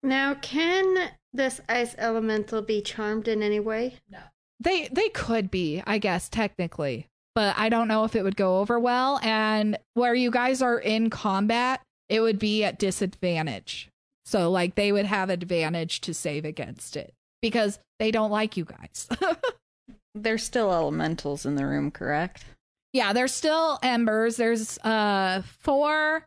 [0.02, 3.96] Now, can this ice elemental be charmed in any way?
[4.10, 4.18] No.
[4.60, 8.58] They they could be, I guess, technically, but I don't know if it would go
[8.58, 9.18] over well.
[9.22, 13.88] And where you guys are in combat, it would be at disadvantage.
[14.24, 18.64] So like they would have advantage to save against it because they don't like you
[18.64, 19.08] guys.
[20.14, 22.44] There's still elementals in the room, correct?
[22.92, 24.36] Yeah, there's still embers.
[24.36, 26.24] There's uh four.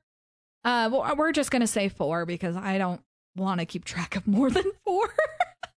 [0.63, 3.01] Uh, well, we're just gonna say four because I don't
[3.35, 5.09] want to keep track of more than four.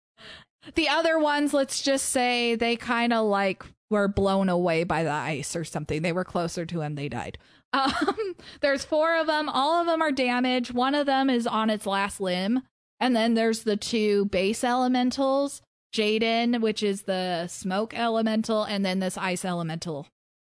[0.75, 5.11] the other ones, let's just say they kind of like were blown away by the
[5.11, 6.01] ice or something.
[6.01, 6.95] They were closer to him.
[6.95, 7.37] They died.
[7.75, 9.49] Um, there's four of them.
[9.49, 10.75] All of them are damaged.
[10.75, 12.61] One of them is on its last limb.
[12.99, 15.59] And then there's the two base elementals
[15.93, 20.07] Jaden, which is the smoke elemental, and then this ice elemental,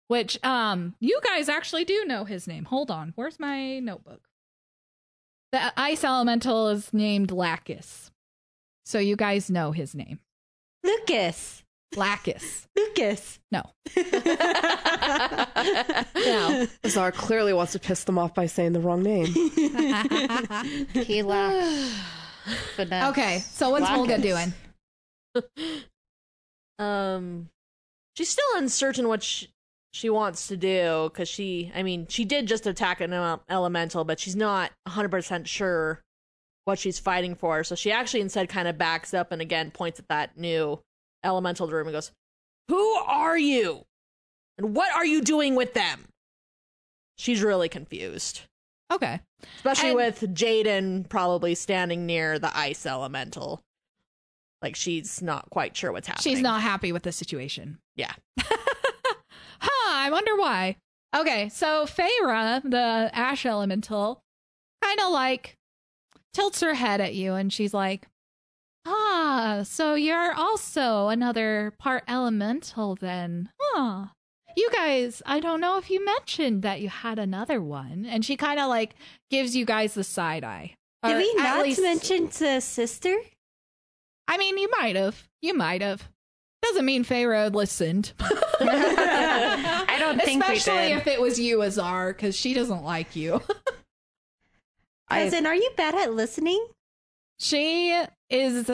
[0.07, 2.65] which um you guys actually do know his name.
[2.65, 3.13] Hold on.
[3.15, 4.21] Where's my notebook?
[5.51, 8.11] The ice elemental is named Lacus.
[8.85, 10.19] So you guys know his name.
[10.83, 11.63] Lucas.
[11.95, 12.67] Lacus.
[12.75, 13.39] Lucas.
[13.51, 13.63] No.
[16.15, 19.27] Now, Azar clearly wants to piss them off by saying the wrong name.
[20.93, 21.93] He lacks
[22.75, 23.09] finesse.
[23.11, 24.53] Okay, so what's Holga doing?
[26.79, 27.49] Um,
[28.17, 29.52] she's still uncertain what she,
[29.93, 33.13] she wants to do because she, I mean, she did just attack an
[33.47, 36.01] elemental, but she's not 100% sure
[36.65, 37.63] what she's fighting for.
[37.63, 40.79] So she actually instead kind of backs up and again points at that new
[41.23, 42.11] elemental room and goes,
[42.69, 43.83] Who are you?
[44.57, 46.05] And what are you doing with them?
[47.17, 48.41] She's really confused.
[48.91, 49.19] Okay.
[49.57, 53.61] Especially And- with Jaden probably standing near the ice elemental.
[54.63, 56.33] Like she's not quite sure what's happening.
[56.35, 57.77] She's not happy with the situation.
[57.95, 58.13] Yeah.
[59.63, 60.75] huh, I wonder why.
[61.15, 64.21] Okay, so Feyre, the ash elemental,
[64.83, 65.55] kind of like
[66.33, 68.07] tilts her head at you and she's like,
[68.85, 73.49] Ah, so you're also another part elemental then.
[73.61, 74.07] Huh.
[74.57, 78.05] You guys, I don't know if you mentioned that you had another one.
[78.05, 78.95] And she kind of like
[79.31, 80.75] gives you guys the side eye.
[81.03, 83.15] Did we not least- mention the sister?
[84.27, 85.27] I mean, you might have.
[85.41, 86.09] You might have.
[86.63, 88.13] Doesn't mean Feyre listened.
[88.19, 90.97] I don't think we Especially did.
[90.97, 93.41] if it was you, Azar, because she doesn't like you.
[95.09, 96.65] I- Cousin, are you bad at listening?
[97.39, 98.71] she is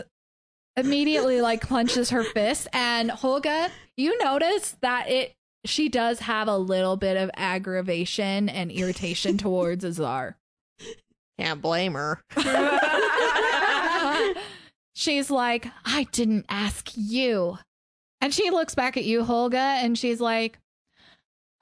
[0.78, 5.34] immediately like clenches her fist, and Holga, you notice that it
[5.66, 10.38] she does have a little bit of aggravation and irritation towards Azar.
[11.40, 12.22] Can't blame her.
[14.94, 17.58] she's like, I didn't ask you.
[18.22, 20.60] And she looks back at you, Holga, and she's like,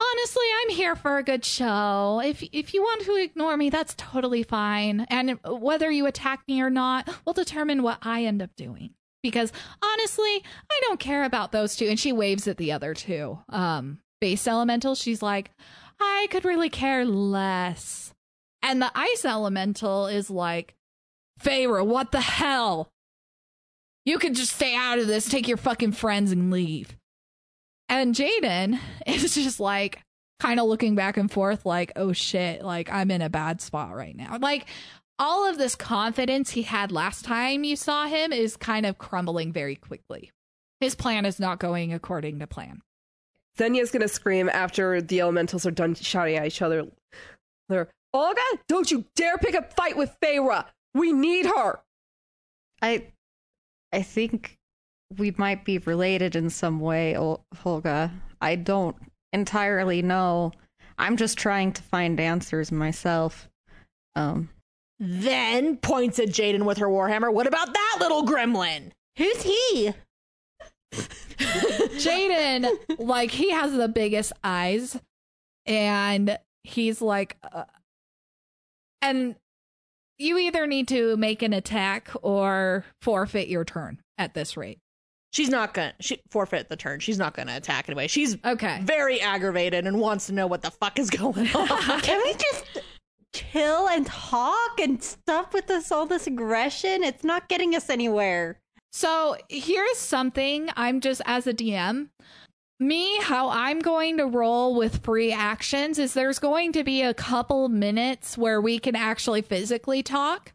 [0.00, 2.20] Honestly, I'm here for a good show.
[2.24, 5.00] If if you want to ignore me, that's totally fine.
[5.10, 8.94] And whether you attack me or not will determine what I end up doing.
[9.22, 9.52] because
[9.82, 11.86] honestly, I don't care about those two.
[11.86, 13.40] And she waves at the other two.
[13.48, 15.50] Um, base elemental, she's like,
[16.00, 18.14] I could really care less.
[18.62, 20.76] And the ice elemental is like,
[21.42, 22.88] Feyre, what the hell?
[24.08, 26.96] You could just stay out of this, take your fucking friends and leave.
[27.90, 30.00] And Jaden is just like
[30.40, 33.94] kind of looking back and forth, like, oh shit, like I'm in a bad spot
[33.94, 34.38] right now.
[34.40, 34.64] Like
[35.18, 39.52] all of this confidence he had last time you saw him is kind of crumbling
[39.52, 40.30] very quickly.
[40.80, 42.80] His plan is not going according to plan.
[43.58, 46.86] Zenya's gonna scream after the elementals are done shouting at each other.
[47.68, 50.64] They're, Holga, don't you dare pick a fight with Feyre.
[50.94, 51.80] We need her.
[52.80, 53.08] I
[53.92, 54.56] I think
[55.16, 58.10] we might be related in some way, Ol- Holga.
[58.40, 58.96] I don't
[59.32, 60.52] entirely know.
[60.98, 63.48] I'm just trying to find answers myself.
[64.16, 64.50] Um
[64.98, 67.32] Then points at Jaden with her warhammer.
[67.32, 68.90] What about that little gremlin?
[69.16, 69.92] Who's he?
[71.38, 72.68] Jaden,
[72.98, 74.98] like, he has the biggest eyes,
[75.66, 77.64] and he's like, uh,
[79.02, 79.36] and
[80.18, 84.78] you either need to make an attack or forfeit your turn at this rate.
[85.32, 87.00] She's not gonna she forfeit the turn.
[87.00, 88.08] She's not gonna attack anyway.
[88.08, 88.80] She's Okay.
[88.82, 92.00] very aggravated and wants to know what the fuck is going on.
[92.00, 92.64] Can we just
[93.34, 97.04] chill and talk and stop with this all this aggression?
[97.04, 98.58] It's not getting us anywhere.
[98.90, 102.08] So here's something I'm just as a DM.
[102.80, 107.12] Me, how I'm going to roll with free actions is there's going to be a
[107.14, 110.52] couple minutes where we can actually physically talk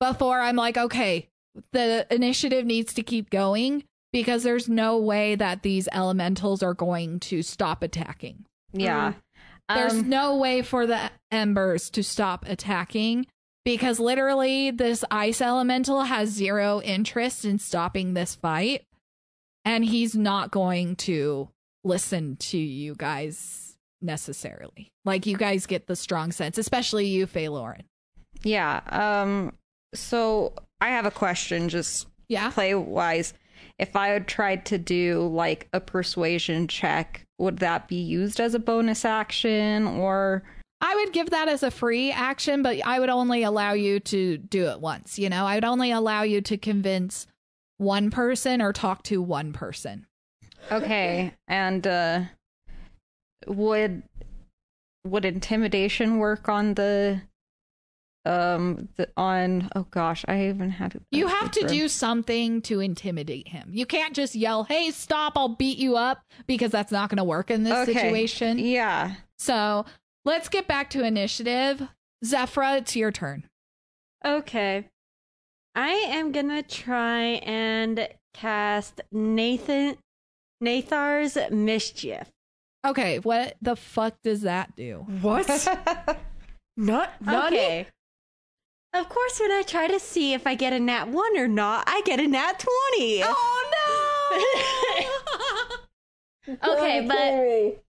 [0.00, 1.28] before I'm like, okay,
[1.72, 7.20] the initiative needs to keep going because there's no way that these elementals are going
[7.20, 8.44] to stop attacking.
[8.72, 9.14] yeah.
[9.72, 13.26] There's Um, no way for the embers to stop attacking
[13.64, 18.82] because literally this ice elemental has zero interest in stopping this fight
[19.64, 21.48] and he's not going to
[21.84, 24.88] listen to you guys necessarily.
[25.04, 27.84] Like you guys get the strong sense, especially you, Faye Lauren.
[28.42, 28.80] yeah.
[28.90, 29.52] Um
[29.94, 32.50] so I have a question just Yeah.
[32.50, 33.34] play wise.
[33.78, 38.54] If I had tried to do like a persuasion check, would that be used as
[38.54, 40.42] a bonus action or
[40.80, 44.36] I would give that as a free action, but I would only allow you to
[44.38, 45.16] do it once.
[45.18, 47.26] You know, I would only allow you to convince
[47.82, 50.06] one person or talk to one person.
[50.70, 52.20] Okay, and uh
[53.46, 54.02] would
[55.04, 57.20] would intimidation work on the
[58.24, 61.02] um the, on oh gosh, I even had it.
[61.10, 63.70] You have to do something to intimidate him.
[63.72, 65.32] You can't just yell, "Hey, stop!
[65.36, 67.92] I'll beat you up," because that's not going to work in this Okay.
[67.92, 68.60] situation.
[68.60, 69.14] Yeah.
[69.38, 69.84] So
[70.24, 71.82] let's get back to initiative.
[72.24, 73.48] Zephra, it's your turn.
[74.24, 74.88] Okay.
[75.74, 79.96] I am gonna try and cast Nathan
[80.62, 82.30] Nathair's Mischief.
[82.84, 85.06] Okay, what the fuck does that do?
[85.20, 85.46] What?
[86.76, 87.86] not not Okay.
[88.94, 91.84] Of course, when I try to see if I get a nat one or not,
[91.86, 93.22] I get a nat twenty.
[93.24, 94.48] Oh
[96.48, 96.72] no!
[96.74, 97.82] okay, but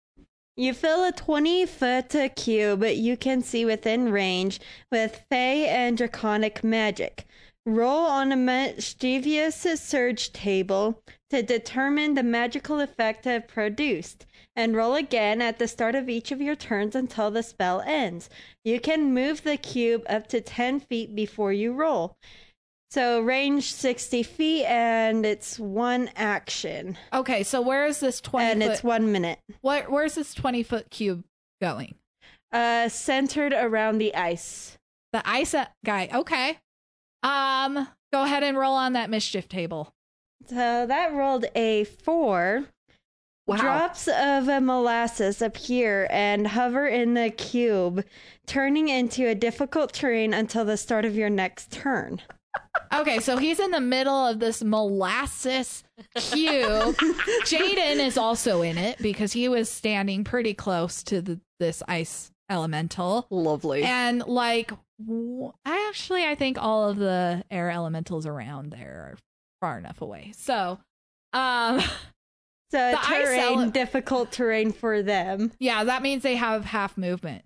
[0.56, 4.60] you fill a 20 foot cube you can see within range
[4.92, 7.26] with Fey and Draconic magic.
[7.66, 14.96] Roll on a mischievous surge table to determine the magical effect it produced, and roll
[14.96, 18.30] again at the start of each of your turns until the spell ends.
[18.66, 22.18] You can move the cube up to 10 feet before you roll.
[22.92, 28.52] So, range 60 feet, and it's one action, Okay, so where is this twenty?
[28.52, 29.40] and foot, it's one minute.
[29.62, 31.24] Where, where's this twenty foot cube
[31.62, 31.96] going?
[32.52, 34.78] Uh, centered around the ice.
[35.12, 36.10] The ice uh, guy.
[36.14, 36.60] Okay.
[37.24, 39.94] Um, go ahead and roll on that mischief table.
[40.48, 42.66] So that rolled a four.
[43.46, 43.58] Wow.
[43.58, 48.06] Drops of molasses appear and hover in the cube,
[48.48, 52.22] turning into a difficult terrain until the start of your next turn.
[52.94, 55.84] Okay, so he's in the middle of this molasses
[56.16, 56.96] cube.
[57.44, 62.32] Jaden is also in it because he was standing pretty close to the, this ice
[62.50, 63.26] elemental.
[63.30, 63.84] lovely.
[63.84, 64.83] And like, w- I
[65.66, 69.18] actually, I think all of the air elementals around there are
[69.62, 70.34] far enough away.
[70.36, 70.80] So,
[71.34, 71.82] um,
[72.72, 75.52] So The terrain, ele- difficult terrain for them.
[75.60, 77.44] yeah, that means they have half movement.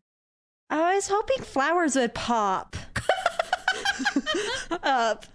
[0.69, 2.77] I was hoping flowers would pop
[4.83, 5.25] up.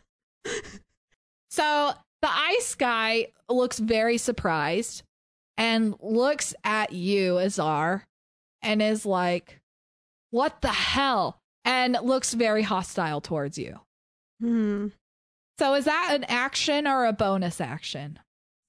[1.50, 1.92] So
[2.22, 5.02] the ice guy looks very surprised
[5.58, 8.04] and looks at you, Azar,
[8.62, 9.60] and is like,
[10.30, 11.38] What the hell?
[11.64, 13.80] And looks very hostile towards you.
[14.40, 14.88] Hmm.
[15.58, 18.18] So is that an action or a bonus action?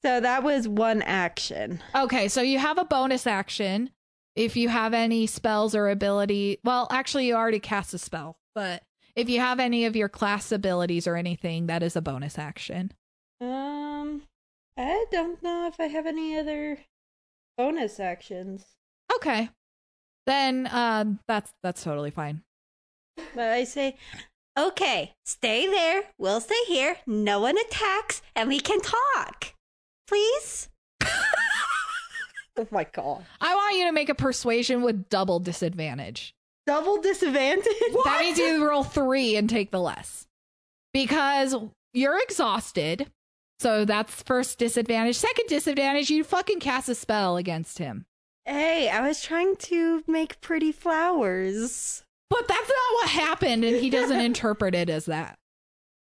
[0.04, 1.82] So that was one action.
[1.96, 3.90] Okay, so you have a bonus action
[4.36, 6.60] if you have any spells or ability.
[6.64, 8.84] Well, actually, you already cast a spell, but
[9.16, 12.92] if you have any of your class abilities or anything, that is a bonus action.
[13.40, 14.24] Um,
[14.78, 16.80] I don't know if I have any other
[17.58, 18.66] bonus actions.
[19.16, 19.50] Okay,
[20.26, 22.44] then um, that's that's totally fine.
[23.36, 23.98] But I say,
[24.58, 26.04] Okay, stay there.
[26.20, 26.98] We'll stay here.
[27.08, 29.54] No one attacks, and we can talk.
[30.08, 30.70] Please?
[32.56, 33.26] Oh my god.
[33.42, 36.36] I want you to make a persuasion with double disadvantage.
[36.68, 37.66] double disadvantage?
[38.06, 40.28] That means you roll three and take the less
[40.94, 41.56] because
[41.94, 43.08] you're exhausted.
[43.60, 45.16] So that's first disadvantage.
[45.16, 48.06] Second disadvantage, you fucking cast a spell against him.
[48.46, 52.04] Hey, I was trying to make pretty flowers.
[52.30, 55.38] But that's not what happened, and he doesn't interpret it as that.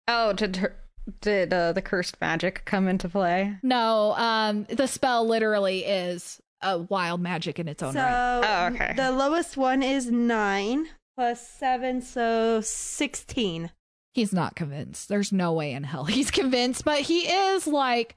[0.07, 0.75] Oh, did her,
[1.21, 3.57] did uh, the cursed magic come into play?
[3.63, 8.43] No, um, the spell literally is a wild magic in its own so right.
[8.43, 8.93] Oh, okay.
[8.95, 13.71] the lowest one is nine plus seven, so sixteen.
[14.13, 15.09] He's not convinced.
[15.09, 18.15] There's no way in hell he's convinced, but he is like,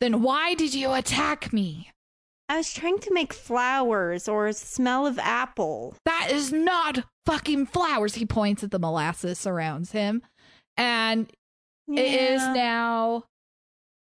[0.00, 1.90] then why did you attack me?
[2.48, 5.96] I was trying to make flowers or smell of apple.
[6.04, 8.14] That is not fucking flowers.
[8.14, 10.22] He points at the molasses surrounds him.
[10.76, 11.30] And
[11.88, 12.00] it
[12.32, 13.24] is now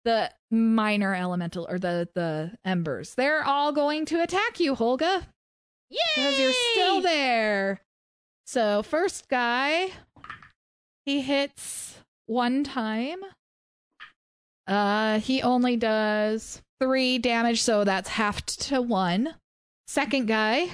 [0.03, 3.15] the minor elemental or the the embers.
[3.15, 5.27] They're all going to attack you, Holga.
[5.89, 5.99] Yeah.
[6.15, 7.81] Because you're still there.
[8.45, 9.91] So first guy,
[11.05, 13.19] he hits one time.
[14.67, 19.35] Uh he only does three damage, so that's halved to one.
[19.87, 20.67] Second guy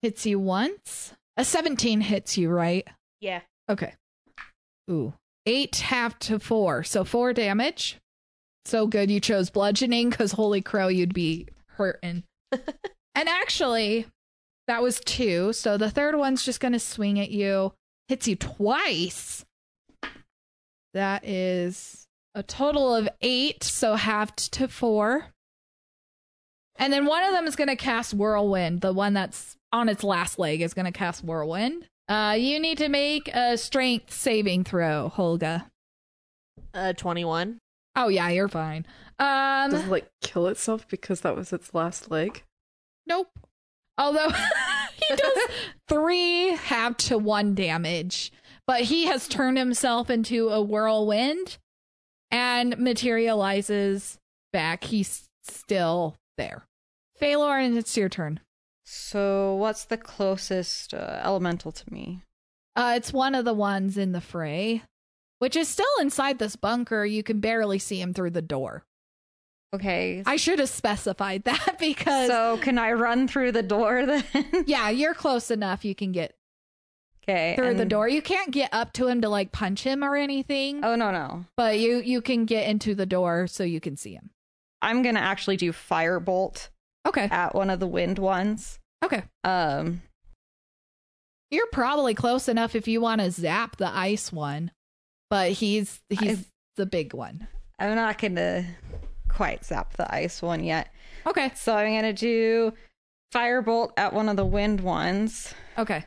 [0.00, 1.12] hits you once.
[1.36, 2.86] A 17 hits you, right?
[3.20, 3.40] Yeah.
[3.68, 3.94] Okay.
[4.88, 5.14] Ooh.
[5.44, 6.84] Eight half to four.
[6.84, 7.98] So four damage.
[8.64, 12.22] So good you chose bludgeoning because holy crow, you'd be hurting.
[12.52, 14.06] and actually,
[14.68, 15.52] that was two.
[15.52, 17.72] So the third one's just going to swing at you,
[18.06, 19.44] hits you twice.
[20.94, 23.62] That is a total of eight.
[23.64, 25.26] So halved to four.
[26.76, 28.80] And then one of them is going to cast Whirlwind.
[28.80, 31.86] The one that's on its last leg is going to cast Whirlwind.
[32.08, 35.66] Uh, you need to make a strength saving throw, Holga.
[36.74, 37.58] Uh, 21.
[37.94, 38.86] Oh yeah, you're fine.
[39.18, 42.42] Um, Does it like kill itself because that was its last leg?
[43.06, 43.28] nope.
[43.98, 44.30] Although
[44.94, 45.38] he does
[45.88, 48.32] three half to one damage,
[48.66, 51.58] but he has turned himself into a whirlwind
[52.32, 54.18] and materializes
[54.52, 54.84] back.
[54.84, 56.64] He's still there.
[57.20, 58.40] Phalor, and it's your turn.
[58.84, 62.22] So, what's the closest uh, elemental to me?
[62.74, 64.82] Uh, it's one of the ones in the fray,
[65.38, 67.04] which is still inside this bunker.
[67.04, 68.82] You can barely see him through the door.
[69.74, 70.22] Okay.
[70.26, 74.24] I should have specified that because So, can I run through the door then?
[74.66, 75.84] yeah, you're close enough.
[75.84, 76.34] You can get
[77.28, 77.54] okay.
[77.56, 78.08] through the door.
[78.08, 81.44] You can't get up to him to like punch him or anything, Oh, no, no.
[81.56, 84.30] but you you can get into the door so you can see him.
[84.80, 86.68] I'm going to actually do firebolt
[87.06, 87.28] Okay.
[87.30, 88.78] at one of the wind ones.
[89.04, 89.22] Okay.
[89.44, 90.02] Um,
[91.50, 94.70] You're probably close enough if you want to zap the ice one,
[95.30, 96.44] but he's he's I-
[96.76, 97.46] the big one.
[97.78, 98.64] I'm not to
[99.28, 100.88] quite zap the ice one yet.
[101.26, 101.50] Okay.
[101.54, 102.72] So, I'm going to do
[103.34, 105.52] firebolt at one of the wind ones.
[105.78, 106.04] Okay.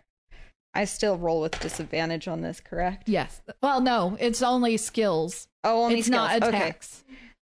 [0.76, 3.08] I still roll with disadvantage on this, correct?
[3.10, 3.42] Yes.
[3.64, 5.48] Well, no, it's only skills.
[5.64, 6.54] Oh, only it's not skills.
[6.54, 6.74] Okay.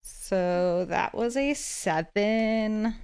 [0.02, 2.96] So that was a seven.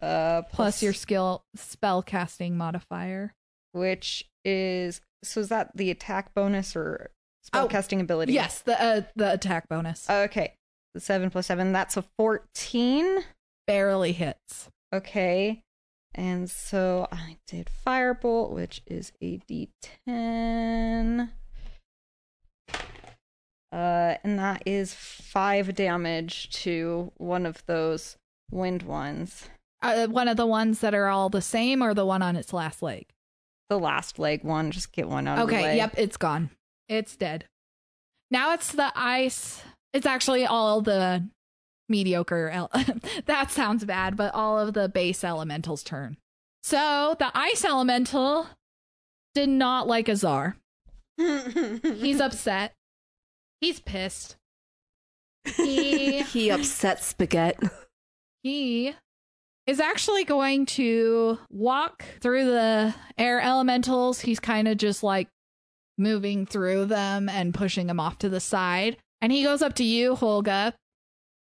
[0.00, 3.34] Uh, Plus your skill spell casting modifier.
[3.72, 7.10] which is so is that the attack bonus or
[7.52, 8.32] Oh, spellcasting ability?
[8.34, 10.54] Yes, the uh, the attack bonus Okay.
[10.94, 13.24] The seven plus seven, that's a fourteen.
[13.66, 14.68] barely hits.
[14.94, 15.62] Okay.
[16.14, 21.30] And so I did firebolt, which is a D10.
[23.70, 28.16] Uh, and that is five damage to one of those
[28.50, 29.48] wind ones.
[29.82, 32.52] Uh, one of the ones that are all the same, or the one on its
[32.52, 33.06] last leg.
[33.68, 36.50] The last leg one, just get one out Okay, yep, it's gone.
[36.88, 37.44] It's dead.
[38.30, 39.62] Now it's the ice.
[39.92, 41.28] It's actually all the
[41.88, 42.48] mediocre.
[42.50, 42.70] El-
[43.26, 46.16] that sounds bad, but all of the base elementals' turn.
[46.62, 48.48] So the ice elemental
[49.34, 50.56] did not like Azar.
[51.16, 52.74] He's upset.
[53.60, 54.36] He's pissed.
[55.56, 57.68] He He upset Spaghetti.
[58.42, 58.94] he
[59.66, 64.20] is actually going to walk through the air elementals.
[64.20, 65.28] He's kind of just like
[65.98, 68.96] moving through them and pushing them off to the side.
[69.20, 70.72] And he goes up to you, Holga,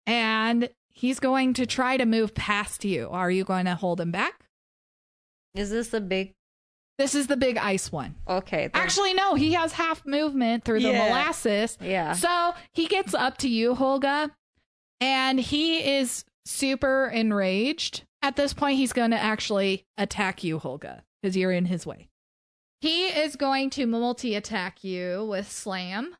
[0.06, 3.10] and he's going to try to move past you.
[3.10, 4.46] Are you going to hold him back?
[5.54, 6.34] Is this a big?
[6.98, 8.16] This is the big ice one.
[8.28, 8.68] Okay.
[8.68, 11.08] then- Actually, no, he has half movement through the Yeah.
[11.10, 11.78] molasses.
[11.82, 12.14] yeah.
[12.14, 14.32] So he gets up to you, Holga,
[15.02, 18.04] and he is super enraged.
[18.22, 22.08] At this point, he's going to actually attack you, Holga, because you're in his way.
[22.82, 26.16] He is going to multi attack you with Slam,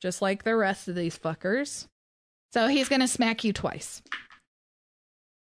[0.00, 1.86] just like the rest of these fuckers.
[2.54, 4.00] So he's going to smack you twice.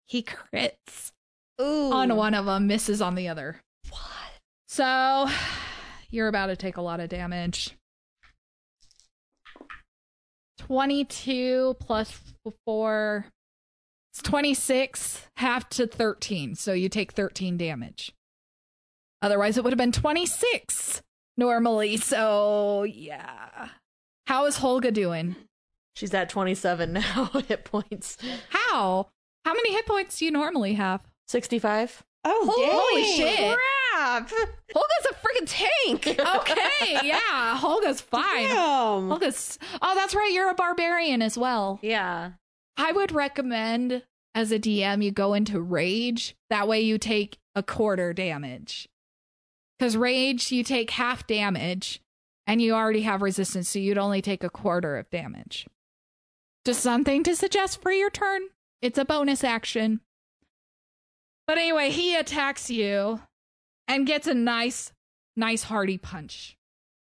[0.07, 1.11] He crits
[1.61, 1.93] Ooh.
[1.93, 3.57] on one of them, misses on the other.
[3.91, 3.99] What?
[4.69, 5.27] So
[6.11, 7.77] you're about to take a lot of damage.
[10.59, 12.21] 22 plus
[12.67, 13.27] 4
[14.13, 18.13] it's 26 half to 13 so you take 13 damage
[19.21, 21.03] otherwise it would have been 26
[21.37, 23.71] normally so yeah
[24.29, 25.35] how is holga doing
[25.95, 28.17] She's at 27 now hit points.
[28.51, 29.09] how
[29.45, 32.03] how many hit points do you normally have 65.
[32.25, 33.17] Oh, Holy dang.
[33.17, 33.59] shit.
[33.59, 34.31] Crap.
[34.75, 36.07] Holga's a freaking tank.
[36.37, 39.09] okay yeah holga's fine Damn.
[39.09, 42.33] holga's oh that's right you're a barbarian as well Yeah.
[42.77, 44.03] I would recommend
[44.35, 46.35] as a DM you go into rage.
[46.49, 48.89] That way you take a quarter damage.
[49.79, 52.01] Because rage, you take half damage
[52.47, 55.67] and you already have resistance, so you'd only take a quarter of damage.
[56.65, 58.43] Just something to suggest for your turn.
[58.81, 60.01] It's a bonus action.
[61.47, 63.21] But anyway, he attacks you
[63.89, 64.93] and gets a nice,
[65.37, 66.57] nice hearty punch.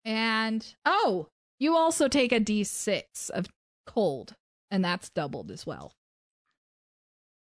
[0.05, 1.29] And oh,
[1.59, 3.47] you also take a d6 of
[3.87, 4.35] cold
[4.71, 5.93] and that's doubled as well.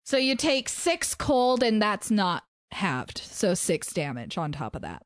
[0.05, 3.19] So you take six cold, and that's not halved.
[3.19, 5.03] So six damage on top of that.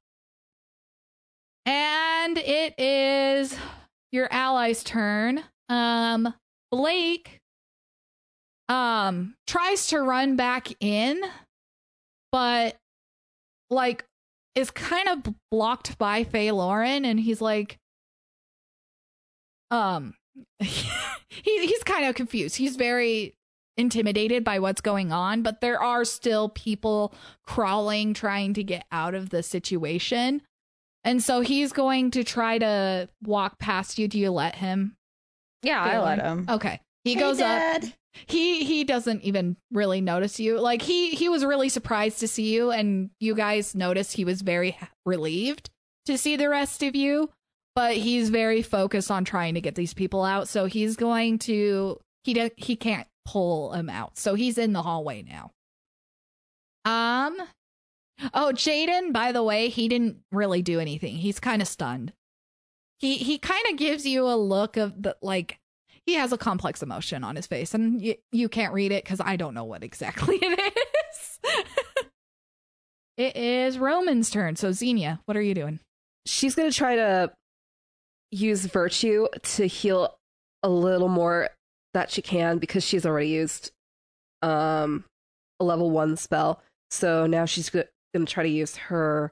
[1.66, 3.58] And it is
[4.12, 5.44] your ally's turn.
[5.68, 6.34] Um,
[6.74, 7.40] Blake
[8.68, 11.22] um tries to run back in,
[12.32, 12.78] but
[13.70, 14.06] like
[14.56, 17.78] is kind of blocked by Faye Lauren, and he's like,
[19.70, 20.16] um,
[20.60, 22.56] he, he's kind of confused.
[22.56, 23.36] He's very
[23.78, 27.14] intimidated by what's going on, but there are still people
[27.46, 30.42] crawling trying to get out of the situation.
[31.04, 34.08] And so he's going to try to walk past you.
[34.08, 34.96] Do you let him?
[35.64, 36.46] Yeah, I let him.
[36.50, 36.80] Okay.
[37.04, 37.84] He Hey, goes up.
[38.28, 40.60] He he doesn't even really notice you.
[40.60, 44.42] Like he he was really surprised to see you and you guys noticed he was
[44.42, 45.70] very relieved
[46.06, 47.32] to see the rest of you,
[47.76, 50.48] but he's very focused on trying to get these people out.
[50.48, 54.18] So he's going to he do, he can't pull him out.
[54.18, 55.52] So he's in the hallway now.
[56.86, 57.38] Um
[58.34, 61.16] Oh, Jaden, by the way, he didn't really do anything.
[61.16, 62.14] He's kind of stunned.
[63.00, 65.60] He he kind of gives you a look of the like
[66.06, 69.20] he has a complex emotion on his face and y- you can't read it cuz
[69.24, 70.60] I don't know what exactly it
[71.14, 71.40] is.
[73.18, 74.56] it is Roman's turn.
[74.56, 75.80] So Xenia, what are you doing?
[76.26, 77.32] She's gonna try to
[78.32, 80.16] use virtue to heal
[80.64, 81.50] a little more
[81.94, 83.72] that she can because she's already used
[84.42, 85.04] um
[85.60, 86.62] a level one spell.
[86.90, 87.84] So now she's go-
[88.14, 89.32] gonna try to use her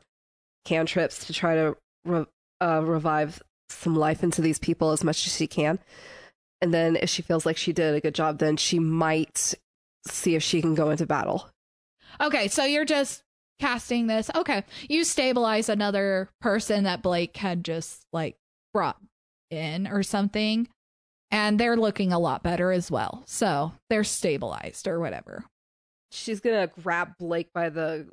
[0.66, 2.26] cantrips to try to re-
[2.62, 5.80] uh, revive some life into these people as much as she can.
[6.62, 9.54] And then if she feels like she did a good job, then she might
[10.08, 11.50] see if she can go into battle.
[12.20, 13.24] Okay, so you're just
[13.60, 14.30] casting this.
[14.36, 14.64] Okay.
[14.90, 18.36] You stabilize another person that Blake had just like
[18.74, 18.98] brought
[19.50, 20.68] in or something.
[21.32, 23.24] And they're looking a lot better as well.
[23.26, 25.46] So they're stabilized or whatever.
[26.12, 28.06] she's gonna grab Blake by the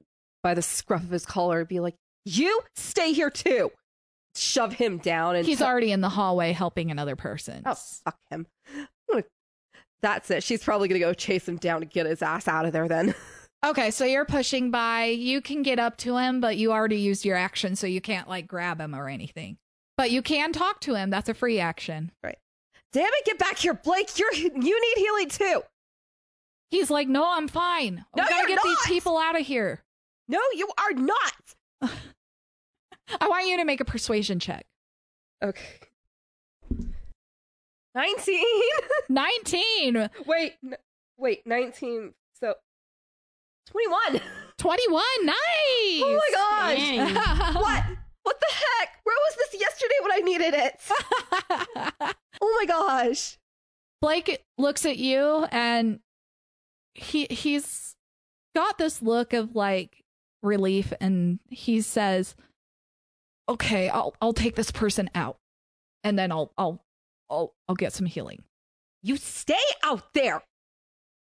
[0.43, 3.72] by the scruff of his collar and be like, "You stay here too."
[4.39, 7.62] Shove him down and He's t- already in the hallway helping another person.
[7.66, 8.47] oh fuck him.
[9.10, 9.24] Gonna-
[10.01, 10.43] That's it.
[10.43, 12.89] She's probably gonna go chase him down and get his ass out of there.
[12.89, 13.15] Then
[13.66, 15.06] Okay, so you're pushing by.
[15.06, 18.28] You can get up to him, but you already used your action, so you can't
[18.28, 19.59] like grab him or anything.
[19.97, 21.10] But you can talk to him.
[21.10, 22.12] That's a free action.
[22.23, 22.39] Right.
[22.93, 24.16] Damn it, get back here, Blake.
[24.16, 25.62] You're you need healing too.
[26.70, 28.05] He's like, "No, I'm fine.
[28.15, 29.82] We gotta get these people out of here.
[30.28, 31.32] No, you are not.
[33.20, 34.66] I want you to make a persuasion check."
[35.43, 35.80] Okay.
[37.94, 38.44] Nineteen.
[39.09, 40.76] 19, wait, n-
[41.16, 42.14] wait, nineteen.
[42.40, 42.55] So
[43.66, 44.20] twenty-one.
[44.59, 45.02] 21.
[45.24, 45.36] Nice.
[46.02, 47.55] Oh my gosh.
[47.55, 47.85] What?
[48.24, 48.89] What the heck?
[49.05, 52.12] Where was this yesterday when I needed it?
[52.43, 53.39] Oh my gosh.
[54.02, 56.01] Blake looks at you and
[56.94, 57.94] he he's
[58.55, 60.05] got this look of like
[60.43, 62.35] relief and he says,
[63.49, 65.39] okay, I'll I'll take this person out,
[66.05, 66.85] and then I'll I'll
[67.31, 68.43] I'll I'll get some healing.
[69.03, 70.43] You stay out there.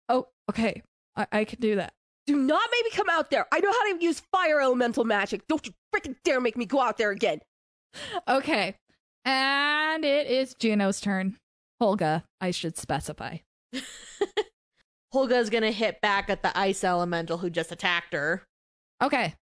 [0.10, 0.82] Oh, okay,
[1.16, 1.94] I, I can do that.
[2.26, 3.46] Do not make me come out there.
[3.52, 5.48] I know how to use fire elemental magic.
[5.48, 7.42] Don't you freaking dare make me go out there again.
[8.28, 8.76] Okay,
[9.24, 11.38] and it is Juno's turn.
[11.82, 13.38] Holga, I should specify.
[15.14, 18.44] Holga's gonna hit back at the ice elemental who just attacked her.
[19.02, 19.36] Okay,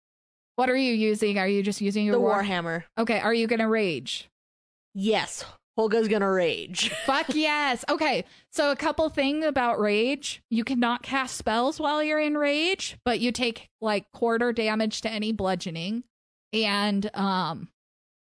[0.56, 1.38] what are you using?
[1.40, 2.42] Are you just using your The war?
[2.44, 2.84] warhammer.
[2.98, 4.30] Okay, are you gonna rage?
[4.94, 5.46] Yes,
[5.78, 6.90] Holga's gonna rage.
[7.06, 7.86] Fuck yes.
[7.90, 10.42] Okay, so a couple things about rage.
[10.50, 15.10] You cannot cast spells while you're in rage, but you take like quarter damage to
[15.10, 16.04] any bludgeoning.
[16.54, 17.70] And um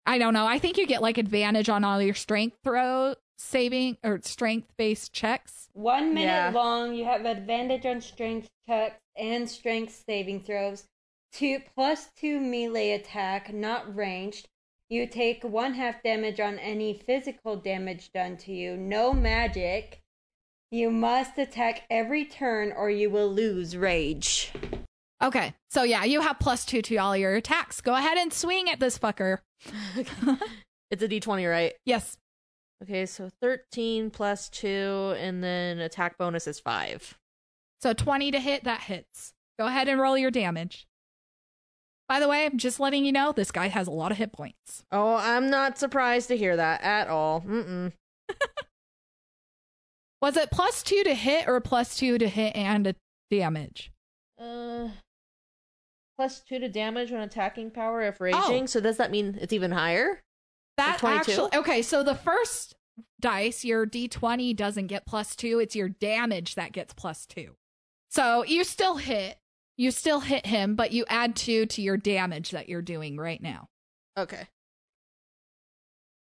[0.07, 0.45] I don't know.
[0.45, 5.14] I think you get like advantage on all your strength throw saving or strength based
[5.14, 5.68] checks.
[5.73, 6.52] One minute Yeah.
[6.53, 10.85] long, you have advantage on strength checks and strength saving throws.
[11.35, 14.47] Two plus two melee attack, not ranged.
[14.89, 18.77] You take one half damage on any physical damage done to you.
[18.77, 19.99] No magic.
[20.71, 24.53] You must attack every turn or you will lose rage.
[25.21, 25.53] Okay.
[25.69, 27.81] So yeah, you have plus 2 to all your attacks.
[27.81, 29.39] Go ahead and swing at this fucker.
[30.89, 31.73] it's a d20, right?
[31.85, 32.15] Yes.
[32.81, 37.17] Okay, so 13 plus 2, and then attack bonus is 5.
[37.81, 39.33] So 20 to hit, that hits.
[39.59, 40.87] Go ahead and roll your damage.
[42.07, 44.32] By the way, I'm just letting you know this guy has a lot of hit
[44.32, 44.84] points.
[44.91, 47.41] Oh, I'm not surprised to hear that at all.
[47.41, 47.91] Mm-mm.
[50.22, 52.95] Was it plus two to hit or plus two to hit and a
[53.32, 53.91] damage?
[54.40, 54.90] Uh,
[56.18, 58.64] plus 2 to damage when attacking power if raging.
[58.64, 58.65] Oh.
[58.65, 60.22] So does that mean it's even higher?
[60.77, 61.19] That 22?
[61.19, 61.82] actually okay.
[61.82, 62.76] So the first
[63.22, 65.60] dice, your d20 doesn't get plus two.
[65.60, 67.56] It's your damage that gets plus two.
[68.10, 69.38] So you still hit.
[69.77, 73.41] You still hit him, but you add two to your damage that you're doing right
[73.41, 73.68] now.
[74.18, 74.47] Okay.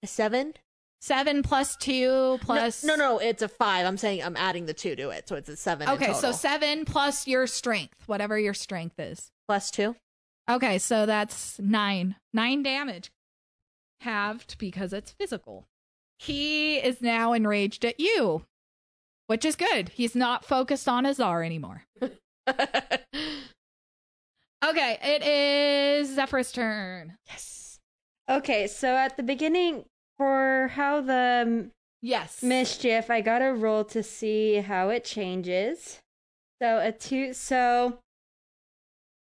[0.03, 0.53] A 7?
[1.01, 3.85] Seven plus two plus No, no, no, it's a 5.
[3.85, 6.33] I'm saying I'm adding the 2 to it, so it's a 7 in Okay, so
[6.33, 9.31] seven plus your strength, whatever your strength is.
[9.47, 9.95] plus 2.
[10.49, 12.15] Okay, so that's nine.
[12.33, 13.11] Nine damage.
[14.01, 15.67] Halved because it's physical.
[16.17, 18.45] He is now enraged at you,
[19.27, 19.89] which is good.
[19.89, 21.83] He's not focused on Azar anymore.
[24.63, 27.17] Okay, it is Zephra's turn.
[27.27, 27.79] yes.
[28.29, 29.85] Okay, so at the beginning,
[30.17, 31.71] for how the
[32.01, 32.43] Yes.
[32.43, 35.99] mischief, I got a roll to see how it changes.
[36.61, 37.99] So a two so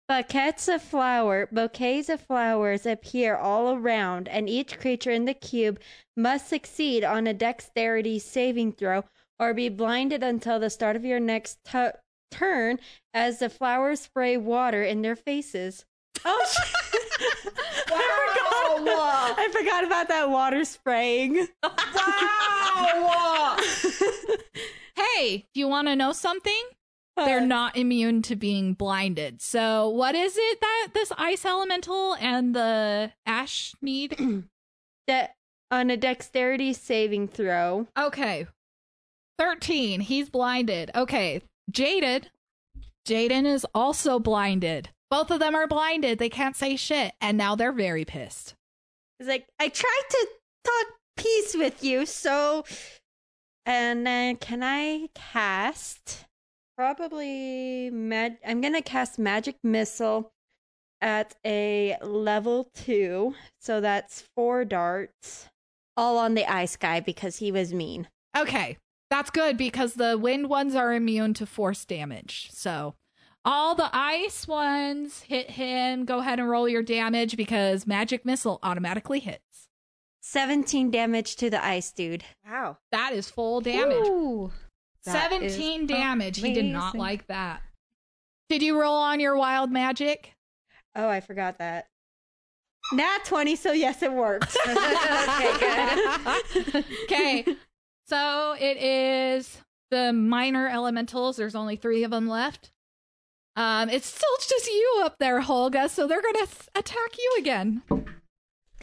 [0.09, 5.81] buckets of flower bouquets of flowers appear all around, and each creature in the cube
[6.17, 9.05] must succeed on a dexterity saving throw
[9.39, 11.93] or be blinded until the start of your next tu-
[12.31, 12.79] turn
[13.15, 15.85] as the flowers spray water in their faces.
[16.25, 18.39] Oh, I forgot.
[19.39, 21.49] I forgot about that water spraying.
[21.63, 23.57] Wow!
[24.97, 26.61] Hey, do you want to know something?
[27.17, 29.41] They're not immune to being blinded.
[29.41, 34.17] So, what is it that this ice elemental and the ash need?
[35.07, 35.35] that
[35.71, 37.87] on a dexterity saving throw.
[37.97, 38.47] Okay.
[39.39, 40.01] 13.
[40.01, 40.91] He's blinded.
[40.95, 41.43] Okay.
[41.71, 42.31] Jaded.
[43.07, 44.91] Jaden is also blinded.
[45.11, 46.19] Both of them are blinded.
[46.19, 47.15] They can't say shit.
[47.21, 48.55] And now they're very pissed.
[49.19, 50.29] It's like I tried to
[50.65, 50.87] talk
[51.17, 52.65] peace with you, so
[53.67, 56.25] And then can I cast
[56.77, 60.31] probably mag- I'm going to cast magic missile
[61.01, 63.35] at a level 2.
[63.61, 65.49] So that's 4 darts
[65.97, 68.09] all on the ice guy because he was mean.
[68.37, 68.79] Okay.
[69.11, 72.51] That's good because the wind ones are immune to force damage.
[72.53, 72.95] So
[73.45, 76.05] all the ice ones hit him.
[76.05, 79.69] Go ahead and roll your damage because magic missile automatically hits.
[80.21, 82.25] 17 damage to the ice dude.
[82.47, 82.77] wow.
[82.93, 84.07] That is full damage.
[84.07, 84.53] Ooh,
[85.03, 86.39] 17 damage.
[86.39, 87.63] He did not like that.
[88.51, 90.35] Did you roll on your wild magic?
[90.95, 91.87] Oh, I forgot that.
[92.93, 93.57] nat twenty.
[93.57, 94.55] So yes, it worked.
[97.05, 97.45] okay.
[98.09, 99.59] So it is
[99.91, 101.37] the minor elementals.
[101.37, 102.71] There's only three of them left.
[103.57, 105.91] Um, it's still just you up there, Holga.
[105.91, 107.83] So they're gonna s- attack you again.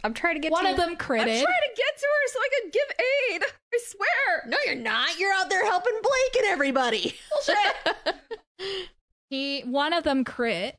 [0.04, 1.22] I'm trying to get One to of them crit.
[1.22, 2.96] I'm trying to get to her so I can give
[3.32, 3.42] aid.
[3.74, 4.44] I swear.
[4.46, 5.18] No, you're not.
[5.18, 7.14] You're out there helping Blake and everybody.
[9.28, 10.76] He one of them crit.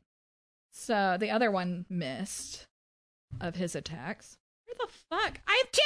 [0.72, 2.66] So the other one missed
[3.42, 4.38] of his attacks.
[4.64, 5.40] Where the fuck?
[5.46, 5.82] I have two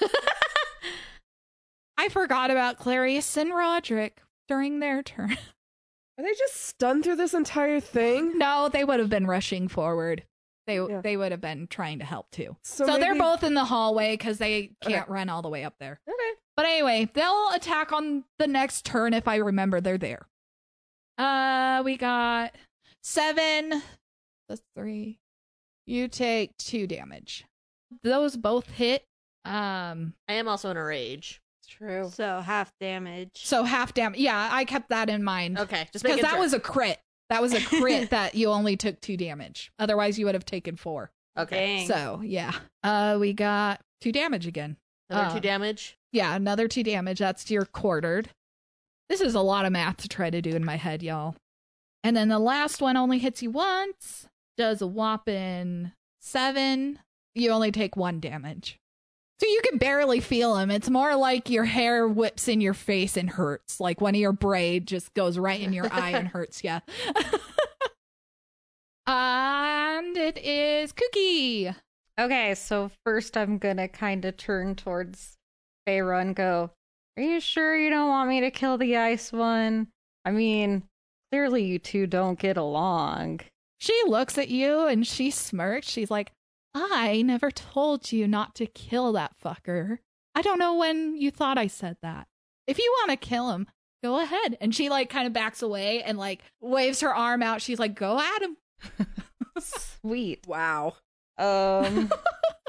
[0.00, 0.12] beavers.
[2.02, 5.30] I forgot about Clarice and Roderick during their turn.
[6.18, 8.36] Are they just stunned through this entire thing?
[8.38, 10.24] No, they would have been rushing forward.
[10.66, 11.00] they Yeah.
[11.00, 12.56] they would have been trying to help too.
[12.64, 15.12] So, So, they're both in the hallway because they can't Okay.
[15.12, 16.00] run all the way up there.
[16.08, 16.38] Okay.
[16.56, 20.26] But anyway, they'll attack on the next turn if I remember they're there.
[21.18, 22.54] Uh, we got
[23.02, 23.82] seven That's
[24.48, 25.18] plus three.
[25.86, 27.44] You take two damage.
[28.02, 29.04] Those both hit.
[29.44, 31.40] Um, I am also in a rage.
[31.78, 32.10] True.
[32.12, 33.30] So half damage.
[33.34, 34.20] so half damage.
[34.20, 36.38] Yeah, I kept that in mind Okay, just because that sure.
[36.40, 36.98] was a crit.
[37.30, 39.72] That was a crit that you only took two damage.
[39.78, 41.10] Otherwise, you would have taken four.
[41.38, 41.78] okay.
[41.78, 41.88] Dang.
[41.88, 44.76] So yeah, uh, we got two damage again.
[45.08, 45.98] Another uh, two damage.
[46.12, 47.18] Yeah, another two damage.
[47.18, 48.30] That's your quartered.
[49.08, 51.36] This is a lot of math to try to do in my head, y'all.
[52.04, 54.26] And then the last one only hits you once,
[54.56, 56.98] does a whopping seven.
[57.34, 58.78] You only take one damage.
[59.42, 60.70] So you can barely feel him.
[60.70, 63.80] It's more like your hair whips in your face and hurts.
[63.80, 66.70] Like one of your braid just goes right in your eye and hurts you.
[69.08, 71.74] and it is Cookie.
[72.20, 75.38] Okay, so first I'm gonna kind of turn towards
[75.88, 76.70] Feyre and go,
[77.16, 79.88] Are you sure you don't want me to kill the ice one?
[80.24, 80.84] I mean,
[81.32, 83.40] clearly you two don't get along.
[83.80, 85.88] She looks at you and she smirks.
[85.88, 86.30] She's like,
[86.74, 89.98] I never told you not to kill that fucker.
[90.34, 92.26] I don't know when you thought I said that.
[92.66, 93.66] If you want to kill him,
[94.02, 94.56] go ahead.
[94.60, 97.60] And she like kind of backs away and like waves her arm out.
[97.60, 98.56] She's like, go at him.
[99.58, 100.46] Sweet.
[100.46, 100.94] Wow.
[101.38, 102.10] Um,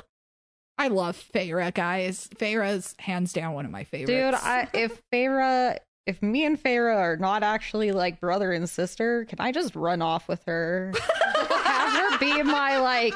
[0.77, 2.27] I love Feyre, guys.
[2.35, 4.11] Feyre's hands down one of my favorites.
[4.11, 9.25] dude, I, if Feyre, if me and Feyre are not actually like brother and sister,
[9.25, 10.91] can I just run off with her?
[11.63, 13.13] Have her be my like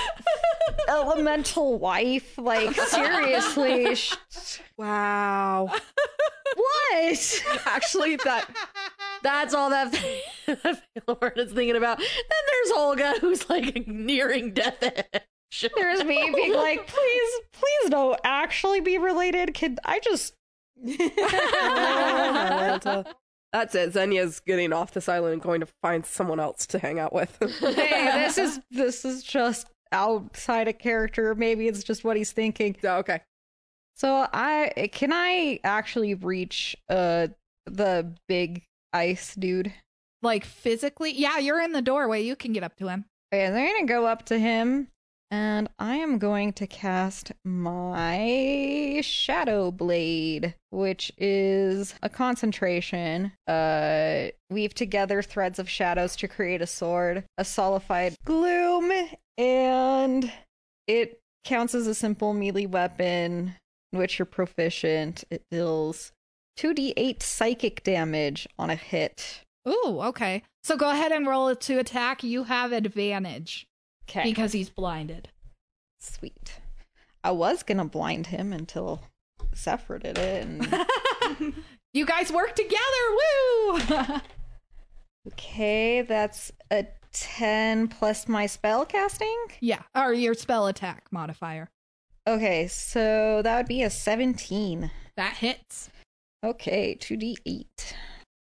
[0.88, 2.36] elemental wife?
[2.38, 3.96] Like seriously,
[4.76, 5.70] Wow.
[6.54, 7.42] what?
[7.66, 8.48] Actually, that
[9.22, 9.92] That's all that
[11.06, 11.98] Lord is thinking about.
[11.98, 12.06] Then
[12.50, 15.70] there's Holga, who's like nearing death edge.
[15.76, 19.54] There's me being like, please, please don't actually be related.
[19.54, 20.34] Can I just?
[23.52, 23.92] That's it.
[23.92, 27.36] Zenya's getting off this island and going to find someone else to hang out with.
[27.60, 31.34] Hey, this is this is just outside of character.
[31.34, 32.76] Maybe it's just what he's thinking.
[32.84, 33.20] Oh, okay.
[33.94, 37.28] So I can I actually reach uh
[37.66, 39.72] the big ice dude?
[40.22, 42.22] like physically, yeah, you're in the doorway.
[42.22, 43.04] You can get up to him.
[43.32, 44.88] Okay, I'm gonna go up to him
[45.30, 53.32] and I am going to cast my Shadow Blade, which is a concentration.
[53.46, 58.92] Uh weave together threads of shadows to create a sword, a solidified gloom,
[59.38, 60.32] and
[60.86, 63.54] it counts as a simple melee weapon
[63.92, 65.24] in which you're proficient.
[65.30, 66.12] It deals
[66.58, 69.42] 2d8 psychic damage on a hit.
[69.68, 70.42] Ooh, okay.
[70.64, 72.22] So go ahead and roll it to attack.
[72.22, 73.66] You have advantage
[74.08, 74.24] Okay.
[74.24, 75.28] because he's blinded.
[76.00, 76.60] Sweet.
[77.24, 79.02] I was gonna blind him until
[79.54, 80.44] Zephra did it.
[80.44, 81.54] And...
[81.94, 82.80] you guys work together.
[83.10, 83.80] Woo!
[85.28, 89.36] okay, that's a 10 plus my spell casting.
[89.60, 91.68] yeah, or your spell attack modifier.
[92.26, 94.90] Okay, so that would be a 17.
[95.16, 95.90] That hits.
[96.44, 97.66] Okay, 2d8.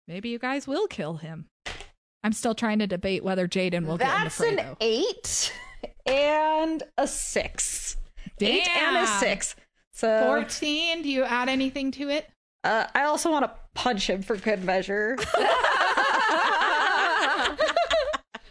[0.06, 1.46] Maybe you guys will kill him.
[2.22, 4.76] I'm still trying to debate whether Jaden will get in the That's an though.
[4.80, 5.52] 8
[6.06, 7.96] and a 6.
[8.40, 9.56] 8 and a 6.
[9.92, 11.02] So 14.
[11.02, 12.28] Do you add anything to it?
[12.64, 15.16] uh, I also want to punch him for good measure.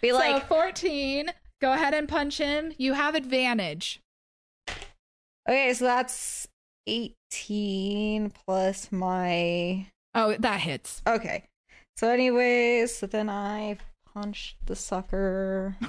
[0.03, 1.31] Be like, so 14.
[1.61, 2.73] Go ahead and punch him.
[2.77, 4.01] You have advantage.
[5.49, 6.47] Okay, so that's
[6.87, 9.87] 18 plus my.
[10.13, 11.01] Oh, that hits.
[11.07, 11.45] Okay.
[11.97, 13.77] So, anyways, so then I
[14.13, 15.75] punched the sucker.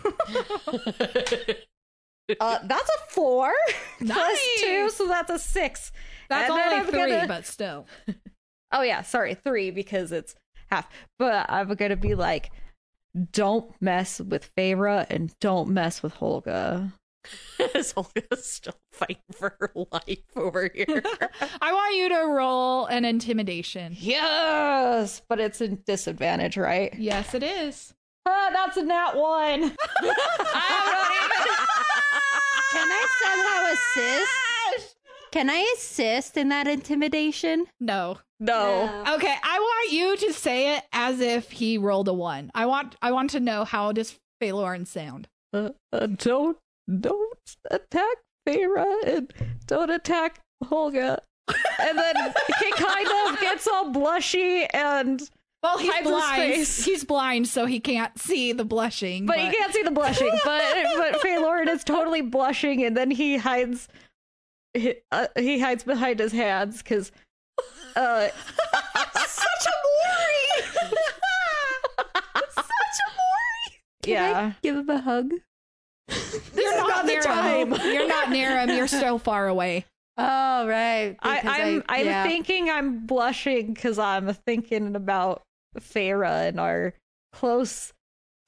[2.41, 3.53] Uh, that's a four
[3.99, 5.93] plus two, so that's a six.
[6.31, 7.87] That's And then only I'm 3 gonna- but still.
[8.73, 10.35] Oh, yeah, sorry, three because it's
[10.71, 10.89] half.
[11.19, 12.51] But I'm gonna be like,
[13.33, 16.93] don't mess with Feyre and don't mess with Holga.
[17.75, 21.03] As Holga's still fighting for her life over here.
[21.63, 23.97] I want you to roll an intimidation.
[23.99, 26.95] Yes, but it's a disadvantage, right?
[26.99, 27.95] Yes, it is.
[28.27, 29.61] Ah, that's a nat one.
[29.61, 29.77] Can
[32.91, 34.54] I somehow assist?
[35.35, 37.67] Can I assist in that intimidation?
[37.81, 38.19] No.
[38.39, 39.05] No.
[39.15, 42.53] Okay, I want you to say it as if he rolled a one.
[42.55, 45.27] I want I want to know how does Phalorn sound.
[45.53, 46.57] uh, uh, don't
[47.01, 48.17] don't attack
[48.49, 49.35] Feyre and
[49.67, 51.19] don't attack Holga.
[51.81, 52.15] And then
[52.61, 55.21] he kind of gets all blushy and
[55.65, 56.43] Well, he's hides his blind.
[56.55, 56.85] face.
[56.85, 59.27] He's blind, so he can't see the blushing.
[59.27, 60.31] But, he can't see the blushing.
[60.45, 60.63] But
[60.97, 63.89] but Faylord is totally blushing, and then he hides.
[64.75, 67.13] He, uh, he hides behind his hands because.
[67.97, 68.29] Uh,
[69.27, 70.63] Such a Maury!
[72.51, 73.81] Such a Maury!
[74.05, 74.53] yeah.
[74.63, 75.33] Give him a hug.
[76.55, 77.73] You're not, not the near time.
[77.73, 77.81] him.
[77.93, 78.71] You're not near him.
[78.71, 79.87] You're so far away.
[80.17, 81.17] Oh right.
[81.21, 82.23] I, because I'm I'm yeah.
[82.25, 85.43] thinking I'm blushing because I'm thinking about
[85.79, 86.95] Feyre and our
[87.33, 87.93] close,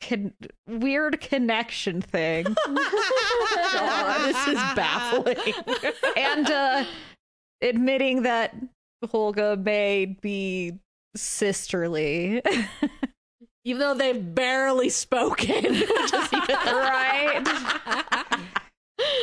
[0.01, 0.32] con-
[0.68, 5.55] weird connection thing, this is baffling.
[6.16, 6.85] and uh,
[7.62, 8.55] admitting that
[9.05, 10.74] Holga may be
[11.14, 12.43] sisterly,
[13.64, 15.64] Even though they've barely spoken.
[15.64, 17.43] which is even right?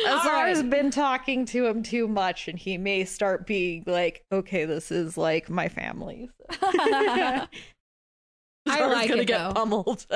[0.06, 0.70] Azar's right.
[0.70, 5.16] been talking to him too much, and he may start being like, "Okay, this is
[5.16, 6.28] like my family."
[6.60, 7.48] I
[8.68, 9.52] Zara's like gonna it, get though.
[9.54, 10.06] pummeled.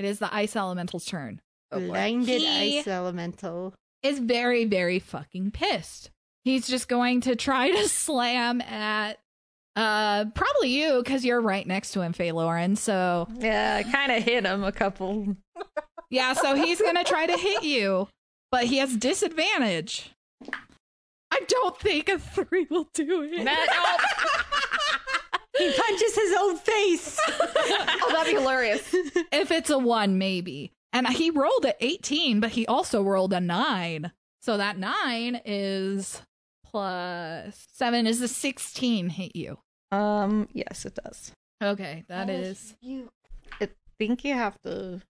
[0.00, 1.42] It is the ice elemental's turn.
[1.70, 3.74] blinded He- ice elemental.
[4.02, 6.08] Is very, very fucking pissed.
[6.42, 9.18] He's just going to try to slam at
[9.76, 12.76] uh probably you because you're right next to him, Faye Lauren.
[12.76, 15.36] So Yeah, I kind of hit him a couple.
[16.10, 18.08] yeah, so he's gonna try to hit you,
[18.50, 20.12] but he has disadvantage.
[21.30, 23.46] I don't think a three will do it.
[25.58, 27.18] He punches his own face.
[27.28, 28.94] oh, that'd be hilarious.
[29.32, 30.72] if it's a one, maybe.
[30.92, 34.12] And he rolled a 18, but he also rolled a nine.
[34.42, 36.22] So that nine is
[36.64, 39.58] plus seven is a 16 hit you.
[39.92, 41.32] Um, yes, it does.
[41.62, 43.10] Okay, that is you
[43.60, 43.68] I
[43.98, 45.02] think you have to.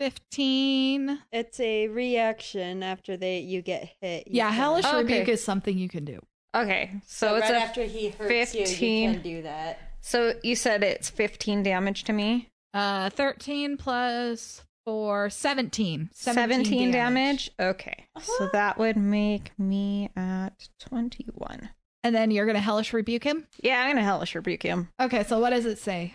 [0.00, 1.20] 15.
[1.32, 4.26] It's a reaction after they you get hit.
[4.26, 4.96] You Yeah, can- Hellish Okay.
[4.98, 6.20] Rebuke is something you can do.
[6.54, 7.64] Okay, so, So it's right a.
[7.64, 9.12] after he hurts you, you 15.
[9.14, 9.78] can do that.
[10.00, 12.48] so you said it's 15 damage to me.
[12.72, 16.10] Uh, 13 plus 4, 17.
[16.12, 17.50] 17, damage.
[17.58, 21.70] Okay, so that would make me at 21.
[22.02, 23.46] And then you're going to Hellish Rebuke him?
[23.62, 24.88] Yeah, I'm gonna hellish rebuke him.
[25.00, 26.14] Okay, so what does it say?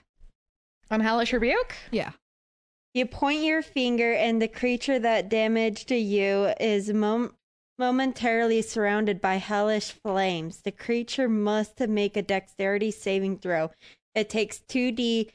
[0.91, 1.73] On hellish rebuke.
[1.91, 2.11] Yeah.
[2.93, 7.33] You point your finger, and the creature that damaged you is mom-
[7.79, 10.61] momentarily surrounded by hellish flames.
[10.61, 13.71] The creature must make a dexterity saving throw.
[14.13, 15.29] It takes 2d10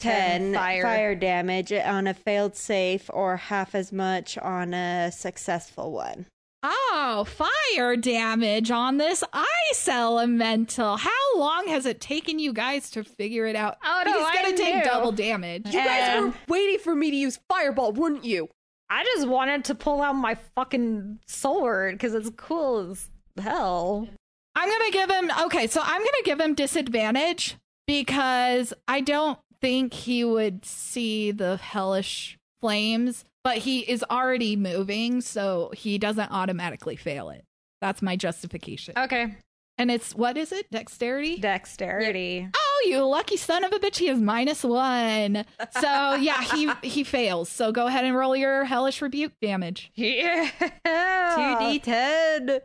[0.00, 0.82] 10 fire.
[0.82, 6.26] fire damage on a failed save, or half as much on a successful one.
[6.62, 10.96] Oh, fire damage on this ice elemental.
[10.96, 13.76] How long has it taken you guys to figure it out?
[13.84, 15.66] Oh, no, He's I gonna take double damage.
[15.66, 18.48] You guys were waiting for me to use fireball, weren't you?
[18.94, 24.06] I just wanted to pull out my fucking sword because it's cool as hell.
[24.54, 27.56] I'm gonna give him okay, so I'm gonna give him disadvantage
[27.88, 35.20] because I don't think he would see the hellish flames, but he is already moving,
[35.22, 37.42] so he doesn't automatically fail it.
[37.80, 38.94] That's my justification.
[38.96, 39.34] Okay.
[39.76, 40.70] And it's what is it?
[40.70, 41.38] Dexterity?
[41.38, 42.48] Dexterity.
[42.56, 43.96] Oh, you lucky son of a bitch!
[43.98, 45.44] He is minus one.
[45.80, 47.48] So yeah, he he fails.
[47.48, 49.90] So go ahead and roll your hellish rebuke damage.
[49.94, 50.50] Yeah.
[50.86, 52.60] 2d10.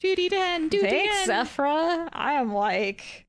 [0.00, 0.70] Two d ten.
[0.70, 1.26] Two d Thanks, ten.
[1.26, 2.08] Zephra.
[2.12, 3.26] I am like,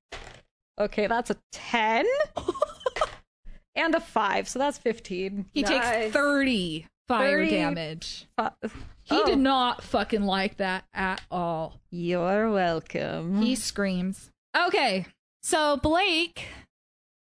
[0.79, 2.05] okay, that's a 10
[3.75, 5.47] and a 5, so that's 15.
[5.53, 7.49] He takes thirty fire 30.
[7.49, 8.27] damage.
[8.37, 8.51] Fi-
[9.03, 9.25] He Oh.
[9.25, 11.81] did not fucking like that at all.
[11.89, 13.41] You're welcome.
[13.41, 14.29] He screams.
[14.55, 15.05] Okay,
[15.41, 16.45] so Blake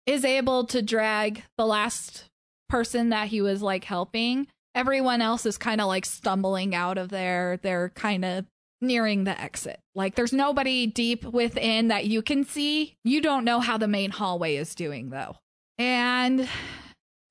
[0.06, 2.24] is able to drag the last
[2.68, 4.46] person that he was like helping.
[4.74, 7.58] Everyone else is kind of like stumbling out of there.
[7.62, 8.46] They're kind of
[8.80, 9.80] nearing the exit.
[9.94, 12.96] Like there's nobody deep within that you can see.
[13.04, 15.36] You don't know how the main hallway is doing though.
[15.78, 16.48] And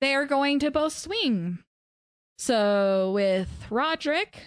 [0.01, 1.59] they are going to both swing.
[2.37, 4.37] So with Roderick,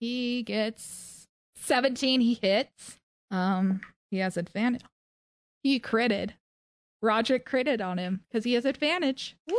[0.00, 1.26] he gets
[1.56, 2.98] 17 he hits.
[3.30, 3.80] Um
[4.10, 4.82] he has advantage.
[5.64, 6.30] He critted.
[7.02, 9.36] Roderick critted on him because he has advantage.
[9.50, 9.56] Woo!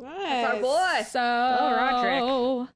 [0.00, 0.46] Nice.
[0.46, 1.02] our boy.
[1.06, 2.68] So Roderick.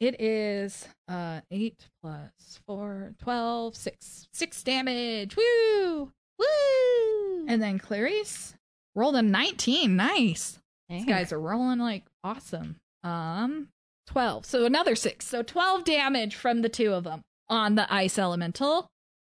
[0.00, 4.28] it is uh 8 plus 4, 12, 6.
[4.32, 5.36] 6 damage.
[5.36, 6.12] Woo!
[6.38, 7.46] Woo!
[7.48, 8.54] And then Clarice
[8.94, 9.96] rolled a 19.
[9.96, 10.58] Nice.
[10.88, 12.76] These guys are rolling like awesome.
[13.04, 13.68] Um,
[14.08, 14.44] 12.
[14.44, 15.26] So another six.
[15.26, 18.88] So 12 damage from the two of them on the ice elemental.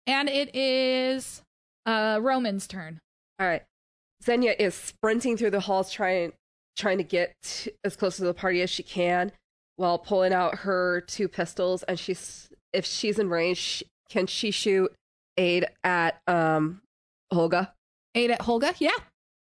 [0.07, 1.43] And it is
[1.89, 2.99] uh Roman's turn.
[3.39, 3.63] All right.
[4.23, 6.33] Xenia is sprinting through the halls trying
[6.77, 9.31] trying to get t- as close to the party as she can
[9.77, 14.51] while pulling out her two pistols and she's if she's in range sh- can she
[14.51, 14.93] shoot
[15.37, 16.81] aid at um
[17.33, 17.71] Holga?
[18.15, 18.75] Eight at Holga.
[18.79, 18.91] Yeah.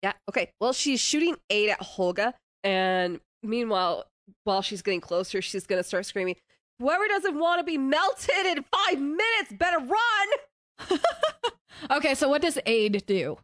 [0.02, 0.12] Yeah.
[0.28, 0.50] Okay.
[0.60, 4.06] Well, she's shooting eight at Holga, and meanwhile,
[4.44, 6.36] while she's getting closer, she's gonna start screaming,
[6.78, 10.88] "Whoever doesn't want to be melted in five minutes better run!"
[11.90, 13.38] Okay, so what does aid do?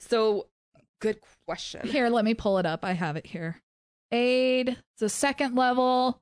[0.00, 0.46] So,
[1.00, 1.86] good question.
[1.86, 2.84] Here, let me pull it up.
[2.84, 3.60] I have it here.
[4.10, 6.20] Aid, the second level.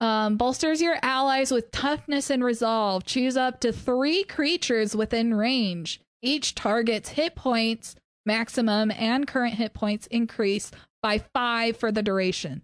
[0.00, 3.04] Um, bolsters your allies with toughness and resolve.
[3.04, 6.00] Choose up to three creatures within range.
[6.22, 7.94] Each target's hit points,
[8.26, 10.72] maximum, and current hit points increase
[11.02, 12.62] by five for the duration.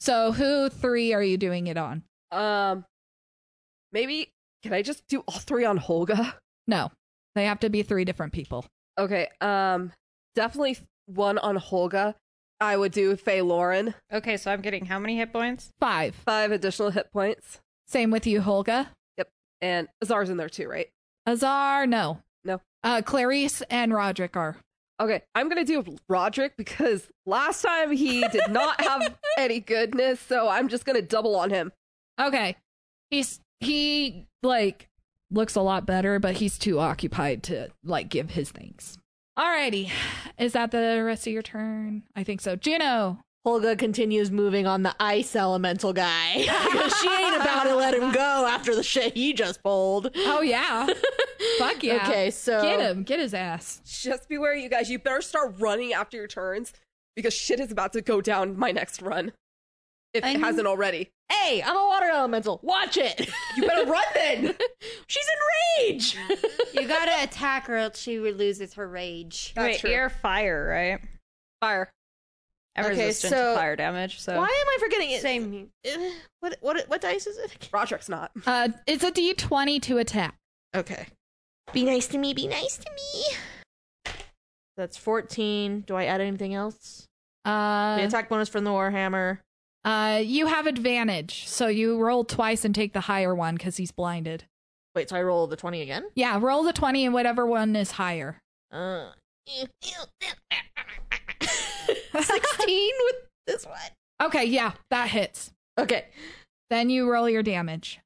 [0.00, 2.04] So, who three are you doing it on?
[2.30, 2.84] Um,
[3.92, 4.30] maybe
[4.62, 6.34] can I just do all three on Holga?
[6.68, 6.92] No,
[7.34, 8.64] they have to be three different people.
[8.98, 9.28] Okay.
[9.40, 9.92] Um,
[10.34, 12.14] definitely one on Holga.
[12.60, 13.94] I would do Faye Lauren.
[14.12, 15.70] Okay, so I'm getting how many hit points?
[15.80, 16.14] Five.
[16.14, 18.88] Five additional hit points, Same with you, Holga.
[19.18, 19.28] Yep.
[19.60, 20.88] And Azar's in there too, right?
[21.26, 22.20] Azar, no.
[22.44, 22.60] No.
[22.84, 24.56] Uh, Clarice and Roderick are.
[25.00, 30.48] Okay, I'm gonna do Roderick because last time he did not have any goodness, so
[30.48, 31.72] I'm just gonna double on him.
[32.20, 32.56] Okay.
[33.10, 34.86] He's he like
[35.32, 38.98] looks a lot better, but he's too occupied to like give his thanks.
[39.38, 39.90] Alrighty.
[40.38, 42.02] Is that the rest of your turn?
[42.14, 42.56] I think so.
[42.56, 43.18] Juno.
[43.46, 46.32] Holga continues moving on the ice elemental guy
[47.00, 50.10] she ain't about to let him go after the shit he just pulled.
[50.16, 50.86] Oh yeah.
[51.58, 51.96] Fuck yeah.
[52.08, 53.02] Okay, so Get him.
[53.02, 53.80] Get his ass.
[53.84, 54.88] Just beware, you guys.
[54.88, 56.72] You better start running after your turns
[57.16, 59.32] because shit is about to go down my next run.
[60.14, 61.10] If it I'm- hasn't already.
[61.30, 62.60] Hey, I'm a water elemental.
[62.62, 63.28] Watch it.
[63.56, 64.54] You better run then.
[65.06, 66.16] She's in rage.
[66.74, 69.52] You gotta attack her else she loses her rage.
[69.54, 69.90] That's Wait, true.
[69.90, 71.00] you're fire, right?
[71.60, 71.90] Fire.
[72.76, 75.20] I'm Okay, resistant so- to fire damage, so Why am I forgetting it?
[75.22, 75.70] Same.
[76.40, 77.68] What what what dice is it?
[77.72, 78.30] Roderick's not.
[78.46, 80.34] Uh it's a D twenty to attack.
[80.74, 81.06] Okay.
[81.72, 82.34] Be nice to me.
[82.34, 84.12] Be nice to me.
[84.76, 85.82] That's 14.
[85.86, 87.06] Do I add anything else?
[87.44, 89.38] Uh, the Uh, attack bonus from the Warhammer.
[89.84, 93.90] Uh you have advantage, so you roll twice and take the higher one because he's
[93.92, 94.44] blinded.
[94.94, 96.04] Wait, so I roll the 20 again?
[96.14, 98.38] Yeah, roll the twenty and whatever one is higher.
[98.70, 99.10] Uh,
[102.12, 103.78] 16 with this one.
[104.22, 105.50] Okay, yeah, that hits.
[105.78, 106.06] Okay.
[106.70, 108.00] Then you roll your damage.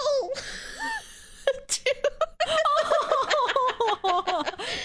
[0.00, 0.32] Oh.
[1.68, 1.90] Two.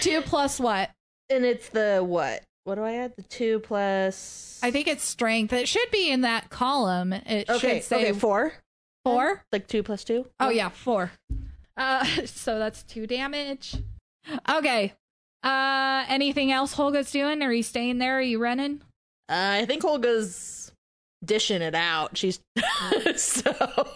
[0.00, 0.90] Two plus what?
[1.30, 2.42] and it's the what?
[2.64, 3.14] What do I add?
[3.16, 4.60] The 2 plus.
[4.62, 5.52] I think it's strength.
[5.52, 7.12] It should be in that column.
[7.12, 8.52] It Okay, should say okay, 4.
[9.04, 9.42] four.
[9.52, 10.26] Like 2 plus 2?
[10.40, 11.10] Oh yeah, four.
[11.76, 13.76] Uh, so that's two damage.
[14.48, 14.92] Okay.
[15.42, 17.42] Uh, anything else Holga's doing?
[17.42, 18.18] Are you staying there?
[18.18, 18.82] Are you running?
[19.30, 20.70] Uh, I think Holga's
[21.24, 22.18] dishing it out.
[22.18, 22.40] She's
[23.16, 23.52] so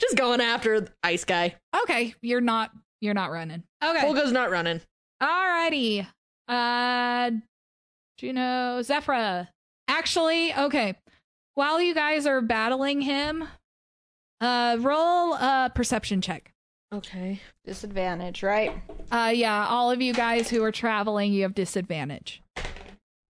[0.00, 1.54] just going after the ice guy.
[1.82, 2.72] Okay, you're not.
[3.00, 3.62] You're not running.
[3.84, 4.00] Okay.
[4.00, 4.80] Holga's not running.
[5.22, 6.04] Alrighty.
[6.48, 7.30] Uh,
[8.16, 9.50] Juno, Zephra.
[9.86, 10.94] Actually, okay.
[11.54, 13.48] While you guys are battling him,
[14.40, 16.52] uh, roll a perception check.
[16.92, 17.40] Okay.
[17.66, 18.72] disadvantage, right?
[19.10, 22.42] Uh, yeah, all of you guys who are traveling, you have disadvantage.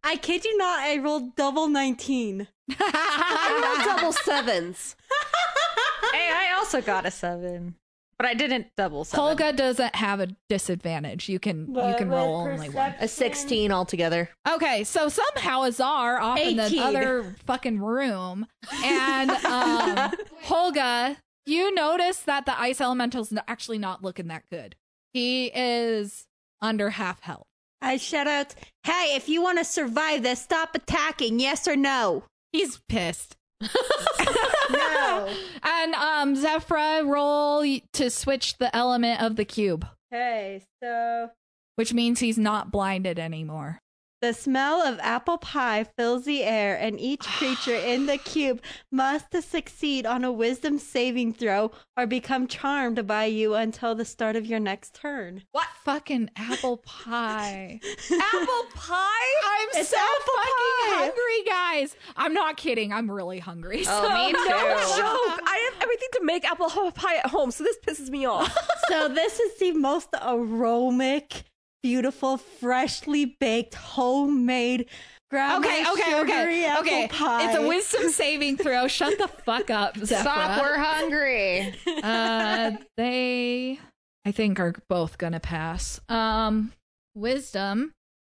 [0.04, 2.46] I kid you not, I rolled double 19.
[2.80, 4.94] I rolled double sevens.
[6.12, 7.74] hey, I also got a seven,
[8.18, 9.36] but I didn't double seven.
[9.36, 11.28] Holga doesn't have a disadvantage.
[11.28, 12.94] You can you can roll only one.
[13.00, 14.28] A 16 altogether.
[14.48, 18.46] Okay, so somehow Azar off in the other fucking room,
[18.84, 20.12] and um,
[20.44, 21.16] Holga,
[21.46, 24.74] you notice that the ice elemental's n- actually not looking that good.
[25.12, 26.26] He is
[26.60, 27.46] under half health.
[27.80, 32.24] I shout out, hey, if you want to survive this, stop attacking, yes or no?
[32.52, 33.36] He's pissed.
[33.60, 35.28] No.
[35.62, 41.30] And um, Zephra, roll to switch the element of the cube, okay, so
[41.76, 43.80] which means he's not blinded anymore.
[44.20, 49.32] The smell of apple pie fills the air, and each creature in the cube must
[49.48, 54.44] succeed on a wisdom saving throw or become charmed by you until the start of
[54.44, 55.44] your next turn.
[55.52, 57.78] What fucking apple pie?
[58.10, 59.34] Apple pie?
[59.46, 60.96] I'm It's so fucking pie.
[60.96, 61.96] hungry, guys.
[62.16, 62.92] I'm not kidding.
[62.92, 63.84] I'm really hungry.
[63.86, 64.48] Oh, so- me No too.
[64.48, 65.40] joke.
[65.46, 68.52] I have everything to make apple pie at home, so this pisses me off.
[68.88, 71.44] so, this is the most aromatic,
[71.82, 74.86] beautiful, freshly baked, homemade.
[75.30, 77.08] Grandma Okay, okay, sugary okay, apple okay.
[77.08, 77.46] Pie.
[77.50, 78.88] It's a wisdom saving throw.
[78.88, 80.20] Shut the fuck up, Zephra.
[80.22, 81.74] Stop, we're hungry.
[82.02, 83.78] uh, they,
[84.24, 86.00] I think, are both gonna pass.
[86.08, 86.72] Um,
[87.14, 87.92] wisdom,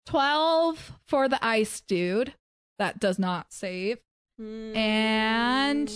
[0.06, 2.34] twelve for the ice dude.
[2.80, 3.98] That does not save.
[4.74, 5.92] And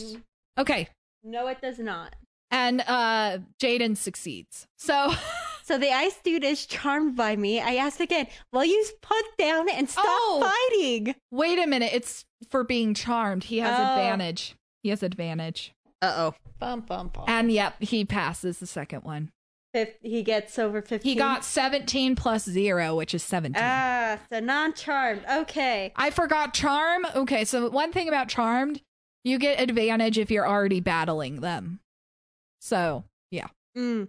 [0.59, 0.89] okay,
[1.25, 2.15] no, it does not.
[2.51, 4.67] and uh, Jaden succeeds.
[4.79, 5.13] So
[5.65, 7.59] So the ice dude is charmed by me.
[7.59, 10.53] I ask again, will you put down and stop Oh.
[10.71, 11.15] fighting?
[11.31, 11.91] Wait a minute.
[11.95, 13.45] It's for being charmed.
[13.45, 13.83] He has Oh.
[13.83, 14.57] advantage.
[14.83, 15.73] He has advantage.
[16.03, 16.35] Uh oh.
[16.59, 17.25] Bum bum bum.
[17.29, 19.31] And yep, he passes the second one.
[19.73, 21.11] If he gets over 15.
[21.11, 23.61] He got 17 plus 0, which is 17.
[23.65, 25.23] Ah, so non-charmed.
[25.29, 25.93] Okay.
[25.97, 27.07] I forgot charm.
[27.17, 28.83] Okay, so one thing about charmed,
[29.25, 31.81] you get advantage if you're already battling them.
[32.61, 33.49] So, yeah.
[33.77, 34.09] Mm.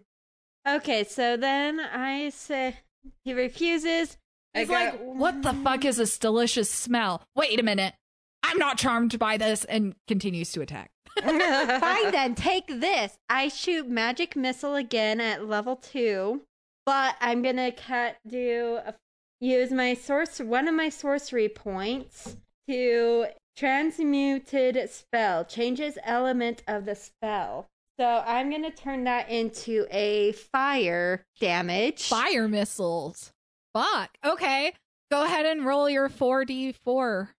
[0.67, 2.77] Okay, so then I say
[3.23, 4.17] he refuses.
[4.53, 7.23] He's got- like, what the fuck is this delicious smell?
[7.35, 7.93] Wait a minute.
[8.43, 10.91] I'm not charmed by this and continues to attack.
[11.21, 13.17] Fine then, take this.
[13.29, 16.41] I shoot magic missile again at level two,
[16.85, 18.93] but I'm gonna cut do a,
[19.41, 22.37] use my source one of my sorcery points
[22.67, 23.27] to
[23.57, 27.67] transmuted spell changes element of the spell.
[27.99, 32.09] So I'm gonna turn that into a fire damage.
[32.09, 33.31] Fire missiles.
[33.73, 34.09] Fuck.
[34.25, 34.73] Okay.
[35.11, 37.29] Go ahead and roll your 4d4.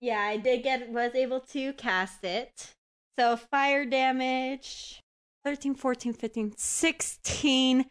[0.00, 2.74] Yeah, I did get was able to cast it.
[3.18, 5.00] So fire damage
[5.44, 7.86] 13, 14, 15, 16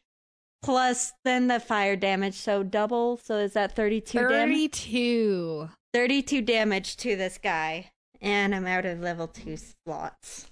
[0.61, 2.35] plus then the fire damage.
[2.35, 3.17] So double.
[3.17, 4.81] So is that 32 damage?
[4.81, 5.69] 32.
[5.93, 7.89] 32 damage to this guy.
[8.21, 10.47] And I'm out of level 2 slots.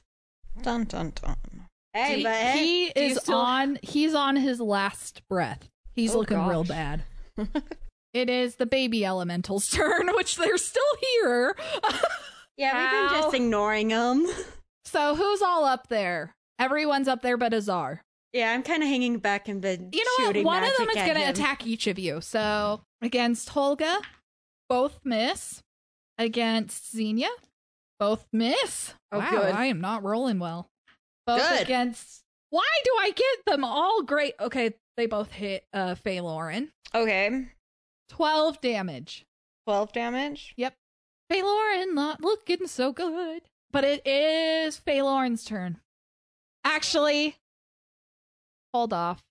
[0.62, 1.36] Dun dun dun.
[1.94, 5.68] Hey, he, but hey, he is still- on he's on his last breath.
[5.96, 7.04] He's Oh, looking real bad.
[8.14, 11.56] it is the baby elemental's turn, which they're still here.
[12.58, 14.26] yeah, we've been just ignoring him.
[14.86, 16.34] so who's all up there?
[16.60, 18.02] Everyone's up there but Azar.
[18.34, 20.28] yeah, I'm kind of hanging back and been You know what?
[20.28, 21.30] shooting One of them magic is at going to him.
[21.32, 22.22] attack each of you.
[22.22, 24.00] So against Holga,
[24.70, 25.62] both miss.
[26.18, 27.30] Against Xenia,
[28.02, 28.96] both miss.
[29.12, 29.54] Oh, wow, good.
[29.54, 30.72] I am not rolling well.
[31.28, 31.62] Both Good.
[31.62, 32.24] against.
[32.50, 34.34] Why do I get them all great?
[34.40, 36.72] Okay, they both hit uh Faye Lauren.
[36.96, 37.46] Okay.
[38.10, 39.24] 12 damage.
[39.68, 40.54] 12 damage.
[40.58, 40.74] Yep.
[41.30, 43.44] Faye Lauren not looking so good.
[43.72, 45.78] But it is Faye Lauren's turn.
[46.66, 47.36] Actually,
[48.74, 49.22] hold off.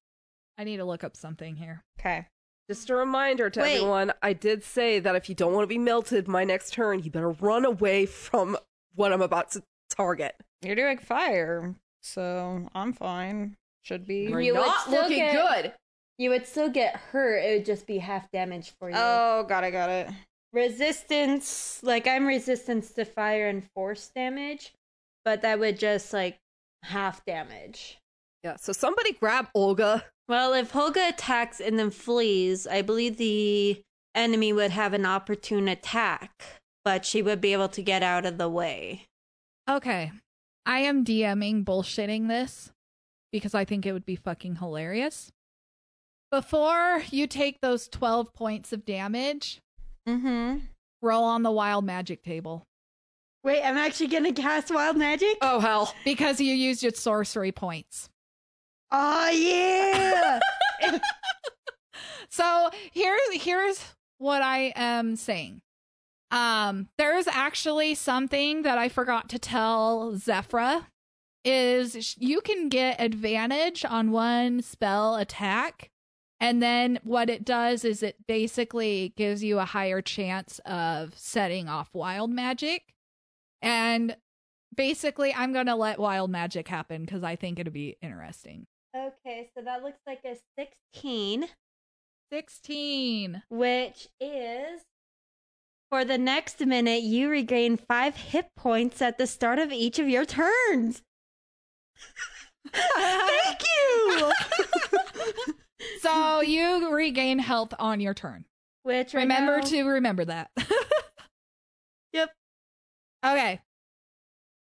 [0.57, 1.83] I need to look up something here.
[1.99, 2.27] Okay.
[2.71, 3.79] Just a reminder to Wait.
[3.79, 7.03] everyone, I did say that if you don't want to be melted my next turn,
[7.03, 8.57] you better run away from
[8.95, 10.37] what I'm about to target.
[10.63, 13.57] You're doing fire, so I'm fine.
[13.83, 14.27] Should be.
[14.29, 15.33] You're You would not still looking get-
[15.63, 15.73] good.
[16.19, 17.39] You would still get hurt.
[17.39, 18.95] It would just be half damage for you.
[18.97, 20.09] Oh, got it, got it.
[20.53, 24.73] resistance like i'm resistance to fire and force damage
[25.25, 26.39] but that would just like
[26.83, 27.99] half damage
[28.45, 30.03] Yeah, so somebody grab Holga.
[30.31, 33.81] Well if holga attacks and then flees i believe the
[34.15, 36.43] enemy would have an opportune attack
[36.85, 39.05] but she would be able to get out of the way
[39.69, 40.11] Okay.
[40.67, 42.73] I am DMing bullshitting this
[43.31, 45.31] because I think it would be fucking hilarious.
[46.33, 49.61] Before you take those 12 points of damage,
[50.09, 50.59] Mm-hmm.
[51.03, 52.65] roll on the wild magic table
[53.45, 55.95] wait i'm actually gonna cast wild magic Oh hell.
[56.05, 58.09] because you used your sorcery points.
[58.93, 60.41] Oh yeah
[62.31, 63.85] So here, here's
[64.19, 65.63] what I am saying.
[66.31, 70.87] Um, there's actually something that I forgot to tell Zephra
[71.45, 75.91] is you can get advantage on one spell attack,
[76.39, 81.69] and then what it does is it basically gives you a higher chance of setting
[81.69, 82.95] off wild magic.
[83.61, 84.17] And
[84.75, 88.67] basically, I'm gonna let wild magic happen because I think it'd be interesting.
[88.97, 91.47] Okay so that looks like a 16
[92.33, 93.43] Sixteen.
[93.49, 94.83] which is
[95.91, 100.09] for the next minute you regain five hit points at the start of each of
[100.09, 101.03] your turns
[102.73, 104.33] thank you
[106.03, 108.45] So you regain health on your turn.
[108.83, 110.51] which right remember now- to remember that.
[112.13, 112.31] Yep.
[113.25, 113.61] Okay.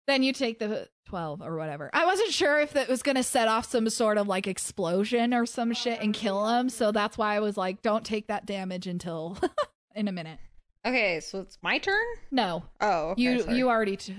[0.10, 1.92] Then you take the 12 or whatever.
[1.94, 5.36] I wasn't sure if that was going to set off some sort of like explosion
[5.36, 6.70] or some shit and kill him.
[6.70, 9.38] So that's why I was like, don't take that damage until
[9.96, 10.40] in a minute.
[10.84, 12.04] Okay, so it's my turn.
[12.32, 13.58] No, Oh, okay, you sorry.
[13.58, 13.98] you already.
[13.98, 14.16] T-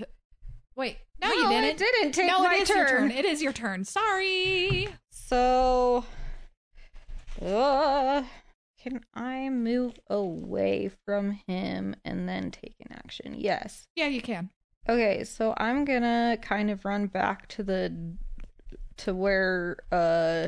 [0.77, 1.65] Wait, no, you didn't.
[1.65, 2.87] I didn't take no, my it is your turn.
[2.87, 3.11] turn.
[3.11, 3.83] It is your turn.
[3.83, 4.87] Sorry.
[5.09, 6.05] So,
[7.45, 8.23] uh,
[8.81, 13.35] can I move away from him and then take an action?
[13.37, 13.87] Yes.
[13.95, 14.51] Yeah, you can.
[14.89, 17.93] Okay, so I'm gonna kind of run back to the
[18.97, 20.47] to where uh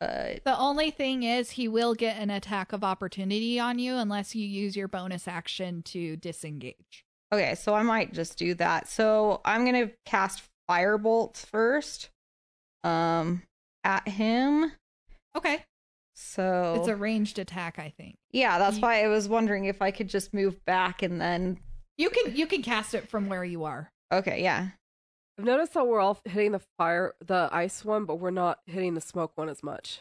[0.00, 4.34] uh The only thing is, he will get an attack of opportunity on you unless
[4.34, 7.04] you use your bonus action to disengage.
[7.32, 8.88] okay, so I might just do that.
[8.88, 12.10] So I'm gonna cast firebolt first,
[12.84, 13.42] um,
[13.84, 14.72] at him.
[15.36, 15.62] Okay.
[16.18, 18.16] So It's a ranged attack, I think.
[18.32, 21.58] yeah, that's you- why I was wondering if I could just move back and then.
[21.98, 23.90] You can you can cast it from where you are.
[24.12, 24.68] Okay, yeah.
[25.38, 28.94] I've noticed that we're all hitting the fire, the ice one, but we're not hitting
[28.94, 30.00] the smoke one as much.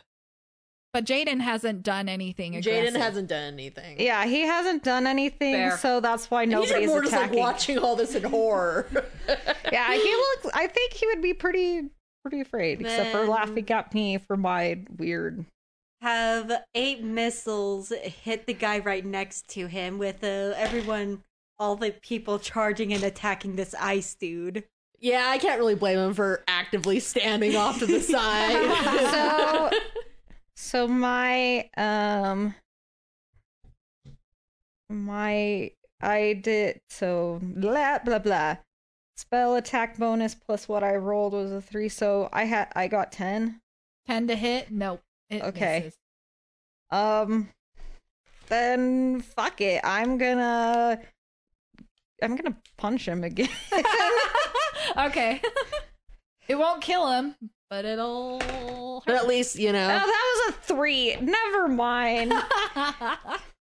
[0.95, 3.99] But Jaden hasn't done anything Jaden hasn't done anything.
[3.99, 5.77] Yeah, he hasn't done anything, Fair.
[5.77, 8.87] so that's why And he's nobody's more just like watching all this in horror.
[9.73, 10.47] yeah, he looks.
[10.53, 11.89] I think he would be pretty,
[12.23, 15.43] pretty afraid, except for laughing at me for my weird.
[16.01, 21.23] Have eight missiles hit the guy right next to him with uh, everyone,
[21.59, 24.63] all the people charging and attacking this ice dude.
[24.99, 29.11] yeah, I can't really blame him for actively standing off to the side.
[29.11, 29.79] So,
[30.55, 32.55] so my um,
[34.89, 35.71] my
[36.01, 38.57] I did so blah blah blah.
[39.17, 43.11] Spell attack bonus plus what I rolled was a three, so I had I got
[43.11, 43.61] ten.
[44.05, 44.71] ten to hit.
[44.71, 45.01] Nope.
[45.29, 45.83] It Okay.
[45.85, 45.97] misses.
[46.91, 47.49] Um,
[48.47, 49.81] then fuck it.
[49.83, 50.99] I'm gonna.
[52.21, 53.49] I'm gonna punch him again.
[54.97, 55.41] okay.
[56.47, 57.35] it won't kill him,
[57.69, 59.03] but it'll.
[59.05, 59.87] but at least, you Oh, know.
[59.87, 61.15] that was a three.
[61.17, 62.33] Never mind.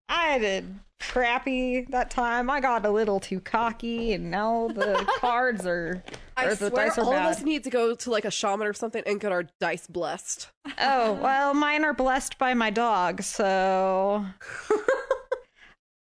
[0.08, 2.48] I did crappy that time.
[2.50, 6.02] I got a little too cocky, and now the cards are.
[6.36, 7.26] I or the swear, dice are all bad.
[7.26, 9.86] of us need to go to like a shaman or something and get our dice
[9.86, 10.48] blessed.
[10.80, 14.24] Oh well, mine are blessed by my dog, so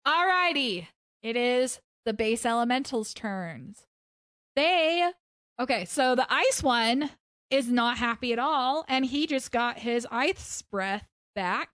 [0.06, 0.86] Alrighty.
[1.22, 3.84] It is the base elementals' turns.
[4.54, 5.10] They
[5.60, 7.10] okay, so the ice one
[7.50, 11.68] is not happy at all, and he just got his ice breath back.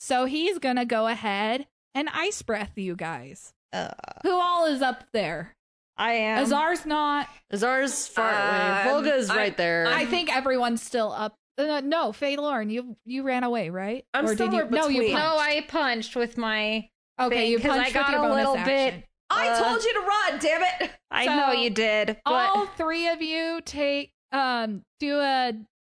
[0.00, 3.52] So he's gonna go ahead and ice breath you guys.
[3.72, 3.90] uh,
[4.22, 5.54] Who all is up there?
[5.98, 6.42] I am.
[6.44, 7.28] Azar's not.
[7.50, 8.90] Azar's far away.
[8.90, 9.86] Um, Holga's I- right there.
[9.88, 11.34] I think everyone's still up.
[11.58, 14.04] Uh, no, Faye Lauren, you you ran away, right?
[14.12, 14.70] I'm or did somewhere you?
[14.70, 15.14] No, you punched.
[15.14, 16.88] no, I punched with my.
[17.18, 18.74] okay, thing, you 'cause I punched got with your a bonus little action.
[19.00, 20.90] bit- I Uh, told you to run, damn it!
[21.10, 25.52] I So, know you did, but all three of you take um do a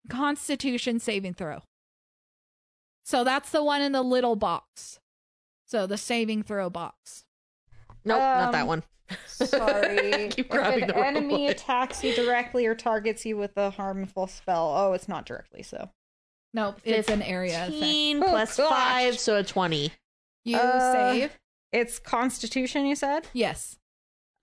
[0.10, 1.62] constitution saving throw
[3.04, 5.00] so that's the one in the little box
[5.66, 7.24] so the saving throw box
[8.06, 8.84] nope, not that um, one.
[9.28, 10.28] Sorry.
[10.32, 11.52] Keep if an the enemy one.
[11.52, 14.74] attacks you directly or targets you with a harmful spell.
[14.78, 15.90] Oh, it's not directly, so.
[16.54, 18.70] nope it's an area effect 15 Oh, plus gosh.
[18.70, 19.92] 5, so a 20.
[20.44, 21.38] you Uh, save
[21.78, 23.28] It's Constitution, you said?
[23.34, 23.78] yes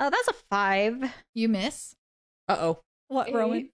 [0.00, 1.12] Oh, that's a five.
[1.34, 1.94] you miss
[2.48, 2.80] Uh oh.
[3.08, 3.34] what Eight.
[3.34, 3.70] rowan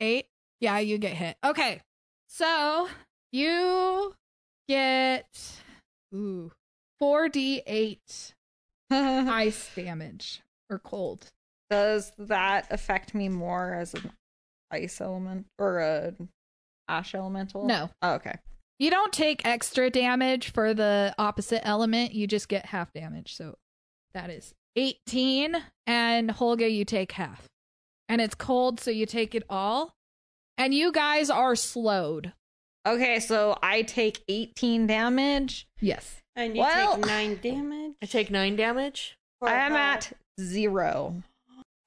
[0.00, 0.26] eight
[0.60, 1.80] yeah you get hit okay
[2.28, 2.88] so
[3.32, 4.14] you
[4.68, 5.26] get
[6.14, 6.50] ooh
[7.02, 8.32] 4d8
[8.90, 11.26] ice damage or cold
[11.70, 14.10] Does that affect me more as an
[14.70, 16.14] ice element or a
[16.88, 17.66] ash elemental?
[17.66, 17.90] No.
[18.02, 18.34] Oh, okay.
[18.80, 22.14] You don't take extra damage for the opposite element.
[22.14, 23.36] You just get half damage.
[23.36, 23.56] So
[24.14, 25.54] that is 18.
[25.86, 27.46] And Holga, you take half.
[28.08, 29.94] And it's cold, so you take it all.
[30.56, 32.32] And you guys are slowed.
[32.86, 35.68] Okay, so I take 18 damage.
[35.80, 36.22] Yes.
[36.34, 37.92] And you Well- take nine damage.
[38.02, 39.18] I take 9 damage.
[39.42, 41.22] I am at zero.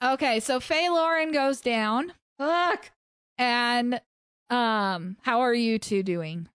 [0.03, 2.13] Okay, so Faye Lauren goes down.
[2.37, 2.91] Fuck.
[3.39, 3.99] And
[4.51, 6.49] um, how are you two doing?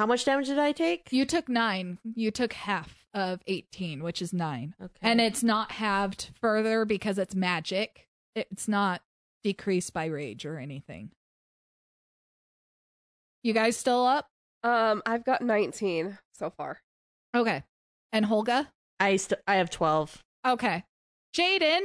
[0.00, 1.08] How much damage did I take?
[1.10, 1.98] You took nine.
[2.14, 4.74] You took half of 18, which is nine.
[4.82, 4.94] Okay.
[5.02, 8.08] And it's not halved further because it's magic.
[8.34, 9.02] It's not
[9.44, 11.10] decreased by rage or anything.
[13.42, 14.28] You guys still up?
[14.64, 16.80] Um, I've got 19 so far.
[17.36, 17.62] Okay.
[18.10, 18.68] And Holga?
[18.98, 20.24] I st- I have 12.
[20.48, 20.82] Okay.
[21.36, 21.82] Jaden,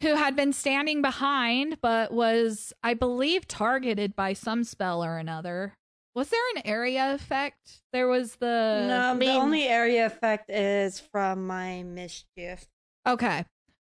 [0.00, 5.74] who had been standing behind but was, I believe, targeted by some spell or another.
[6.16, 7.82] Was there an area effect?
[7.92, 8.86] There was the.
[8.88, 12.66] No, mean- the only area effect is from my mischief.
[13.06, 13.44] Okay.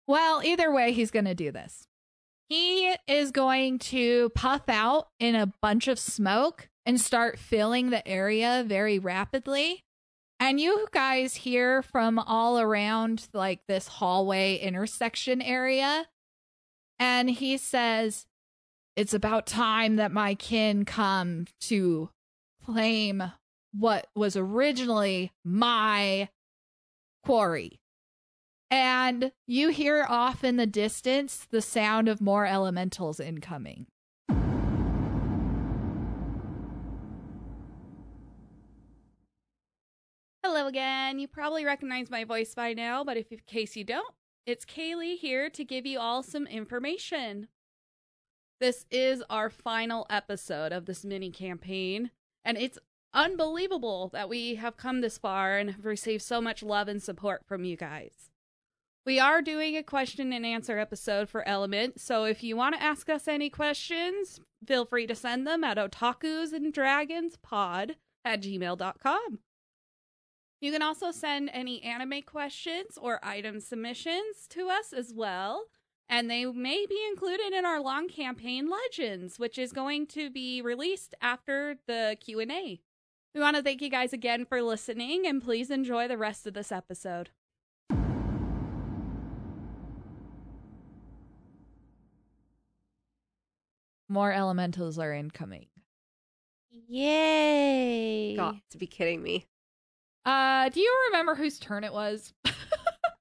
[0.08, 1.86] Well, either way, he's going to do this.
[2.48, 8.06] He is going to puff out in a bunch of smoke and start filling the
[8.08, 9.84] area very rapidly.
[10.40, 16.06] And you guys hear from all around, like this hallway intersection area.
[16.98, 18.26] And he says,
[18.96, 22.08] It's about time that my kin come to
[22.64, 23.30] claim
[23.74, 26.30] what was originally my
[27.22, 27.78] quarry.
[28.70, 33.86] And you hear off in the distance the sound of more elementals incoming.
[40.42, 41.18] Hello again.
[41.18, 44.14] You probably recognize my voice by now, but if in case you don't,
[44.46, 47.48] it's Kaylee here to give you all some information.
[48.58, 52.10] This is our final episode of this mini campaign,
[52.42, 52.78] and it's
[53.12, 57.44] unbelievable that we have come this far and have received so much love and support
[57.46, 58.30] from you guys.
[59.04, 62.82] We are doing a question and answer episode for Element, so if you want to
[62.82, 68.40] ask us any questions, feel free to send them at otakus and dragons pod at
[68.40, 69.38] gmail.com.
[70.62, 75.66] You can also send any anime questions or item submissions to us as well,
[76.08, 80.62] and they may be included in our long campaign Legends, which is going to be
[80.62, 82.80] released after the Q&A.
[83.34, 86.54] We want to thank you guys again for listening and please enjoy the rest of
[86.54, 87.30] this episode.
[94.08, 95.66] More elementals are incoming.
[96.88, 98.36] Yay!
[98.36, 99.46] Got to be kidding me.
[100.24, 102.32] Uh, do you remember whose turn it was?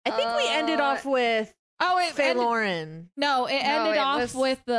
[0.05, 3.09] I think we ended Uh, off with oh, it Faye ended- Lauren.
[3.17, 4.73] No, it ended it off was with the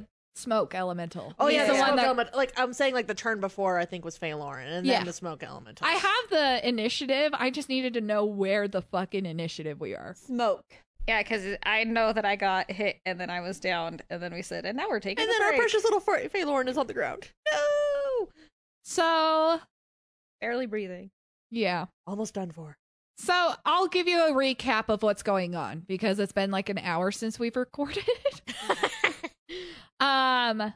[0.00, 1.34] the- smoke elemental.
[1.38, 2.34] Oh yeah, He's the the one smoke that element.
[2.34, 4.98] Like I'm saying, like the turn before, I think was Faye Lauren, and Yeah.
[4.98, 5.86] then the smoke elemental.
[5.86, 7.32] I have the initiative.
[7.34, 10.14] I just needed to know where the fucking initiative we are.
[10.16, 10.64] Smoke.
[11.08, 14.32] Yeah, because I know that I got hit and then I was downed, and then
[14.32, 16.68] we said, and now we're taking and a then our precious little Fa- Faye Lauren
[16.68, 17.28] is on the ground.
[17.52, 18.28] No,
[18.84, 19.60] So,
[20.40, 21.10] barely breathing.
[21.50, 21.86] yeah.
[22.06, 22.76] almost done for.
[23.16, 26.78] So, I'll give you a recap of what's going on because it's been like an
[26.78, 28.04] hour since we've recorded.
[30.00, 30.74] um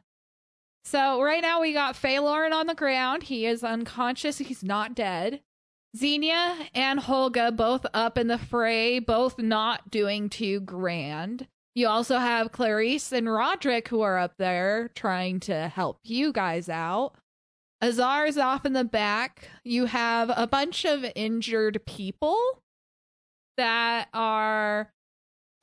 [0.86, 3.24] so right now we got Phalorn on the ground.
[3.24, 4.38] He is unconscious.
[4.38, 5.40] He's not dead.
[5.96, 11.48] Xenia and Holga both up in the fray, both not doing too grand.
[11.74, 16.68] You also have Clarice and Roderick who are up there trying to help you guys
[16.68, 17.16] out.
[17.82, 19.48] Azar is off in the back.
[19.64, 22.38] You have a bunch of injured people
[23.56, 24.90] that are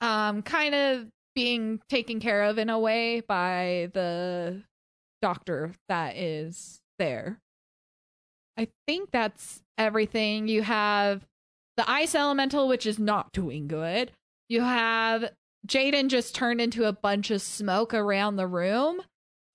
[0.01, 4.63] um kind of being taken care of in a way by the
[5.21, 7.39] doctor that is there.
[8.57, 10.47] I think that's everything.
[10.47, 11.25] You have
[11.77, 14.11] the ice elemental, which is not doing good.
[14.49, 15.31] You have
[15.67, 19.01] Jaden just turned into a bunch of smoke around the room.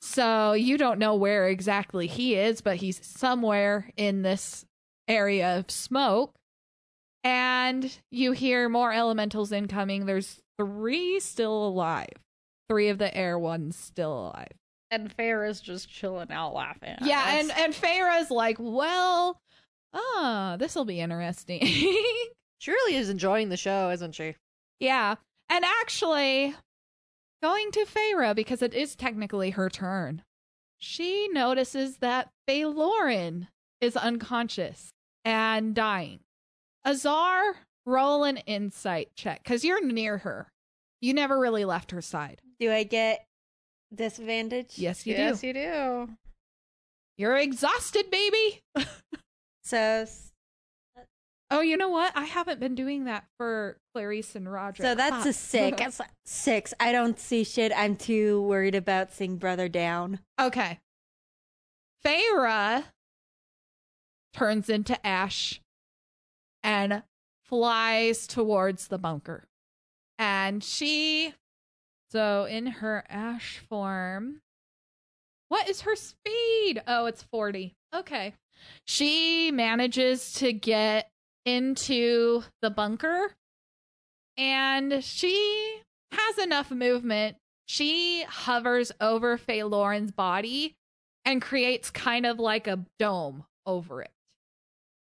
[0.00, 4.64] So you don't know where exactly he is, but he's somewhere in this
[5.08, 6.34] area of smoke.
[7.24, 10.06] And you hear more elementals incoming.
[10.06, 12.08] There's three still alive.
[12.68, 14.52] Three of the air ones still alive.
[14.90, 16.96] And Farah's just chilling out laughing.
[17.02, 17.26] Yeah, us.
[17.26, 19.40] and and Farah's like, well,
[19.92, 21.60] ah, this will be interesting.
[22.60, 24.34] She really is enjoying the show, isn't she?
[24.80, 25.14] yeah,
[25.48, 26.56] and actually,
[27.42, 30.22] going to Farah because it is technically her turn.
[30.78, 33.48] She notices that Faye Lauren
[33.80, 34.90] is unconscious
[35.24, 36.20] and dying.
[36.84, 40.48] Azar, roll an insight check because you're near her.
[41.00, 42.40] You never really left her side.
[42.60, 43.24] Do I get
[43.94, 44.78] disadvantage?
[44.78, 45.46] Yes, you yes, do.
[45.46, 46.08] Yes, you do.
[47.16, 48.62] You're exhausted, baby.
[49.62, 50.32] So s-
[51.50, 52.12] Oh, you know what?
[52.14, 54.82] I haven't been doing that for Clarice and Roger.
[54.82, 55.28] so that's Huh.
[55.30, 56.00] a six.
[56.26, 56.74] six.
[56.78, 57.72] I don't see shit.
[57.74, 60.20] I'm too worried about seeing brother down.
[60.38, 60.78] Okay.
[62.04, 62.84] Feyre
[64.34, 65.60] turns into ash
[66.62, 67.02] and
[67.44, 69.44] flies towards the bunker.
[70.18, 71.34] And she,
[72.10, 74.42] so in her ash form,
[75.48, 76.82] what is her speed?
[76.86, 77.74] Oh, it's 40.
[77.94, 78.34] Okay.
[78.86, 81.10] She manages to get
[81.56, 83.34] into the bunker
[84.36, 85.80] and she
[86.12, 87.36] has enough movement
[87.68, 90.76] she hovers over Faye Lauren's body
[91.26, 94.10] and creates kind of like a dome over it.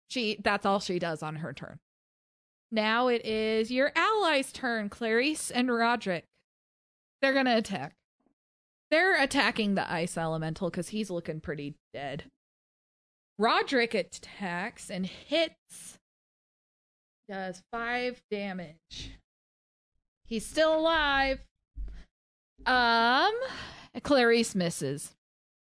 [0.09, 1.79] She that's all she does on her turn.
[2.73, 6.25] Now it is your allies' turn, Clarice and Roderick.
[7.23, 7.95] They're gonna attack.
[8.91, 12.25] They're attacking the ice elemental because he's looking pretty dead.
[13.39, 16.00] Roderick attacks and hits.
[17.31, 19.13] Does five damage.
[20.27, 21.39] He's still alive.
[22.67, 23.33] Um,
[24.03, 25.15] Clarice misses.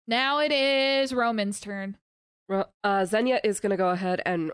[0.08, 1.98] Now it is Roman's turn.
[2.48, 4.52] Ro- Uh, Xenia is going to go ahead and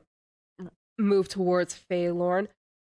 [0.98, 2.48] move towards Faye Lorne.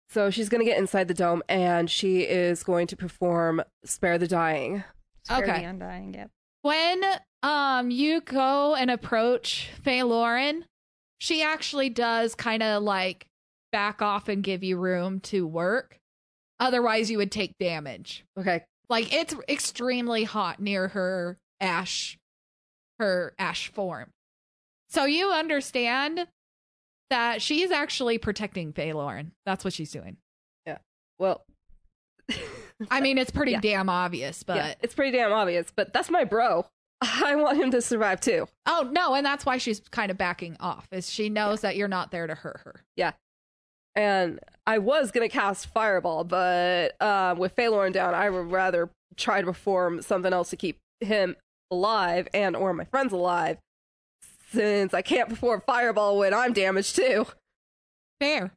[0.09, 4.19] So she's going to get inside the dome and she is going to perform Spare
[4.19, 4.83] the Dying.
[5.25, 5.59] Spare Okay.
[5.61, 6.31] the undying, yep.
[6.63, 7.03] When
[7.43, 10.65] um you go and approach Faye Lauren,
[11.19, 13.27] she actually does kind of like
[13.73, 15.99] back off and give you room to work.
[16.59, 18.25] Otherwise, you would take damage.
[18.39, 18.65] Okay.
[18.89, 22.19] Like it's extremely hot near her ash,
[22.99, 24.11] her ash form.
[24.89, 26.27] So you understand
[27.11, 29.33] that she's actually protecting Faye Lauren.
[29.47, 30.17] That's what she's doing.
[30.67, 30.79] Yeah.
[31.19, 31.45] Well,
[32.91, 33.61] I mean, it's pretty Yeah.
[33.61, 36.67] damn obvious, but yeah, it's pretty damn obvious, but that's my bro.
[37.01, 38.47] I want him to survive too.
[38.67, 40.87] Oh no, and that's why she's kind of backing off.
[40.93, 42.85] Is she knows that you're not there to hurt her.
[43.97, 49.41] And I was gonna cast Fireball, but um, with Phalorn down, I would rather try
[49.41, 51.37] to perform something else to keep him
[51.71, 53.59] alive and or my friends alive,
[54.53, 57.27] since I can't perform Fireball when I'm damaged too.
[58.21, 58.53] Fair.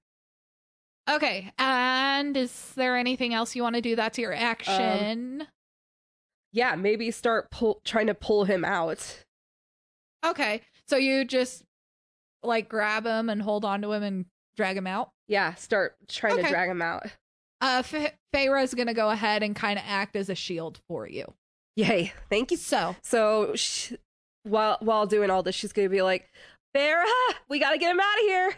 [1.10, 3.96] Okay, and is there anything else you want to do?
[3.96, 5.48] That's your action.
[6.54, 9.24] Yeah, maybe start pull- trying to pull him out.
[10.26, 11.64] okay, so you just
[12.44, 14.26] like grab him and hold on to him and
[14.58, 15.12] drag him out.
[15.28, 16.44] Yeah, start trying Okay.
[16.44, 17.04] to drag him out.
[17.62, 21.34] Uh, F- Feyre's gonna go ahead and kind of act as a shield for you.
[21.76, 22.14] Yay!
[22.30, 22.58] Thank you.
[22.58, 23.94] So So sh-
[24.44, 26.30] while while doing all this, she's gonna be like,
[26.76, 27.06] "Farah,
[27.50, 28.56] we gotta get him out of here."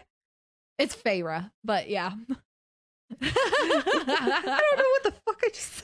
[0.78, 2.10] it's Feyre, but yeah.
[3.22, 5.82] I don't know what the fuck I just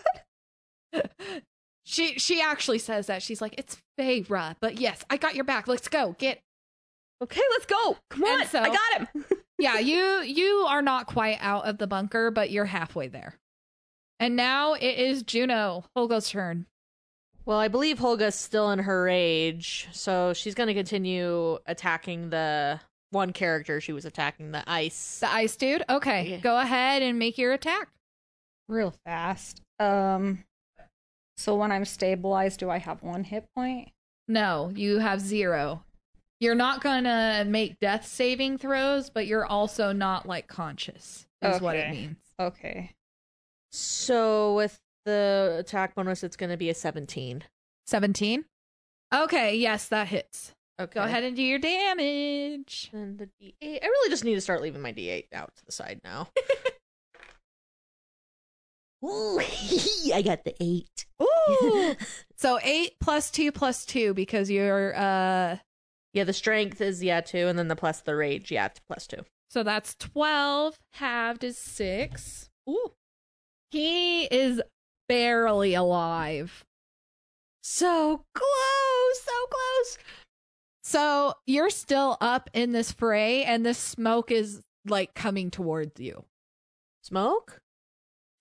[0.93, 1.11] said.
[1.85, 5.69] she she actually says that she's like it's Feyre, but yes, I got your back.
[5.69, 6.15] Let's go.
[6.19, 6.41] Get
[7.23, 7.97] Okay, let's go.
[8.11, 9.25] Come on, so- I got him.
[9.63, 9.79] yeah.
[9.79, 13.35] You you are not quite out of the bunker, but you're halfway there.
[14.21, 16.67] And now it is Juno Holga's turn.
[17.45, 22.79] Well, I believe Holga's still in her rage, so she's going to continue attacking the
[23.11, 25.19] one character she was attacking, the ice.
[25.21, 25.83] The ice dude.
[25.91, 26.37] Okay, Yeah.
[26.39, 27.89] go ahead and make your attack.
[28.69, 29.61] real fast.
[29.81, 30.45] Um,
[31.37, 33.91] so when I'm stabilized, do I have one hit point?
[34.29, 35.83] No, you have zero.
[36.43, 41.25] You're not gonna make death saving throws, but you're also not like conscious.
[41.41, 41.91] Is what it Okay.
[41.93, 42.17] means.
[42.41, 42.91] Okay.
[43.71, 47.45] So with the attack bonus, it's going to be a 17.
[47.87, 48.45] Seventeen.
[49.15, 50.53] Okay, yes, that hits.
[50.81, 50.95] Okay.
[50.95, 52.91] Go ahead and do your damage.
[52.93, 53.79] And the D8.
[53.83, 56.29] I really just need to start leaving my D8 out to the side now.
[59.05, 59.41] Ooh,
[60.15, 61.07] I got the eight.
[61.23, 61.95] Ooh.
[62.37, 65.57] so eight plus two plus two because you're uh
[66.15, 69.25] Yeah, the strength is yeah two, and then the plus the rage yeah plus two.
[69.49, 72.51] so that's twelve halved is six.
[72.69, 72.93] Ooh.
[73.71, 74.61] He is
[75.09, 76.65] barely alive.
[77.63, 79.99] So close, so close.
[80.83, 86.25] So you're still up in this fray and this smoke is like coming towards you.
[87.03, 87.61] Smoke.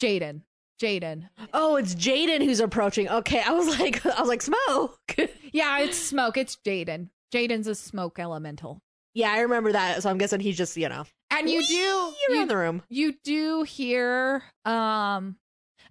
[0.02, 0.42] Jaden.
[0.82, 1.30] Jaden.
[1.54, 3.08] Oh, it's Jaden who's approaching.
[3.08, 5.00] Okay, I was like, I was like smoke.
[5.54, 6.38] Yeah, it's smoke.
[6.38, 7.10] It's Jaden.
[7.34, 8.80] Jaden's a smoke elemental.
[9.14, 10.02] yeah, I remember that.
[10.04, 12.84] So I'm guessing he's just you know And you do around you, the room.
[12.90, 15.38] you do hear um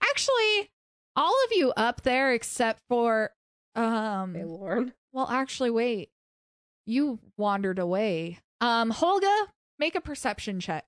[0.03, 0.71] actually
[1.17, 3.31] all of you up there except for
[3.75, 4.93] um Phalorn.
[5.13, 6.11] well actually wait.
[6.87, 8.39] You wandered away.
[8.61, 9.47] Um Holga,
[9.79, 10.85] make a perception check.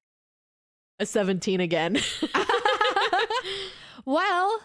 [0.98, 1.98] A 17 again.
[4.04, 4.60] well,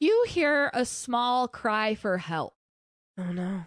[0.00, 2.54] you hear a small cry for help.
[3.18, 3.64] Oh no.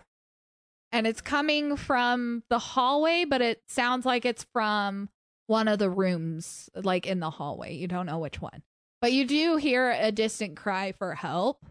[0.96, 5.10] And it's coming from the hallway, but it sounds like it's from
[5.48, 7.76] one of the rooms, like in the hallway.
[7.76, 8.64] You don't know which one,
[9.02, 11.66] but you do hear a distant cry for help,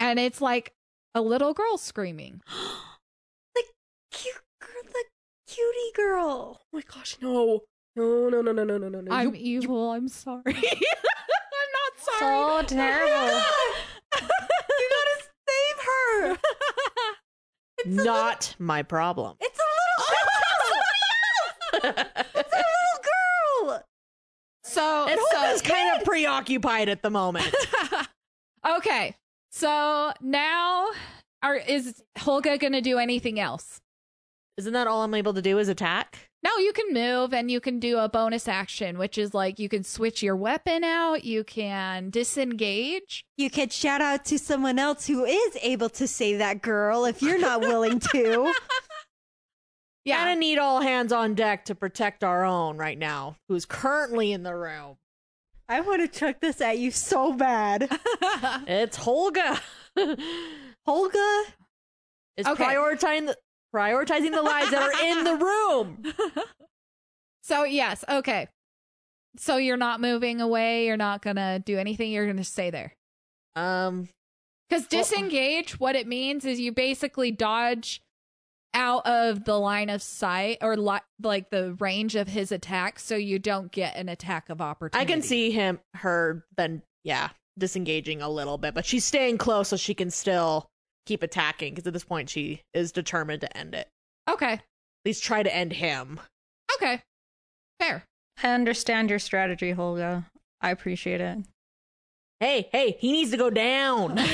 [0.00, 0.74] and it's like
[1.14, 2.42] a little girl screaming.
[3.54, 3.62] the
[4.10, 5.04] cute girl, the
[5.46, 6.60] cutie girl.
[6.60, 7.62] Oh my gosh, no.
[7.94, 9.12] No, no, no, no, no, no, no, no.
[9.12, 9.92] I'm You- evil.
[9.92, 10.42] I'm sorry.
[10.46, 12.66] I'm not sorry.
[12.68, 13.40] So terrible.
[14.78, 16.38] You gotta save her.
[17.86, 19.36] Not my problem.
[21.74, 22.22] It's a little girl.
[22.34, 23.82] it's a little girl.
[24.64, 27.54] so, And so Holga's kind of preoccupied at the moment.
[28.78, 29.14] okay.
[29.50, 30.88] So now,
[31.42, 33.80] are is Holga gonna do anything else?
[34.56, 36.30] Isn't that all I'm able to do is attack?
[36.42, 39.68] No, you can move and you can do a bonus action, which is like you
[39.68, 43.24] can switch your weapon out, you can disengage.
[43.36, 47.20] You could shout out to someone else who is able to save that girl if
[47.22, 48.52] you're not willing to.
[50.04, 50.18] Yeah.
[50.18, 54.30] Kind of need all hands on deck to protect our own right now, who's currently
[54.30, 54.98] in the room.
[55.68, 57.88] I want to chuck this at you so bad.
[58.68, 59.60] It's Holga.
[60.88, 61.42] Holga,
[62.36, 62.64] is Okay.
[62.64, 63.36] prioritizing the
[63.74, 66.02] prioritizing the lives that are in the room.
[67.42, 68.48] so, yes, okay.
[69.38, 72.70] So you're not moving away, you're not going to do anything, you're going to stay
[72.70, 72.94] there.
[73.54, 74.08] Um,
[74.70, 78.02] Cuz disengage what it means is you basically dodge
[78.74, 83.16] out of the line of sight or li- like the range of his attack so
[83.16, 85.02] you don't get an attack of opportunity.
[85.02, 89.68] I can see him, her, then yeah, disengaging a little bit, but she's staying close
[89.68, 90.66] so she can still
[91.06, 93.88] keep attacking because at this point she is determined to end it.
[94.28, 94.52] Okay.
[94.52, 94.62] At
[95.04, 96.20] least try to end him.
[96.76, 97.00] Okay.
[97.80, 98.04] Fair.
[98.42, 100.26] I understand your strategy, Holga.
[100.60, 101.38] I appreciate it.
[102.40, 104.18] Hey, hey, he needs to go down.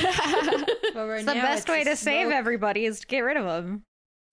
[0.95, 3.81] It's the best way to save everybody is to get rid of him.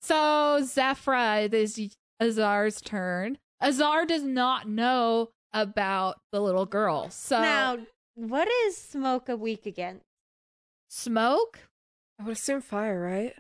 [0.03, 1.81] So Zephyra, it is
[2.21, 3.39] Azar's turn.
[3.63, 7.09] Azar does not know about the little girl.
[7.09, 7.79] So now,
[8.15, 10.05] what is smoke a weak against?
[10.91, 11.61] smoke.
[12.21, 13.35] I would assume fire, right?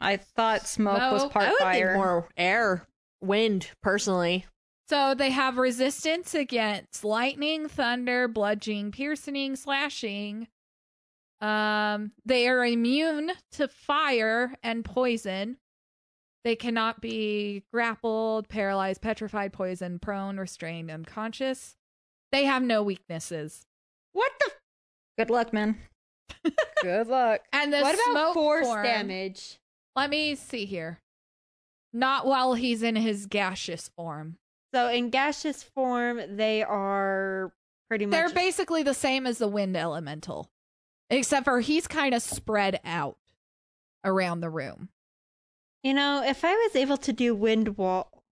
[0.00, 1.32] I thought smoke, was Smoke.
[1.32, 1.86] part I would fire.
[1.92, 2.86] think more air,
[3.20, 4.46] wind, personally.
[4.88, 10.48] So they have resistance against lightning, thunder, bludgeoning, piercing, slashing.
[11.40, 15.58] Um, they are immune to fire and poison.
[16.44, 21.76] They cannot be grappled, paralyzed, petrified, poisoned, prone, restrained, unconscious.
[22.32, 23.66] They have no weaknesses.
[24.12, 24.50] What the?
[25.18, 25.78] Good luck, man.
[26.82, 27.40] Good luck.
[27.52, 29.58] And the what about smoke force form- damage?
[29.94, 31.00] Let me see here.
[31.92, 34.36] Not while he's in his gaseous form.
[34.74, 37.52] So in gaseous form, they are
[37.88, 38.12] pretty much.
[38.12, 40.50] They're basically the same as the wind elemental,
[41.08, 43.16] except for he's kind of spread out
[44.04, 44.90] around the room.
[45.82, 48.22] You know, if I was able to do wind wall.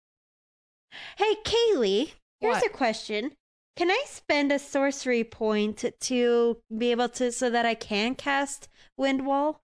[1.17, 2.67] Hey, Kaylee, here's What?
[2.67, 3.33] a question.
[3.77, 8.69] Can I spend a sorcery point to be able to so that I can cast
[8.97, 9.63] wind wall?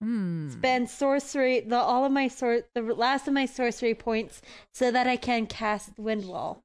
[0.00, 0.50] Hmm.
[0.50, 5.06] Spend sorcery the all of my sor the last of my sorcery points so that
[5.06, 6.62] I can cast wind wall.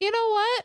[0.00, 0.64] You know what?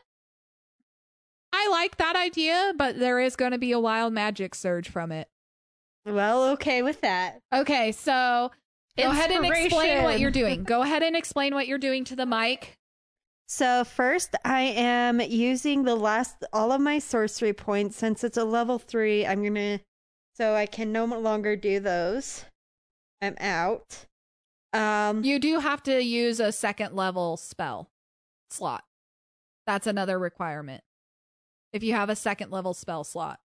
[1.53, 5.11] I like that idea, but there is going to be a wild magic surge from
[5.11, 5.27] it.
[6.05, 7.39] Well, okay with that.
[7.53, 8.51] Okay, so
[8.97, 10.63] go ahead and explain what you're doing.
[10.63, 12.77] Go ahead and explain what you're doing to the mic.
[13.53, 18.45] So first, I am using the last all of my sorcery points since it's a
[18.45, 19.27] level three.
[19.27, 19.81] I'm gonna,
[20.37, 22.45] so I can no longer do those.
[23.21, 24.05] I'm out.
[24.71, 27.89] Um, You do have to use a second level spell
[28.49, 28.85] slot.
[29.67, 30.81] That's another requirement.
[31.73, 33.41] If you have a second level spell slot.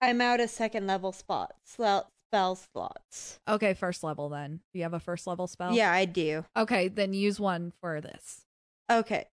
[0.00, 3.38] I'm out of second level spots, spell, spell slots.
[3.46, 4.60] Okay, first level then.
[4.72, 5.74] Do you have a first level spell?
[5.74, 6.46] Yeah, I do.
[6.56, 8.46] Okay, then use one for this.
[8.90, 9.26] Okay,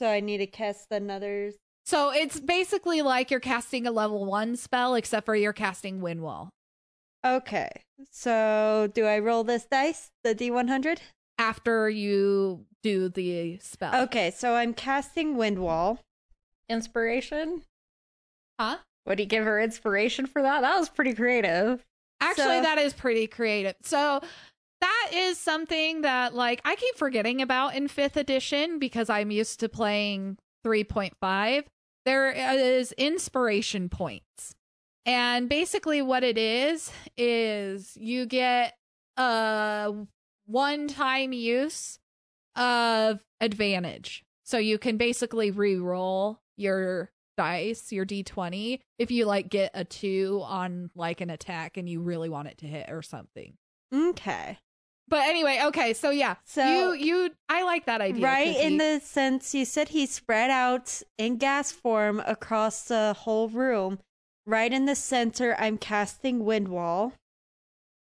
[0.00, 1.52] so I need to cast another.
[1.84, 6.22] So it's basically like you're casting a level one spell, except for you're casting Wind
[6.22, 6.50] Wall.
[7.24, 7.70] Okay,
[8.10, 10.98] so do I roll this dice, the D100?
[11.38, 14.02] after you do the spell.
[14.04, 15.98] Okay, so I'm casting wind wall.
[16.68, 17.62] Inspiration?
[18.58, 18.76] Huh?
[19.06, 20.60] Would he give her inspiration for that?
[20.60, 21.82] That was pretty creative.
[22.20, 23.74] Actually, So- that is pretty creative.
[23.82, 24.20] So
[24.80, 29.60] that is something that like I keep forgetting about in 5th edition because I'm used
[29.60, 31.64] to playing 3.5.
[32.04, 34.54] There is inspiration points.
[35.06, 38.74] And basically what it is is you get
[39.16, 39.94] a
[40.46, 41.98] one-time use
[42.56, 44.24] of advantage.
[44.44, 50.42] So you can basically re-roll your dice, your d20, if you like get a 2
[50.44, 53.54] on like an attack and you really want it to hit or something.
[53.94, 54.58] Okay.
[55.10, 56.36] But anyway, okay, so yeah.
[56.44, 58.24] So- you you I like that idea.
[58.24, 63.48] right in the sense you said he spread out in gas form across the whole
[63.48, 63.98] room.
[64.46, 67.12] Right in the center, I'm casting wind wall.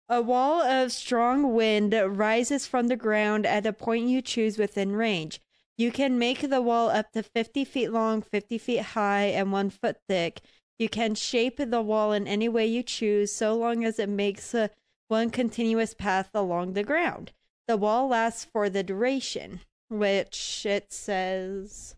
[0.08, 4.92] A wall of strong wind rises from the ground at a point you choose within
[4.96, 5.40] range.
[5.76, 9.70] You can make the wall up to 50 feet long, 50 feet high, and 1
[9.70, 10.40] foot thick.
[10.78, 14.54] You can shape the wall in any way you choose, so long as it makes
[14.54, 14.70] a,
[15.08, 17.32] one continuous path along the ground.
[17.66, 21.96] The wall lasts for the duration, which it says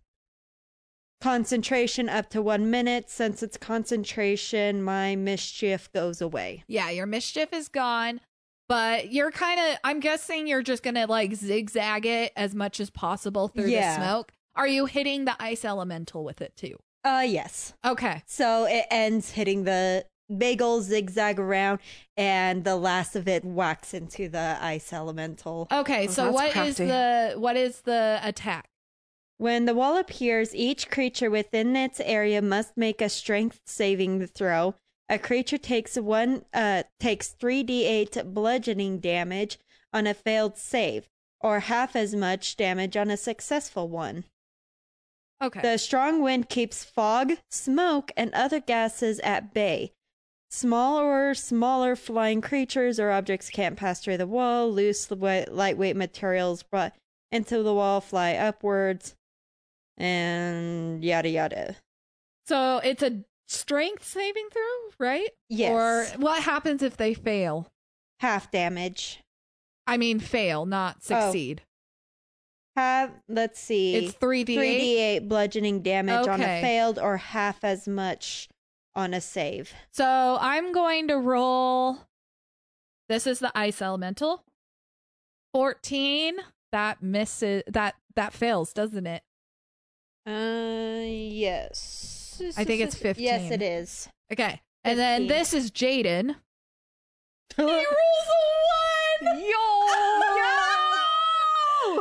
[1.21, 3.11] concentration up to one minute.
[3.11, 6.65] Since it's concentration, my mischief goes away.
[6.67, 8.21] Yeah, your mischief is gone,
[8.69, 12.81] but you're kind of I'm guessing you're just going to like zigzag it as much
[12.81, 13.97] as possible through Yeah.
[13.99, 14.33] the smoke.
[14.57, 16.77] Are you hitting the ice elemental with it too?
[17.05, 17.73] Uh, yes.
[17.85, 18.23] Okay.
[18.27, 20.05] So it ends hitting the
[20.37, 21.81] big old zigzag around,
[22.17, 25.69] and the last of it whacks into the ice elemental.
[25.73, 26.85] Okay, Oh, so that's what is crafty.
[26.87, 28.69] the what is the attack?
[29.39, 34.75] When the wall appears, each creature within its area must make a strength saving throw.
[35.09, 39.59] A creature takes one uh takes 3d8 bludgeoning damage
[39.93, 41.09] on a failed save
[41.41, 44.25] or half as much damage on a successful one.
[45.43, 45.63] Okay.
[45.63, 49.93] The strong wind keeps fog, smoke, and other gases at bay.
[50.53, 54.71] Small or smaller flying creatures or objects can't pass through the wall.
[54.71, 56.93] Loose, lightweight materials brought
[57.31, 59.15] into the wall fly upwards,
[59.97, 61.77] and yada yada.
[62.47, 65.29] so it's a strength saving throw, right?
[65.49, 65.71] Yes.
[65.71, 67.69] Or what happens if they fail?
[68.19, 69.21] Half damage.
[69.87, 71.01] I mean fail, not Oh.
[71.03, 71.63] succeed.
[72.77, 73.95] have let's see.
[73.97, 74.57] It's 3d8.
[74.57, 78.49] 3d8 bludgeoning damage on a failed or half as much
[78.95, 79.73] on a save.
[79.93, 81.99] So I'm going to roll.
[83.09, 84.45] This is the ice elemental.
[85.55, 86.37] 14.
[86.73, 87.63] That misses.
[87.67, 89.23] That that fails, doesn't it?
[90.27, 92.43] Uh yes.
[92.57, 93.25] I think it's 15.
[93.25, 94.09] Yes, it is.
[94.33, 94.61] Okay.
[94.85, 96.37] And then this is Jaden.
[97.57, 97.87] he rolls
[98.29, 99.41] a one.
[99.41, 99.57] Yo!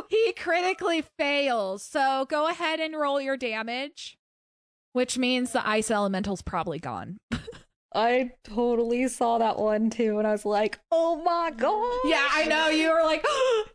[0.08, 1.82] He critically fails.
[1.82, 4.18] So go ahead and roll your damage,
[4.92, 7.18] which means the ice elemental's probably gone.
[7.94, 12.46] I totally saw that one too, and I was like, "Oh my god!" Yeah, I
[12.46, 12.68] know.
[12.68, 13.26] You were like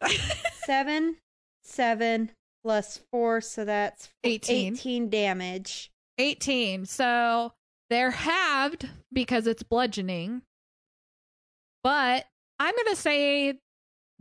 [0.65, 1.17] Seven,
[1.63, 2.31] seven
[2.63, 4.73] plus four, so that's 18.
[4.73, 5.91] 18 damage.
[6.17, 6.85] 18.
[6.85, 7.51] So
[7.89, 10.41] they're halved because it's bludgeoning.
[11.83, 12.25] But
[12.59, 13.59] I'm going to say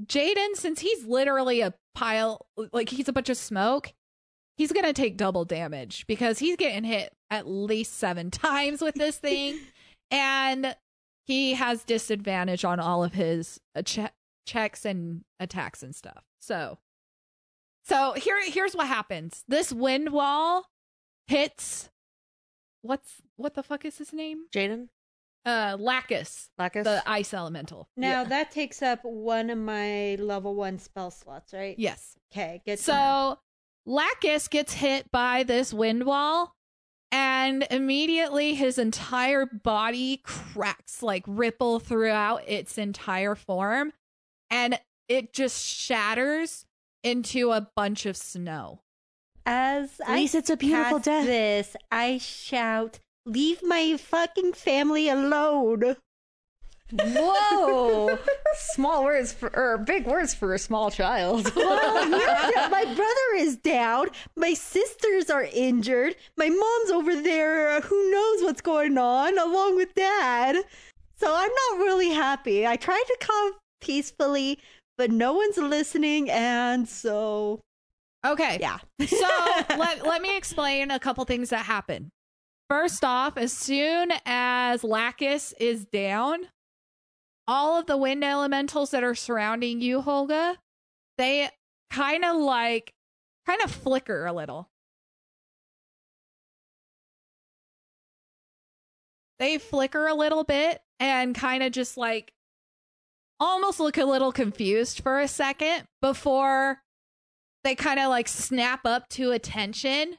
[0.04, 3.92] Jaden, since he's literally a pile, like he's a bunch of smoke,
[4.56, 8.94] he's going to take double damage because he's getting hit at least seven times with
[8.94, 9.58] this thing.
[10.10, 10.76] and
[11.26, 14.10] he has disadvantage on all of his uh, che-
[14.46, 16.24] checks and attacks and stuff.
[16.40, 16.78] So.
[17.86, 19.44] So here, here's what happens.
[19.48, 20.66] This wind wall
[21.26, 21.90] hits
[22.82, 24.44] what's what the fuck is his name?
[24.54, 24.88] Jaden?
[25.46, 26.84] Uh Lacus, Lacus?
[26.84, 27.88] the ice elemental.
[27.96, 28.28] Now Yeah.
[28.28, 31.78] that takes up one of my level one spell slots, right?
[31.78, 32.16] Yes.
[32.32, 32.78] Okay, good.
[32.78, 33.36] to know.
[33.36, 33.38] So
[33.86, 36.54] Lacus gets hit by this wind wall
[37.12, 43.92] and immediately his entire body cracks like ripple throughout its entire form
[44.50, 46.64] and it just shatters
[47.02, 48.80] into a bunch of snow.
[49.44, 51.26] as At I least it's a beautiful death.
[51.26, 55.96] this, I shout, "Leave my fucking family alone!"
[57.02, 58.18] Whoa!
[58.54, 61.52] small words for or big words for a small child.
[61.54, 62.08] Well,
[62.54, 64.08] yeah, my brother is down.
[64.36, 66.16] My sisters are injured.
[66.36, 67.70] My mom's over there.
[67.76, 70.56] uh, Who knows what's going on, along with dad.
[71.16, 72.66] So I'm not really happy.
[72.66, 74.58] I tried to come peacefully,
[74.98, 77.60] but no one's listening, and so
[78.24, 78.58] Okay.
[78.60, 78.78] yeah.
[79.06, 79.28] so
[79.76, 82.10] let, let me explain a couple things that happen.
[82.70, 86.48] First off, as soon as Lacus is down,
[87.46, 90.56] all of the wind elementals that are surrounding you, Holga,
[91.18, 91.48] they
[91.90, 92.94] kind of like
[93.46, 94.70] kind of flicker a little.
[99.38, 102.32] They flicker a little bit and kind of just like
[103.40, 106.80] almost look a little confused for a second before
[107.64, 110.16] they kind of like snap up to attention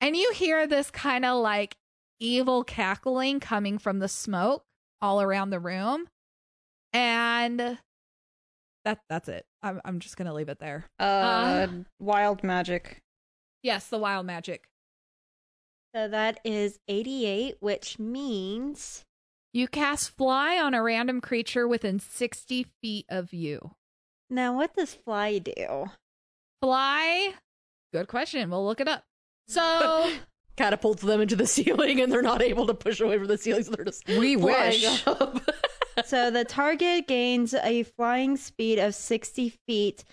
[0.00, 1.76] and you hear this kind of like
[2.18, 4.64] evil cackling coming from the smoke
[5.00, 6.06] all around the room
[6.92, 7.78] and
[8.84, 9.44] that that's it.
[9.62, 10.86] I'm, I'm just gonna leave it there.
[10.98, 11.66] Uh,
[11.98, 13.02] wild magic.
[13.62, 14.68] yes the wild magic.
[15.94, 19.04] So that is 88, which means
[19.54, 23.72] you cast fly on a random creature within 60 feet of you.
[24.30, 25.86] Now what does fly do?
[26.62, 27.32] fly?
[27.92, 28.50] Good question.
[28.50, 29.04] We'll look it up.
[29.48, 30.10] So
[30.56, 33.62] Catapults them into the ceiling and they're not able to push away from the ceiling,
[33.64, 35.04] so they're just We flying wish.
[36.04, 40.04] so the target gains a flying speed of 60 feet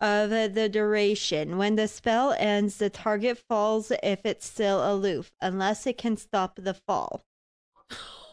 [0.00, 1.58] of the duration.
[1.58, 6.56] When the spell ends, the target falls if it's still aloof, unless it can stop
[6.56, 7.22] the fall.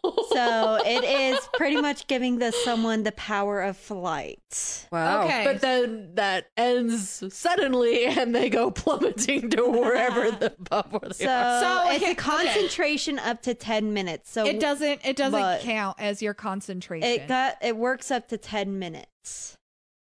[0.03, 4.88] So it is pretty much giving the someone the power of flight.
[4.91, 5.24] Wow.
[5.26, 5.44] Okay.
[5.45, 11.26] But then that ends suddenly and they go plummeting to wherever the bubble where So.
[11.26, 14.30] So, it's okay, a concentration up to 10 minutes.
[14.32, 18.38] So it doesn't it doesn't count as your concentration it got it works up to
[18.38, 19.57] 10 minutes.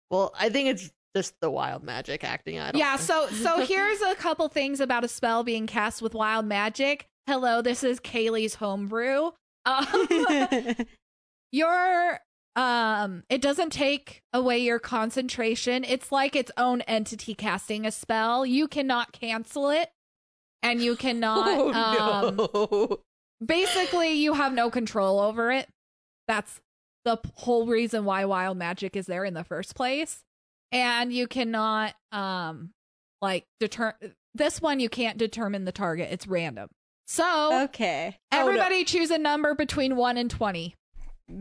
[0.09, 2.59] Well, I think it's just the wild magic acting.
[2.59, 6.13] I don't Yeah, so so here's a couple things about a spell being cast with
[6.13, 7.07] wild magic.
[7.27, 9.31] Hello, this is Kaylee's homebrew.
[9.65, 10.07] Um,
[11.51, 12.19] your
[12.55, 15.83] um it doesn't take away your concentration.
[15.83, 18.45] It's like its own entity casting a spell.
[18.45, 19.89] You cannot cancel it
[20.63, 22.99] and you cannot oh, um no.
[23.45, 25.67] basically you have no control over it.
[26.27, 26.61] That's
[27.03, 30.23] the whole reason why wild magic is there in the first place.
[30.71, 32.71] And you cannot um
[33.21, 33.93] like deter
[34.33, 36.09] this one you can't determine the target.
[36.11, 36.69] It's random.
[37.07, 38.17] So okay.
[38.31, 38.47] Oh, no.
[38.47, 40.75] everybody choose a number between 1 and 20.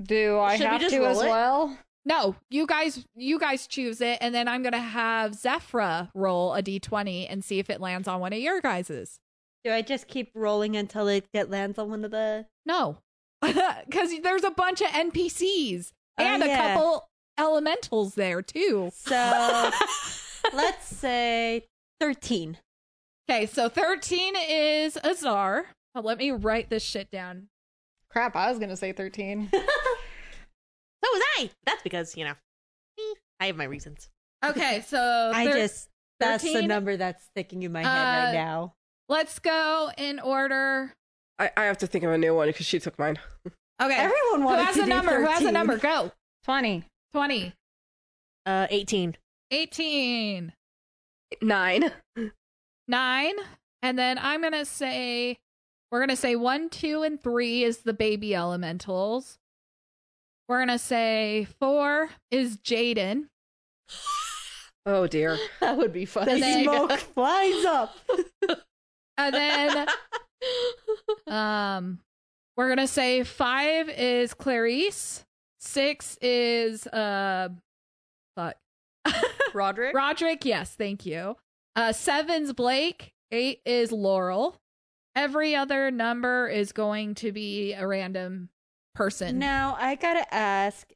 [0.02, 1.28] Do I Should have just to as it?
[1.28, 1.76] well?
[2.06, 6.54] No, you guys you guys choose it and then I'm going to have Zephra roll
[6.54, 9.20] a d20 and see if it lands on one of your guys's.
[9.64, 12.98] Do I just keep rolling until it get lands on one of the No.
[13.42, 17.08] Cuz there's a bunch of NPCs Oh, and a couple
[17.38, 18.90] elementals there too.
[18.94, 19.70] So
[20.52, 21.66] Let's say
[22.00, 22.58] 13.
[23.30, 25.66] Okay, so 13 is Azar.
[25.94, 27.48] Oh, let me write this shit down.
[28.10, 29.50] Crap, I was gonna say 13.
[31.04, 31.50] So was I.
[31.66, 32.32] That's because, you know,
[33.38, 34.08] I have my reasons.
[34.42, 35.88] Okay, so I thir- just,
[36.18, 38.72] that's the number that's sticking in my head Uh, right now.
[39.10, 40.94] let's go in order.
[41.38, 43.18] I, I have to think of a new one because she took mine.
[43.82, 45.20] Okay, Everyone who has to a do number?
[45.20, 45.76] Who has a number?
[45.76, 46.10] Go.
[46.44, 46.84] 20.
[47.12, 47.52] 20,
[48.46, 49.16] Uh, 18.
[49.50, 50.52] 18,
[52.88, 53.34] Nine.
[53.82, 55.38] and then I'm going to say
[55.90, 59.38] we're going to say 1, 2 and 3 is the baby elementals.
[60.48, 63.28] We're going to say 4 is Jaden.
[64.86, 65.38] Oh dear.
[65.62, 66.40] That would be funny.
[66.40, 67.96] then- smoke flies up.
[69.16, 69.86] And then
[71.28, 72.00] um
[72.56, 75.24] we're going to say 5 is Clarice.
[75.60, 77.48] 6 is uh
[78.36, 78.56] fuck.
[79.54, 79.94] Roderick?
[79.94, 81.36] Roderick, yes, thank you.
[81.76, 84.60] Uh seven's Blake, eight is Laurel.
[85.16, 88.48] Every other number is going to be a random
[88.94, 89.38] person.
[89.38, 90.90] Now, I gotta ask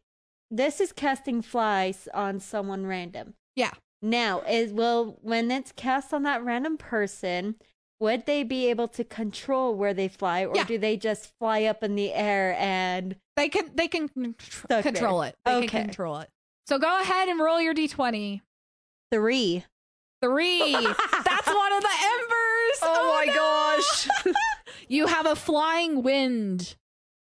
[0.50, 3.34] this is casting flies on someone random.
[3.56, 3.72] Yeah.
[4.00, 7.56] Now, is will when it's cast on that random person,
[8.00, 10.64] would they be able to control where they fly, or Yeah.
[10.64, 14.68] do they just fly up in the air and They can they can contr- Stuck
[14.68, 14.82] there.
[14.82, 15.36] control it.
[15.44, 15.66] They Okay.
[15.66, 16.30] can control it.
[16.68, 18.42] So go ahead and roll your d20.
[19.12, 19.64] three?
[20.22, 20.72] Three.
[20.72, 22.78] That's one of the embers.
[22.82, 23.34] Oh, oh my no!
[23.34, 24.08] gosh.
[24.90, 26.74] You have a flying wind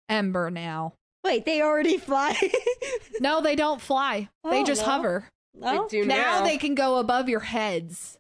[0.09, 0.93] ember now.
[1.23, 2.35] Wait, they already fly.
[3.19, 4.30] No, they don't fly.
[4.43, 4.91] they Oh, just no.
[4.91, 5.30] hover.
[5.64, 6.43] oh, do Now now.
[6.43, 8.19] they can go above your heads.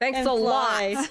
[0.00, 1.08] Thanks and a fly.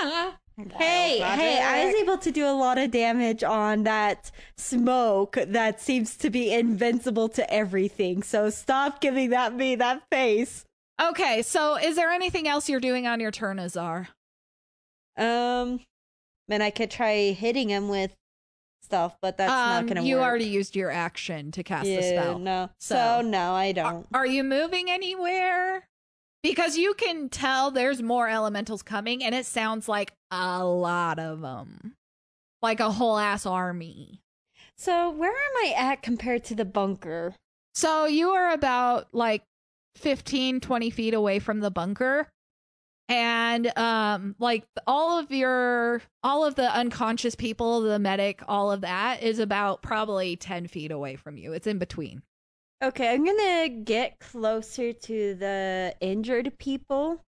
[0.00, 0.34] lot.
[0.76, 5.80] Hey, hey, I was able to do a lot of damage on that smoke that
[5.80, 8.22] seems to be invincible to everything.
[8.22, 10.64] So stop giving that me that face.
[11.10, 14.08] Okay, so is there anything else you're doing on your turn, Azar?
[15.16, 15.80] Um,
[16.48, 18.14] then I could try hitting him with
[18.82, 20.24] stuff, but that's not Um, gonna you work.
[20.24, 22.38] already used your action to cast yeah, the spell.
[22.38, 24.06] No, So- so, no, I don't.
[24.12, 25.86] are you moving anywhere?
[26.42, 31.40] Because you can tell there's more elementals coming, and it sounds like a lot of
[31.40, 31.94] them,
[32.60, 34.20] like a whole ass army.
[34.76, 37.36] So where am I at compared to the bunker?
[37.74, 39.44] So you are about like
[39.96, 42.28] 15, 20 feet away from the bunker.
[43.08, 48.82] And um like all of your all of the unconscious people, the medic, all of
[48.82, 51.52] that is about probably 10 feet away from you.
[51.52, 52.22] It's in between.
[52.82, 57.20] Okay, I'm gonna get closer to the injured people.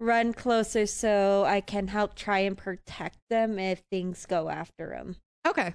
[0.00, 5.16] Run closer so I can help try and protect them if things go after them.
[5.46, 5.74] Okay.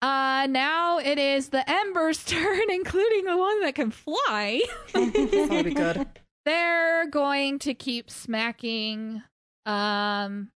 [0.00, 4.62] Uh now it is the Ember's turn, including the one that can fly.
[4.94, 6.06] That'll be good.
[6.44, 9.22] They're going to keep smacking.
[9.66, 10.48] Um,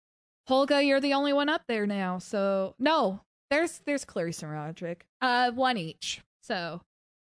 [0.49, 2.19] Holga, you're the only one up there now.
[2.19, 5.05] So no, there's there's Clarice and Roderick.
[5.21, 6.21] Uh, one each.
[6.43, 6.81] So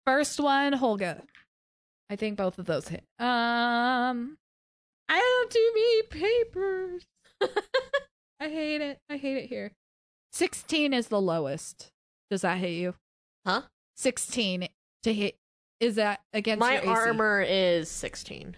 [0.05, 1.21] first one, Holga.
[2.09, 3.03] I think both of those hit.
[3.19, 4.37] Um,
[5.09, 7.03] I don't do me papers.
[8.39, 8.99] I hate it.
[9.09, 9.71] I hate it here.
[10.31, 11.91] Sixteen is the lowest.
[12.29, 12.95] Does that hit you?
[13.45, 13.63] Huh?
[13.95, 14.67] Sixteen
[15.03, 15.37] to hit.
[15.79, 16.89] Is that against My your AC?
[16.89, 18.55] armor is 16.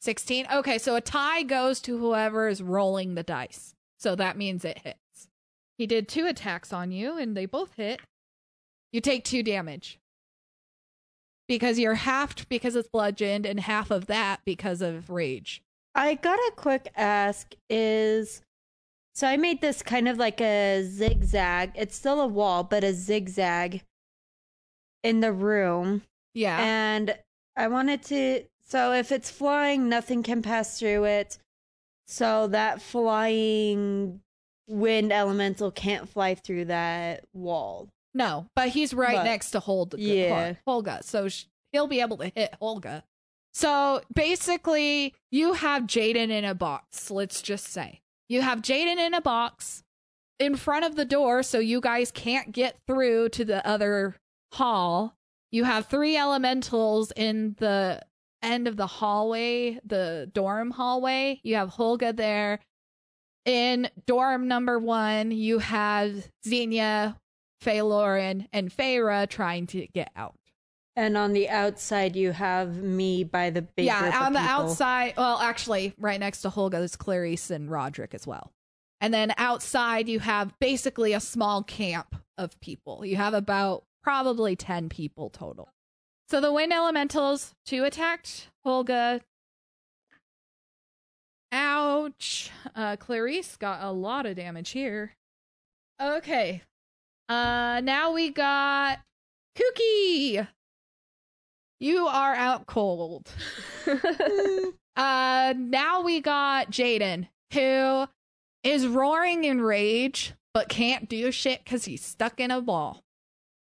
[0.00, 0.46] 16.
[0.52, 3.74] Okay, so a tie goes to whoever is rolling the dice.
[3.98, 5.28] So that means it hits.
[5.76, 8.00] He did two attacks on you and they both hit.
[8.92, 9.98] You take two damage.
[11.48, 15.62] Because you're halved because it's bludgeoned and half of that because of rage.
[15.94, 18.42] I got a quick ask is
[19.14, 21.72] so I made this kind of like a zigzag.
[21.74, 23.82] It's still a wall, but a zigzag
[25.02, 26.02] in the room.
[26.34, 26.58] Yeah.
[26.60, 27.16] And
[27.56, 31.38] I wanted to so if it's flying, nothing can pass through it.
[32.06, 34.20] So that flying
[34.68, 37.88] wind elemental can't fly through that wall.
[38.14, 40.54] no, but he's right But- next to Hold- Yeah.
[40.66, 41.02] Holga.
[41.04, 43.02] So sh- he'll be able to hit Holga.
[43.52, 48.00] So basically, you have Jaden in a box, let's just say.
[48.30, 49.82] You have Jaden in a box
[50.38, 54.14] in front of the door, so you guys can't get through to the other
[54.52, 55.16] hall.
[55.50, 58.00] You have three elementals in the
[58.40, 61.40] end of the hallway, the dorm hallway.
[61.42, 62.60] You have Holga there.
[63.46, 67.16] In dorm number one, you have Xenia,
[67.64, 70.36] Phaelorin, and Feyre trying to get out.
[70.96, 74.52] And on the outside you have me by the big yeah, on the people.
[74.52, 75.14] outside.
[75.16, 78.52] Well, actually, right next to Holga is Clarice and Roderick as well.
[79.00, 83.04] And then outside, you have basically a small camp of people.
[83.04, 85.72] You have about probably 10 people total.
[86.28, 89.20] So the wind elementals, two attacked Holga,
[91.52, 92.50] Ouch.
[92.74, 95.14] Uh, Clarice got a lot of damage here.
[96.00, 96.62] Okay.
[97.28, 99.00] Uh, now we got
[99.56, 100.46] Kooky.
[101.80, 103.30] You are out cold.
[104.96, 108.06] uh, now we got Jaden, who
[108.62, 113.02] is roaring in rage, but can't do shit because he's stuck in a ball.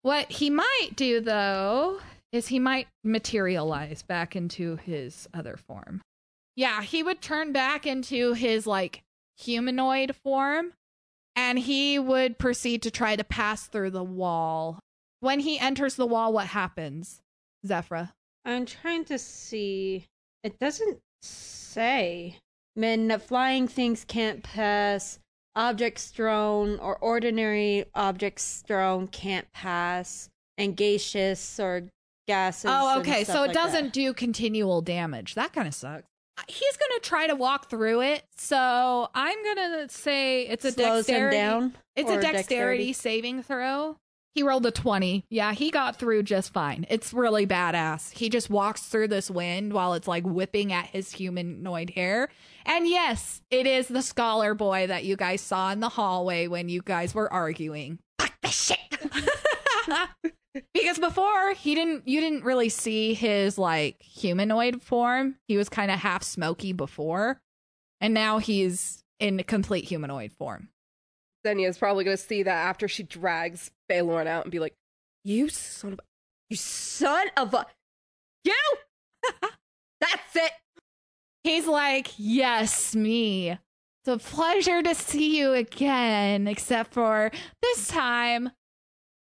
[0.02, 2.00] What he might do, though,
[2.32, 6.02] is he might materialize back into his other form.
[6.56, 9.04] Yeah, he would turn back into his like
[9.38, 10.74] humanoid form
[11.36, 14.80] and he would proceed to try to pass through the wall.
[15.22, 17.22] When he enters the wall, what happens,
[17.66, 18.14] Zephra?
[18.46, 20.06] I'm trying to see.
[20.44, 22.38] It doesn't say.
[22.76, 25.20] Men, flying things can't pass.
[25.56, 30.30] Objects thrown or ordinary objects thrown can't pass.
[30.58, 31.84] And gaseous or
[32.28, 32.70] gases.
[32.74, 33.24] Oh, okay.
[33.24, 35.36] So it like doesn't do continual damage.
[35.36, 36.04] That kind of sucks.
[36.38, 38.24] Uh, he's going to try to walk through it.
[38.38, 41.38] So I'm going to say it's a Slows him dexterity.
[41.38, 41.76] down.
[41.96, 43.98] It's or a dexterity, saving throw.
[44.36, 45.26] He rolled a 20.
[45.30, 46.86] Yeah, he got through just fine.
[46.90, 48.12] It's really badass.
[48.12, 52.30] He just walks through this wind while it's like whipping at his humanoid hair.
[52.66, 56.70] And yes, it is the scholar boy that you guys saw in the hallway when
[56.70, 58.00] you guys were arguing.
[58.20, 58.78] Fuck this shit.
[60.74, 65.36] because before he didn't you didn't really see his like humanoid form.
[65.48, 67.40] He was kind of half smoky before.
[68.02, 70.70] And now he's in complete humanoid form.
[71.50, 74.76] Xenia is probably going to see that after she drags Baylorn out and be like,
[75.24, 76.04] "You son of a,
[76.50, 77.66] you son of a,
[78.44, 78.54] you."
[80.02, 80.52] That's it.
[81.44, 83.52] He's like, Yes, me.
[83.52, 87.32] It's a pleasure to see you again, except for
[87.62, 88.52] this time,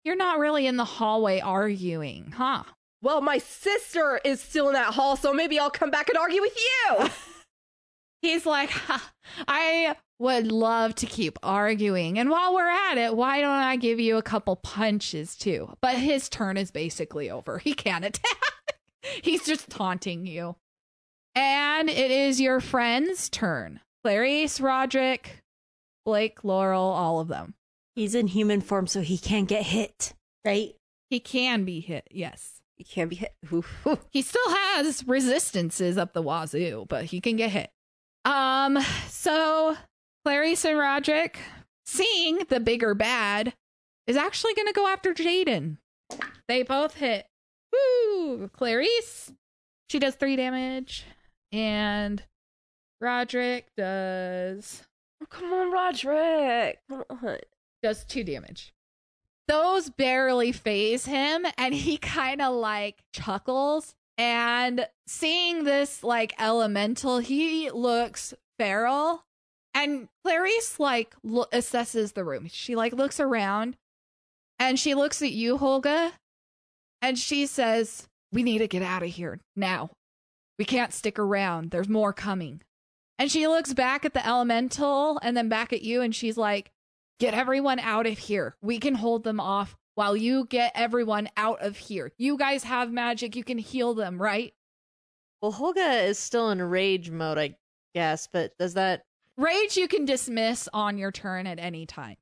[0.05, 2.62] you're not really in the hallway arguing, huh?
[3.02, 6.40] Well, my sister is still in that hall, so maybe I'll come back and argue
[6.40, 7.09] with you.
[8.23, 9.12] He's like, ha,
[9.49, 12.19] I would love to keep arguing.
[12.19, 15.74] And while we're at it, why don't I give you a couple punches too?
[15.81, 17.59] But his turn is basically over.
[17.59, 18.78] He can't attack.
[19.23, 20.57] He's just taunting you.
[21.35, 23.81] And it is your friend's turn.
[24.03, 25.43] Clarice, Roderick,
[26.05, 27.55] Blake, Laurel, all of them.
[27.95, 30.15] He's in human form, so he can't get hit,
[30.45, 30.74] right?
[31.11, 32.61] He can be hit, yes.
[32.77, 33.35] He can't be hit.
[33.53, 33.99] Ooh, ooh.
[34.11, 37.70] He still has resistances up the wazoo, but he can get hit.
[38.28, 38.78] Um,
[39.09, 39.76] so
[40.24, 41.38] Clarice and Roderick,
[41.86, 43.55] seeing the bigger bad,
[44.06, 45.78] is actually gonna go after Jaden.
[46.46, 47.26] They both hit.
[47.72, 48.48] Woo!
[48.48, 49.32] Clarice,
[49.88, 51.06] she does three damage,
[51.52, 52.22] and
[53.00, 54.82] Roderick does
[55.22, 56.80] Oh, come on, Roderick.
[56.88, 57.38] Come on.
[57.82, 58.72] does two damage.
[59.48, 63.94] Those barely phase him, and he kind of like chuckles.
[64.19, 69.24] And seeing this like elemental, he looks feral.
[69.73, 72.49] And Clarice like lo- assesses the room.
[72.51, 73.77] She like looks around,
[74.59, 76.12] and she looks at you, Holga,
[77.01, 79.90] and she says, "We need to get out of here now.
[80.59, 81.70] We can't stick around.
[81.70, 82.62] There's more coming."
[83.20, 86.73] And she looks back at the elemental and then back at you, and she's like,
[87.19, 88.55] Get everyone out of here.
[88.62, 92.12] We can hold them off while you get everyone out of here.
[92.19, 93.35] You guys have magic.
[93.35, 94.55] You can heal them, right?
[95.43, 97.57] Well, Holga is still in rage mode, I
[97.97, 99.03] guess, but does that
[99.37, 102.16] Rage you can dismiss on your turn at any time.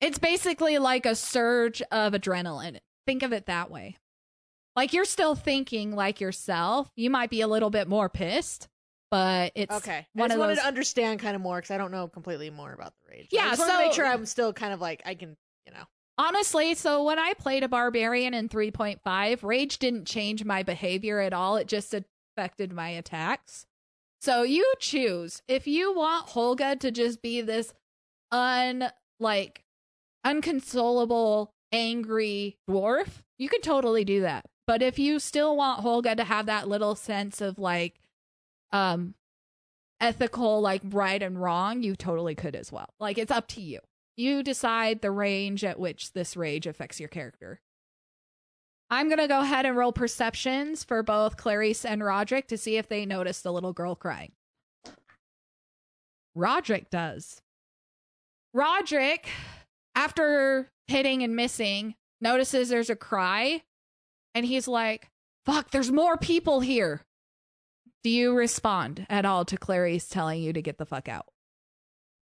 [0.00, 2.78] It's basically like a surge of adrenaline.
[3.04, 3.96] Think of it that way.
[4.76, 6.88] Like you're still thinking like yourself.
[6.94, 8.68] You might be a little bit more pissed,
[9.10, 10.06] but it's Okay.
[10.14, 10.62] one I just of wanted those.
[10.62, 13.28] to understand kind of more because I don't know completely more about the rage.
[13.32, 15.72] Yeah, I just wanted to make sure I'm still kind of like I can, you
[15.72, 15.82] know.
[16.18, 21.32] Honestly, so when I played a barbarian in 3.5, rage didn't change my behavior at
[21.32, 21.56] all.
[21.56, 23.66] It just affected my attacks.
[24.20, 25.42] So you choose.
[25.48, 27.72] If you want Holga to just be this
[28.30, 29.64] un like
[30.24, 34.44] unconsolable, angry dwarf, you can totally do that.
[34.66, 37.98] But if you still want Holga to have that little sense of like
[38.70, 39.14] um
[40.00, 42.94] ethical like right and wrong, you totally could as well.
[43.00, 43.80] Like it's up to you.
[44.16, 47.60] You decide the range at which this rage affects your character.
[48.90, 52.76] I'm going to go ahead and roll perceptions for both Clarice and Roderick to see
[52.76, 54.32] if they notice the little girl crying.
[56.34, 57.40] Roderick does.
[58.52, 59.30] Roderick,
[59.94, 63.62] after hitting and missing, notices there's a cry
[64.34, 65.08] and he's like,
[65.46, 67.00] fuck, there's more people here.
[68.04, 71.31] Do you respond at all to Clarice telling you to get the fuck out?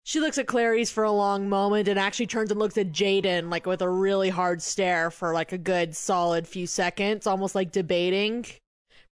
[0.05, 3.51] She looks at Clarice for a long moment and actually turns and looks at Jaden
[3.51, 7.71] like with a really hard stare for like a good solid few seconds, almost like
[7.71, 8.47] debating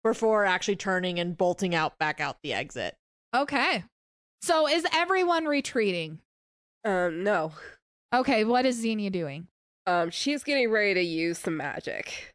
[0.02, 2.96] before actually turning and bolting out back out the exit.
[3.34, 3.84] Okay.
[4.42, 6.20] So is everyone retreating?
[6.84, 7.52] Um, no.
[8.14, 9.48] Okay, what is Xenia doing?
[9.86, 12.32] Um, she's getting ready to use some magic.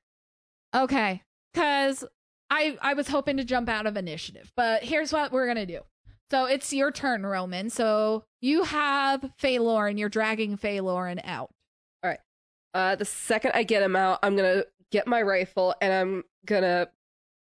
[0.76, 1.22] Okay,
[1.54, 2.04] because
[2.50, 5.82] I I was hoping to jump out of initiative, but here's what we're gonna do.
[6.34, 7.70] So it's your turn, Roman.
[7.70, 10.00] So you have Phaelorn.
[10.00, 11.52] You're dragging Phaelorn out.
[12.02, 12.20] All right.
[12.74, 16.88] Uh, the second I get him out, I'm gonna get my rifle and I'm gonna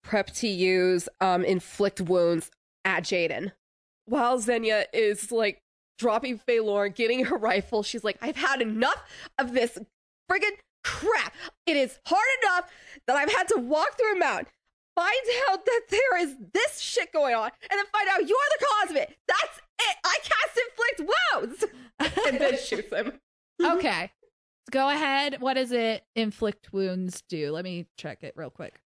[0.03, 2.51] prep to use um inflict wounds
[2.83, 3.53] at Jaden.
[4.07, 5.61] While Xenia is like
[5.97, 9.01] dropping Phaelor, getting her rifle, she's like, I've had enough
[9.39, 9.77] of this
[10.29, 11.33] friggin' crap.
[11.65, 12.69] It is hard enough
[13.07, 14.47] that I've had to walk through a mountain,
[14.95, 15.15] find
[15.49, 18.89] out that there is this shit going on, and then find out you're the cause
[18.91, 19.15] of it.
[19.27, 19.97] That's it.
[20.03, 21.65] I cast inflict wounds.
[22.27, 23.19] and then shoots him.
[23.63, 24.11] okay.
[24.71, 25.41] Go ahead.
[25.41, 27.51] What does it inflict wounds do?
[27.51, 28.81] Let me check it real quick.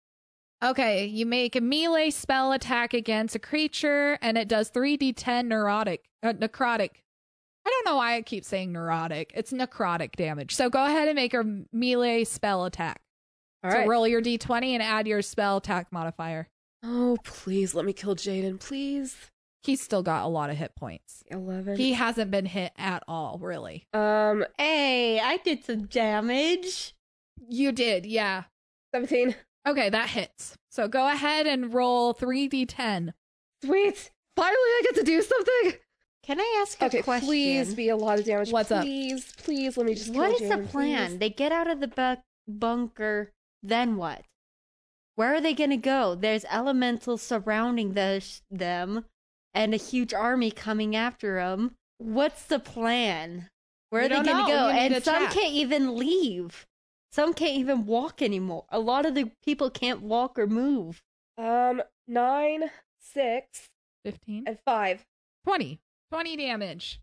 [0.64, 6.08] Okay, you make a melee spell attack against a creature, and it does 3d10 neurotic,
[6.22, 6.90] uh, necrotic.
[7.66, 9.32] I don't know why I keep saying neurotic.
[9.34, 10.54] It's necrotic damage.
[10.54, 13.02] So go ahead and make a melee spell attack.
[13.64, 13.88] All so right.
[13.88, 16.48] roll your d20 and add your spell attack modifier.
[16.84, 19.16] Oh, please let me kill Jaden, please.
[19.64, 21.24] He's still got a lot of hit points.
[21.28, 21.76] 11.
[21.76, 23.86] He hasn't been hit at all, really.
[23.92, 26.94] um, Hey, I did some damage.
[27.48, 28.44] You did, yeah.
[28.94, 29.34] 17.
[29.66, 30.56] Okay, that hits.
[30.70, 33.12] So go ahead and roll 3d10.
[33.64, 34.10] Sweet.
[34.36, 35.72] Finally, I get to do something.
[36.22, 37.26] Can I ask a question?
[37.26, 38.52] please be a lot of damage.
[38.52, 38.82] What's up?
[38.82, 40.12] please, Please, let me just.
[40.12, 41.08] What kill is the plan?
[41.10, 41.18] please.
[41.18, 43.32] They get out of the bu- bunker,
[43.68, 44.22] then what?
[45.16, 46.14] Where are they going to go?
[46.14, 49.06] There's elementals surrounding the sh- them
[49.54, 51.74] and a huge army coming after them.
[51.98, 53.48] What's the plan?
[53.90, 54.68] Where We are they going to go?
[54.68, 55.32] And some check.
[55.32, 56.66] can't even leave.
[57.12, 58.64] Some can't even walk anymore.
[58.68, 61.00] A lot of the people can't walk or move.
[61.38, 62.64] Um, nine,
[63.00, 63.68] six,
[64.04, 64.44] 15.
[64.46, 65.04] and five.
[65.44, 65.78] 20.
[66.12, 67.00] 20 damage.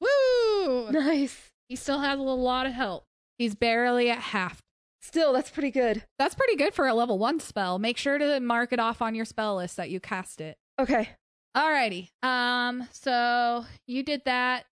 [0.00, 0.90] Woo!
[0.90, 1.50] Nice.
[1.68, 3.04] He still has a lot of health.
[3.38, 4.60] He's barely at half.
[5.02, 6.04] Still, that's pretty good.
[6.18, 7.78] That's pretty good for a level one spell.
[7.78, 10.56] Make sure to mark it off on your spell list that you cast it.
[10.78, 11.10] Okay.
[11.56, 12.08] Alrighty.
[12.22, 14.66] Um, so you did that.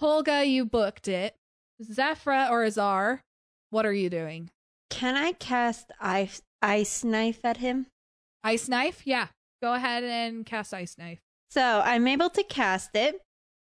[0.00, 1.34] Holga, you booked it.
[1.82, 3.22] Zephra or Azar,
[3.70, 4.50] what are you doing?
[4.90, 7.86] Can I cast ice, ice knife at him?
[8.42, 9.02] Ice knife?
[9.06, 9.28] Yeah.
[9.62, 11.20] Go ahead and cast ice knife.
[11.50, 13.20] So I'm able to cast it.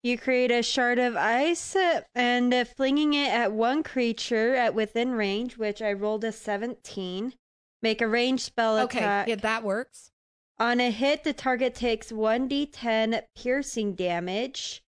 [0.01, 1.75] You create a shard of ice
[2.15, 7.33] and uh, flinging it at one creature at within range, which I rolled a 17.
[7.81, 9.27] Make a ranged spell Okay, attack.
[9.27, 10.11] yeah, that works.
[10.57, 14.83] On a hit, the target takes 1d10 piercing damage.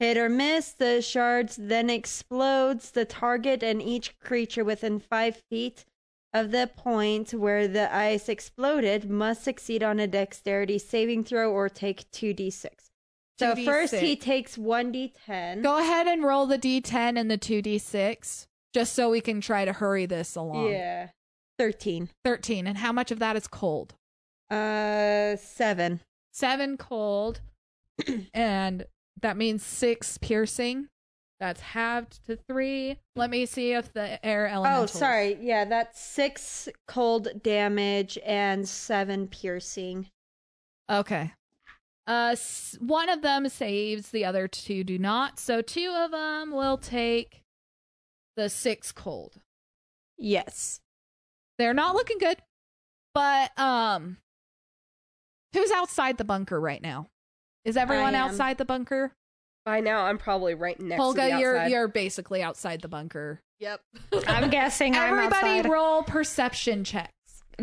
[0.00, 2.90] Hit or miss, the shards then explodes.
[2.90, 5.84] The target and each creature within 5 feet
[6.32, 11.68] of the point where the ice exploded must succeed on a dexterity saving throw or
[11.68, 12.83] take 2d6.
[13.38, 13.64] So 2d6.
[13.64, 15.62] first he takes 1d10.
[15.62, 19.72] Go ahead and roll the d10 and the 2d6 just so we can try to
[19.72, 20.70] hurry this along.
[20.70, 21.08] Yeah.
[21.58, 22.10] 13.
[22.24, 22.66] 13.
[22.66, 23.94] And how much of that is cold?
[24.50, 26.00] Uh 7.
[26.32, 27.40] Seven cold,
[28.34, 28.86] and
[29.22, 30.88] that means six piercing.
[31.40, 32.98] That's halved to three.
[33.16, 34.82] Let me see if the air elemental.
[34.84, 35.36] Oh, sorry.
[35.40, 40.06] Yeah, that's 6 cold damage and 7 piercing.
[40.90, 41.32] Okay.
[42.06, 42.36] Uh,
[42.80, 45.38] one of them saves, the other two do not.
[45.38, 47.42] So two of them will take
[48.36, 49.40] the six cold.
[50.18, 50.80] Yes.
[51.58, 52.38] They're not looking good,
[53.14, 54.18] but um,
[55.52, 57.06] who's outside the bunker right now?
[57.64, 59.12] Is everyone outside the bunker?
[59.64, 63.40] By now, I'm probably right next to Holga, you're you're basically outside the bunker.
[63.60, 63.80] Yep.
[64.26, 65.70] I'm guessing I'm Everybody outside.
[65.70, 67.12] roll perception checks.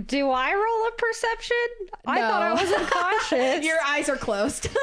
[0.06, 1.58] Do I roll a perception?
[2.06, 2.62] I thought I No.
[2.62, 3.66] was unconscious.
[3.66, 4.70] Your eyes are closed.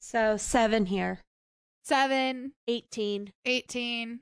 [0.00, 1.18] So 7 here.
[1.82, 3.32] Seven, 18.
[3.46, 4.20] 18,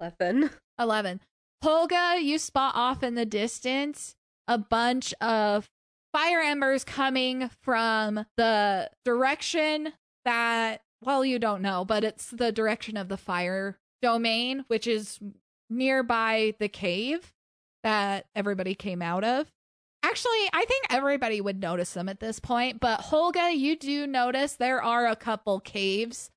[0.00, 0.50] 11.
[0.78, 1.20] 11.
[1.62, 4.14] Holga, you spot off in the distance
[4.48, 5.68] a bunch of
[6.12, 9.92] fire embers coming from the direction
[10.24, 15.20] that, well, you don't know, but it's the direction of the fire domain, which is
[15.68, 17.30] nearby the cave
[17.82, 19.46] that everybody came out of.
[20.02, 24.54] Actually, I think everybody would notice them at this point, but Holga, you do notice
[24.54, 26.30] there are a couple caves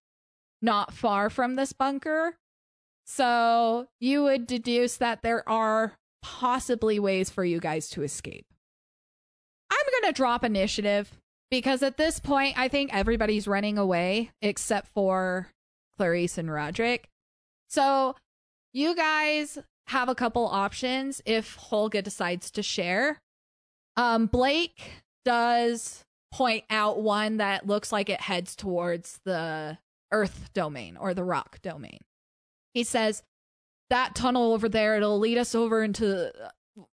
[0.62, 2.36] not far from this bunker.
[3.06, 8.46] So you would deduce that there are possibly ways for you guys to escape.
[9.70, 11.12] I'm going to drop initiative
[11.52, 15.50] because at this point, I think everybody's running away except for
[15.98, 17.10] Clarice and Roderick.
[17.70, 18.16] So
[18.72, 23.22] you guys have a couple options if Holga decides to share.
[23.96, 29.78] Um, Blake does point out one that looks like it heads towards the
[30.12, 32.00] earth domain or the rock domain.
[32.74, 33.24] He says,
[33.90, 36.32] That tunnel over there, it'll lead us over into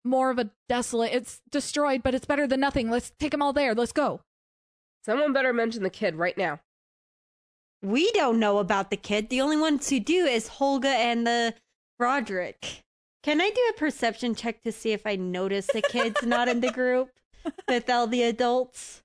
[0.05, 1.13] more of a desolate.
[1.13, 2.91] It's destroyed, but it's better than nothing.
[2.91, 3.75] Let's take them all there.
[3.75, 4.21] Let's go.
[5.05, 6.61] Someone better mention the kid right now.
[7.83, 9.29] We don't know about the kid.
[9.29, 11.55] The only ones who do is Holga and the
[11.99, 12.83] Roderick.
[13.23, 16.61] Can I do a perception check to see if I notice the kid's not in
[16.61, 17.11] the group
[17.69, 19.03] with all the adults?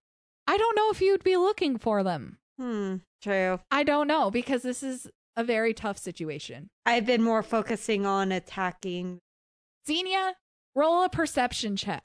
[0.48, 2.38] I don't know if you'd be looking for them.
[2.60, 3.60] Hmm, true.
[3.72, 6.70] I don't know because this is a very tough situation.
[6.86, 9.20] I've been more focusing on attacking.
[9.88, 10.36] Xenia,
[10.76, 12.04] roll a perception check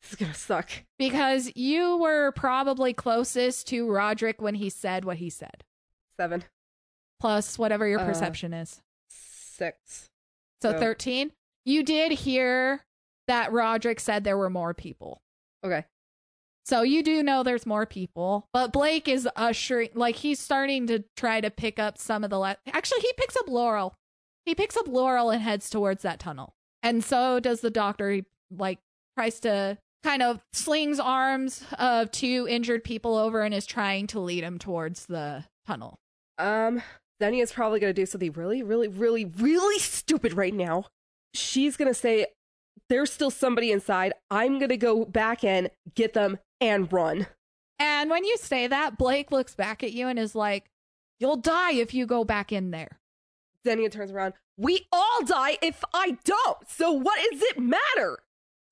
[0.00, 0.70] This is gonna suck.
[0.98, 5.64] because you were probably closest to Roderick when he said what he said,
[6.16, 6.44] Seven,
[7.20, 8.80] plus whatever your Uh, perception is.
[9.08, 10.08] six.
[10.62, 11.32] So so- 13.
[11.64, 12.82] You did hear
[13.28, 15.20] that Roderick said there were more people.
[15.64, 15.84] Okay.
[16.64, 21.04] So you do know there's more people, but Blake is ushering, like he's starting to
[21.16, 22.38] try to pick up some of the.
[22.38, 23.94] Le- Actually, he picks up Laurel.
[24.46, 28.10] He picks up Laurel and heads towards that tunnel, and so does the doctor.
[28.10, 28.78] He like
[29.16, 34.20] tries to kind of slings arms of two injured people over and is trying to
[34.20, 35.98] lead him towards the tunnel.
[36.38, 36.80] Um,
[37.22, 40.86] Xenia's probably gonna do something really, really, really, really stupid right now.
[41.34, 42.26] She's gonna say,
[42.88, 44.12] "There's still somebody inside.
[44.30, 47.26] I'm gonna go back in, get them, and run."
[47.78, 50.70] And when you say that, Blake looks back at you and is like,
[51.18, 53.00] "You'll die if you go back in there."
[53.66, 54.34] Xenia turns around.
[54.56, 56.68] We all die if I don't.
[56.68, 58.18] So what does it matter?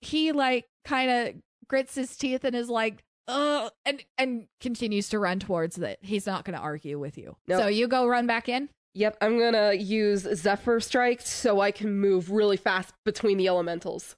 [0.00, 1.34] he like kind of
[1.68, 6.26] grits his teeth and is like Ugh, and and continues to run towards it he's
[6.26, 7.60] not going to argue with you Nope.
[7.62, 11.94] so you go run back in Yep, I'm gonna use Zephyr Strike so I can
[12.00, 14.16] move really fast between the elementals.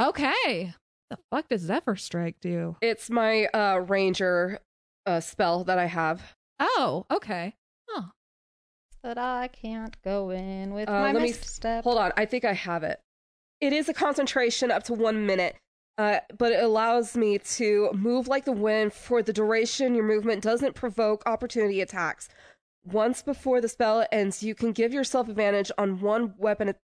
[0.00, 0.74] okay
[1.10, 4.58] the fuck does zephyr strike do It's my uh ranger
[5.04, 6.34] uh spell that I have.
[6.58, 7.54] oh okay
[7.88, 8.04] huh
[9.04, 11.84] That I can't go in with Uh, my let me- misstep.
[11.84, 12.98] Hold on, I think I have it.
[13.60, 15.56] It is a concentration up to one minute,
[15.98, 20.42] uh, but it allows me to move like the wind for the duration your movement
[20.42, 22.28] doesn't provoke opportunity attacks.
[22.84, 26.74] Once before the spell ends, you can give yourself advantage on one weapon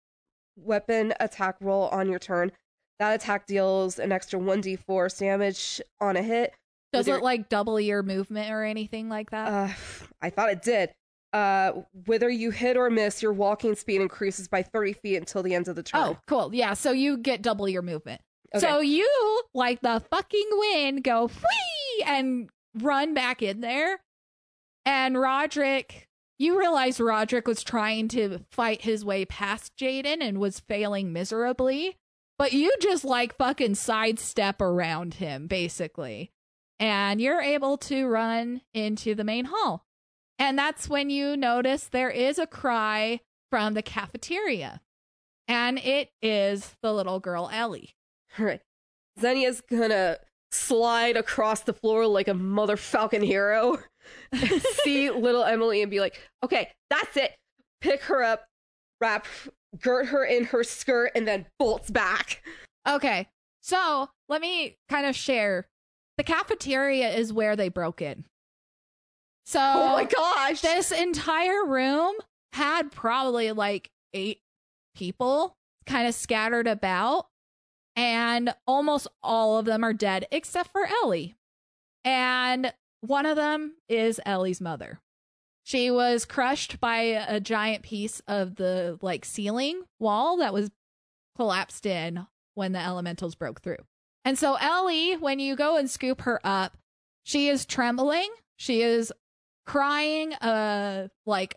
[0.56, 2.52] weapon attack roll on your turn.
[2.98, 6.52] That attack deals an extra 1d4 damage on a hit.
[6.92, 9.68] does With it like double your movement or anything like that Uh,
[10.20, 10.90] I thought it did.
[11.32, 11.72] Uh,
[12.06, 15.66] whether you hit or miss, your walking speed increases by 30 feet until the end
[15.68, 16.00] of the turn.
[16.02, 18.20] oh cool yeah so you get double your movement
[18.54, 18.66] Okay.
[18.66, 24.00] so you like the fucking wind go whee and run back in there.
[24.84, 26.08] And roderick
[26.38, 31.96] you realize roderick was trying to fight his way past jaden and was failing miserably
[32.42, 36.32] but you just like fucking sidestep around him basically.
[36.80, 39.86] And you're able to run into the main hall.
[40.40, 44.80] And that's when you notice there is a cry from the cafeteria.
[45.46, 47.94] And it is the little girl ellie
[48.38, 48.60] All right.
[49.20, 50.18] Xenia's gonna
[50.50, 53.78] slide across the floor like a mother falcon hero,
[54.84, 57.32] see little Emily and be like, okay, that's it.
[57.80, 58.44] Pick her up,
[59.00, 59.26] wrap,
[59.80, 62.42] girt her in her skirt, and then bolts back.
[62.88, 63.28] Okay.
[63.60, 65.68] So let me kind of share.
[66.18, 68.24] The cafeteria is where they broke in.
[69.44, 70.60] So Oh my gosh.
[70.60, 72.14] this entire room
[72.52, 74.40] had probably like eight
[74.94, 77.26] people kind of scattered about,
[77.96, 81.34] and almost all of them are dead except for Ellie.
[82.04, 85.00] And one of them is Ellie's mother.
[85.64, 90.70] She was crushed by a giant piece of the like ceiling wall that was
[91.36, 93.84] collapsed in when the elementals broke through.
[94.24, 96.76] And so Ellie, when you go and scoop her up,
[97.24, 98.30] she is trembling.
[98.56, 99.12] She is
[99.66, 101.56] crying a like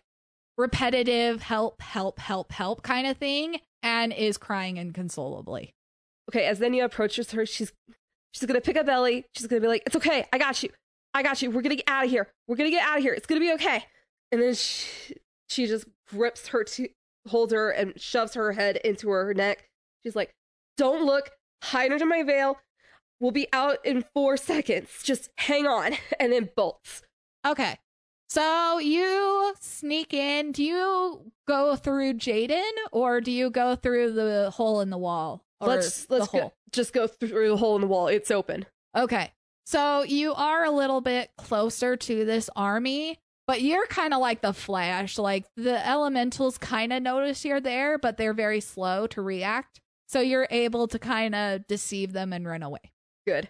[0.57, 5.73] repetitive help help help help kind of thing and is crying inconsolably.
[6.29, 7.71] Okay, as Xenia approaches her, she's
[8.31, 9.25] she's gonna pick up Ellie.
[9.35, 10.69] She's gonna be like, "It's okay, I got you,
[11.13, 11.51] I got you.
[11.51, 12.27] We're gonna get out of here.
[12.47, 13.13] We're gonna get out of here.
[13.13, 13.85] It's gonna be okay."
[14.31, 15.15] And then she
[15.47, 16.87] she just grips her to
[17.27, 19.67] hold her and shoves her head into her neck.
[20.03, 20.33] She's like,
[20.77, 21.31] "Don't look.
[21.63, 22.59] Hide under my veil.
[23.19, 24.89] We'll be out in four seconds.
[25.03, 27.03] Just hang on." And then bolts.
[27.45, 27.77] Okay.
[28.35, 30.51] So you sneak in.
[30.51, 35.45] Do you go through Jaden or do you go through the hole in the wall?
[35.61, 38.09] Let's let's go, just go through the hole in the wall.
[38.09, 38.65] It's open.
[38.93, 39.31] Okay.
[39.65, 44.41] So you are a little bit closer to this army, but you're kind of like
[44.41, 45.17] the Flash.
[45.17, 49.79] Like the elementals kind of notice you're there, but they're very slow to react.
[50.09, 52.91] So you're able to kind of deceive them and run away.
[53.25, 53.47] Good.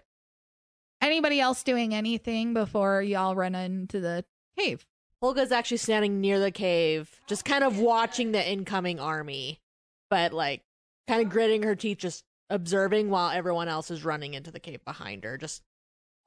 [1.02, 4.26] Anybody else doing anything before y'all run into the
[4.58, 4.85] cave?
[5.22, 9.59] Holga's actually standing near the cave, just kind of watching the incoming army,
[10.09, 10.61] but like
[11.08, 14.84] kind of gritting her teeth, just observing while everyone else is running into the cave
[14.85, 15.64] behind her, just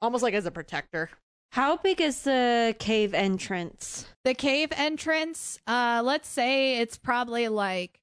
[0.01, 1.09] almost like as a protector.
[1.51, 4.05] How big is the cave entrance?
[4.23, 7.99] The cave entrance, uh, let's say it's probably like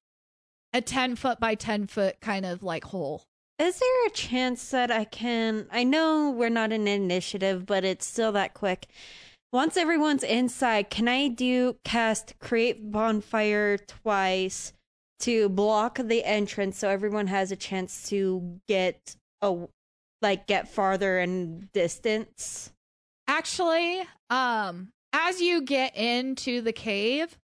[0.73, 3.23] a 10 foot by 10 foot kind of like hole.
[3.57, 5.67] Is there a chance that I can?
[5.71, 8.87] I know we're not an initiative, but it's still that quick.
[9.53, 14.73] Once everyone's inside, can I do cast create bonfire twice
[15.19, 19.67] to block the entrance so everyone has a chance to get a
[20.21, 22.73] like get farther in distance?
[23.27, 27.37] Actually, um, as you get into the cave,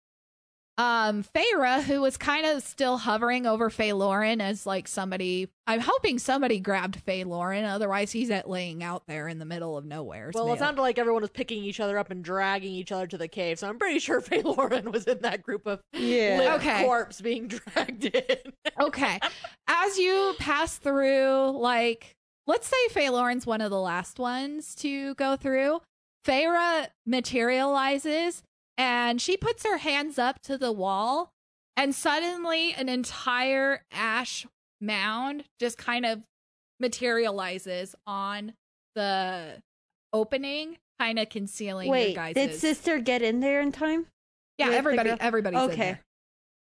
[0.81, 6.17] um, Feyre, who was kind of still hovering over Phaelorin as like somebody, I'm hoping
[6.17, 10.31] somebody grabbed Phaelorin, otherwise he's at laying out there in the middle of nowhere.
[10.33, 13.17] Well, it sounded like everyone was picking each other up and dragging each other to
[13.17, 16.37] the cave, so I'm pretty sure Phaelorin was in that group of Yeah.
[16.39, 16.83] limp Okay.
[16.83, 18.37] corpse being dragged in.
[18.79, 19.19] okay.
[19.67, 22.15] As you pass through, like,
[22.47, 25.79] let's say Phaelorin's one of the last ones to go through.
[26.25, 28.43] Feyre materializes
[28.81, 31.31] and she puts her hands up to the wall,
[31.77, 34.47] and suddenly an entire ash
[34.81, 36.23] mound just kind of
[36.79, 38.53] materializes on
[38.95, 39.61] the
[40.11, 42.33] opening, kind of concealing your Wait, guys'.
[42.33, 44.07] did sister get in there in time?
[44.57, 45.77] yeah, with the everybody, girl- everybody's in Okay.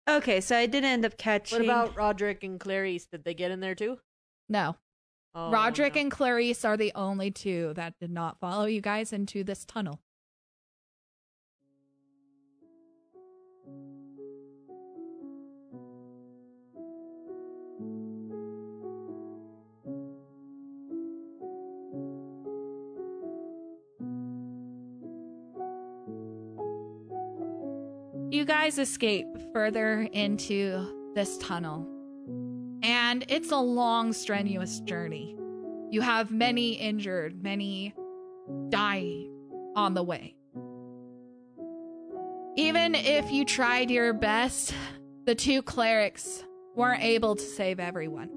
[0.07, 0.17] there.
[0.17, 1.59] Okay, so I didn't end up catching.
[1.59, 3.05] What about Roderick and Clarice?
[3.05, 3.99] Did they get in there too?
[4.49, 4.75] No,
[5.33, 6.01] Oh, Roderick no.
[6.01, 9.99] and Clarice are the only two that did not follow you guys into this tunnel.
[28.43, 31.87] You guys escape further into this tunnel.
[32.83, 35.37] And it's a long, strenuous journey.
[35.91, 37.95] You have many injured, many
[38.67, 39.31] dying
[39.77, 40.35] on the way.
[42.57, 44.75] Even if you tried your best,
[45.25, 46.43] the two clerics
[46.75, 48.29] weren't able to save everyone.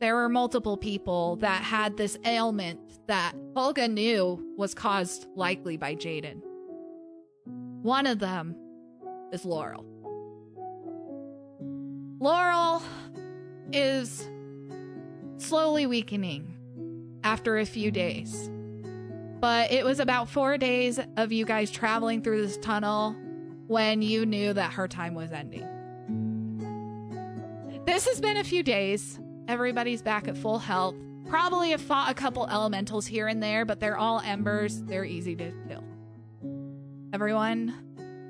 [0.00, 5.96] There were multiple people that had this ailment that Holga knew was caused likely by
[5.96, 6.42] Jaden.
[7.82, 8.54] One of them
[9.32, 9.84] is Laurel.
[12.20, 12.82] Laurel
[13.72, 14.28] is
[15.36, 16.54] slowly weakening
[17.22, 18.50] after a few days.
[19.40, 23.14] But it was about four days of you guys traveling through this tunnel
[23.68, 25.66] when you knew that her time was ending.
[27.84, 29.20] This has been a few days.
[29.46, 30.96] Everybody's back at full health.
[31.28, 34.82] Probably have fought a couple elementals here and there, but they're all embers.
[34.82, 35.84] They're easy to kill.
[37.12, 37.74] Everyone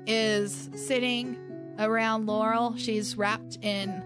[0.07, 1.37] is sitting
[1.77, 2.75] around Laurel.
[2.77, 4.03] She's wrapped in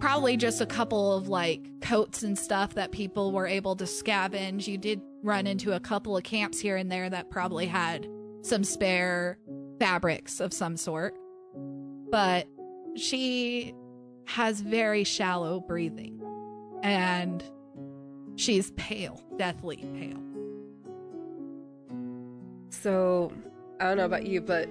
[0.00, 4.66] probably just a couple of like coats and stuff that people were able to scavenge.
[4.66, 8.08] You did run into a couple of camps here and there that probably had
[8.42, 9.38] some spare
[9.78, 11.16] fabrics of some sort.
[12.10, 12.46] But
[12.96, 13.74] she
[14.26, 16.20] has very shallow breathing
[16.82, 17.42] and
[18.36, 20.22] she's pale, deathly pale.
[22.70, 23.32] So,
[23.80, 24.68] I don't know about you, but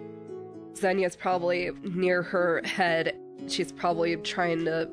[0.74, 3.18] Xenia's probably near her head.
[3.48, 4.90] She's probably trying to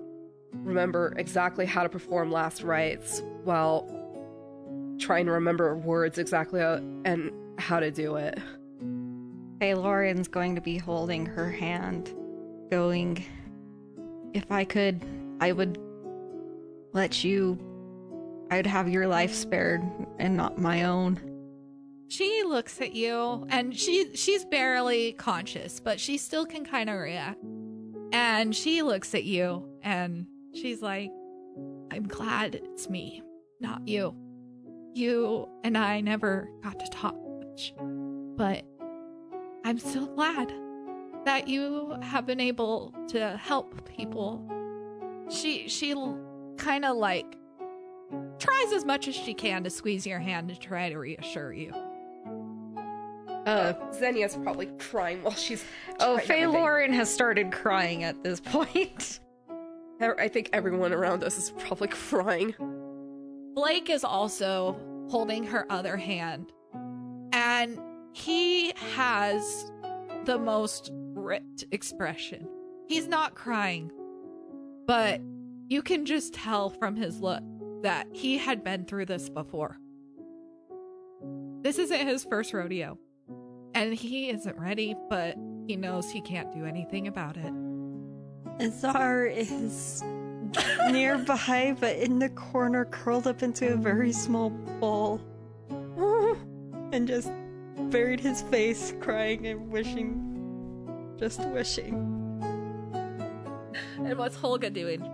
[0.53, 3.89] remember exactly how to perform last rites while
[4.99, 8.39] trying to remember words exactly how, and how to do it.
[9.61, 12.15] Hey, Lauren's going to be holding her hand,
[12.71, 13.25] going,
[14.33, 15.05] If I could,
[15.41, 15.79] I would
[16.93, 17.59] let you.
[18.51, 19.83] I'd have your life spared
[20.19, 21.34] and not my own.
[22.09, 26.99] She looks at you and she she's barely conscious, but she still can kind of
[26.99, 27.43] react.
[28.13, 31.11] And she looks at you and she's like,
[31.91, 33.23] I'm glad it's me,
[33.61, 34.15] not you.
[34.95, 37.75] You and I never got to talk much,
[38.37, 38.65] but
[39.65, 40.53] I'm so glad
[41.25, 44.47] that you have been able to help people.
[45.31, 45.95] She she
[46.57, 47.37] kind of like
[48.39, 51.73] tries as much as she can to squeeze your hand to try to reassure you.
[53.47, 55.65] Uh, Xenia's probably crying while she's.
[56.01, 56.47] Oh, trying Faye.
[56.47, 59.21] Lauren has started crying at this point.
[60.01, 62.55] I think everyone around us is probably crying.
[63.55, 64.77] Blake is also
[65.09, 66.53] holding her other hand,
[67.33, 67.79] and
[68.13, 69.73] he has
[70.25, 72.49] the most ripped expression.
[72.87, 73.91] He's not crying,
[74.87, 75.21] but
[75.69, 77.43] you can just tell from his look
[77.83, 79.79] that he had been through this before.
[81.63, 82.99] This isn't his first rodeo,
[83.75, 85.37] and he isn't ready, but
[85.67, 87.53] he knows he can't do anything about it.
[88.61, 90.03] Azar is
[90.91, 95.21] nearby, but in the corner, curled up into a very small ball.
[96.93, 97.31] and just
[97.91, 101.17] buried his face, crying and wishing.
[101.19, 101.95] Just wishing.
[103.97, 105.11] And what's Holga doing?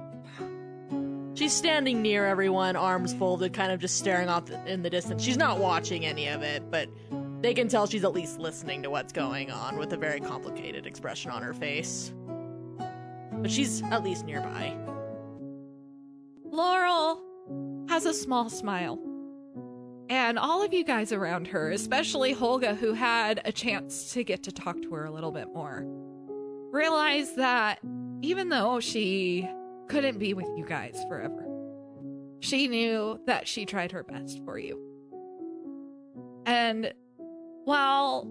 [1.35, 5.23] She's standing near everyone, arms folded, kind of just staring off in the distance.
[5.23, 6.89] She's not watching any of it, but
[7.41, 10.87] they can tell she's at least listening to what's going on with a very complicated
[10.87, 12.13] expression on her face.
[13.33, 14.77] But she's at least nearby.
[16.45, 17.23] Laurel
[17.89, 18.99] has a small smile.
[20.11, 24.43] And all of you guys around her, especially Holga, who had a chance to get
[24.43, 25.85] to talk to her a little bit more,
[26.73, 27.79] realize that
[28.21, 29.49] even though she
[29.89, 31.47] couldn't be with you guys forever,
[32.41, 34.79] she knew that she tried her best for you.
[36.45, 36.93] And
[37.65, 38.29] while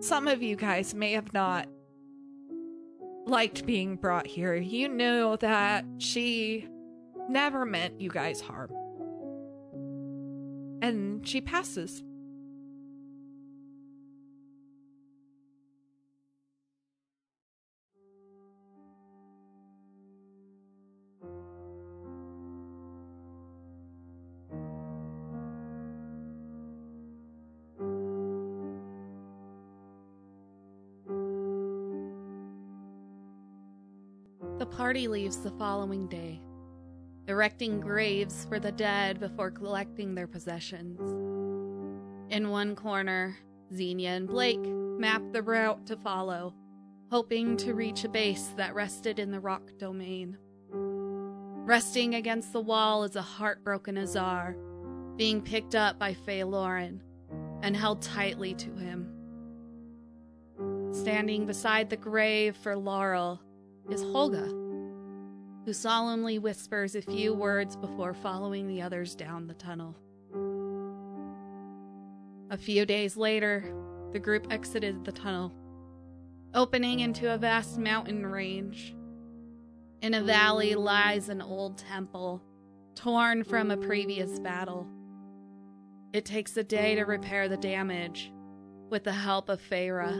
[0.00, 1.68] some of you guys may have not
[3.26, 6.68] liked being brought here, you know that she
[7.28, 8.70] never meant you guys harm.
[10.82, 12.02] And she passes.
[34.76, 36.38] Party leaves the following day,
[37.28, 41.00] erecting graves for the dead before collecting their possessions.
[42.28, 43.38] In one corner,
[43.74, 46.54] Xenia and Blake mapped the route to follow,
[47.10, 50.36] hoping to reach a base that rested in the rock domain.
[50.70, 54.58] Resting against the wall is a heartbroken Azar,
[55.16, 57.00] being picked up by Phaelorin
[57.62, 59.10] and held tightly to him.
[60.92, 63.40] Standing beside the grave for Laurel
[63.88, 64.65] is Holga,
[65.66, 69.96] who solemnly whispers a few words before following the others down the tunnel.
[72.52, 73.74] A few days later,
[74.12, 75.52] the group exited the tunnel,
[76.54, 78.94] opening into a vast mountain range.
[80.02, 82.40] In a valley lies an old temple,
[82.94, 84.86] torn from a previous battle.
[86.12, 88.32] It takes a day to repair the damage
[88.88, 90.12] with the help of Feyre.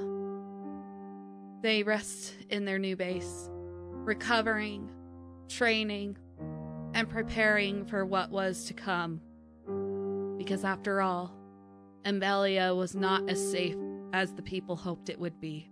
[1.62, 3.48] They rest in their new base,
[3.92, 4.90] recovering,
[5.48, 6.16] training,
[6.94, 9.20] and preparing for what was to come.
[10.38, 11.34] Because after all,
[12.04, 13.76] Embelia was not as safe
[14.12, 15.70] as the people hoped it would be.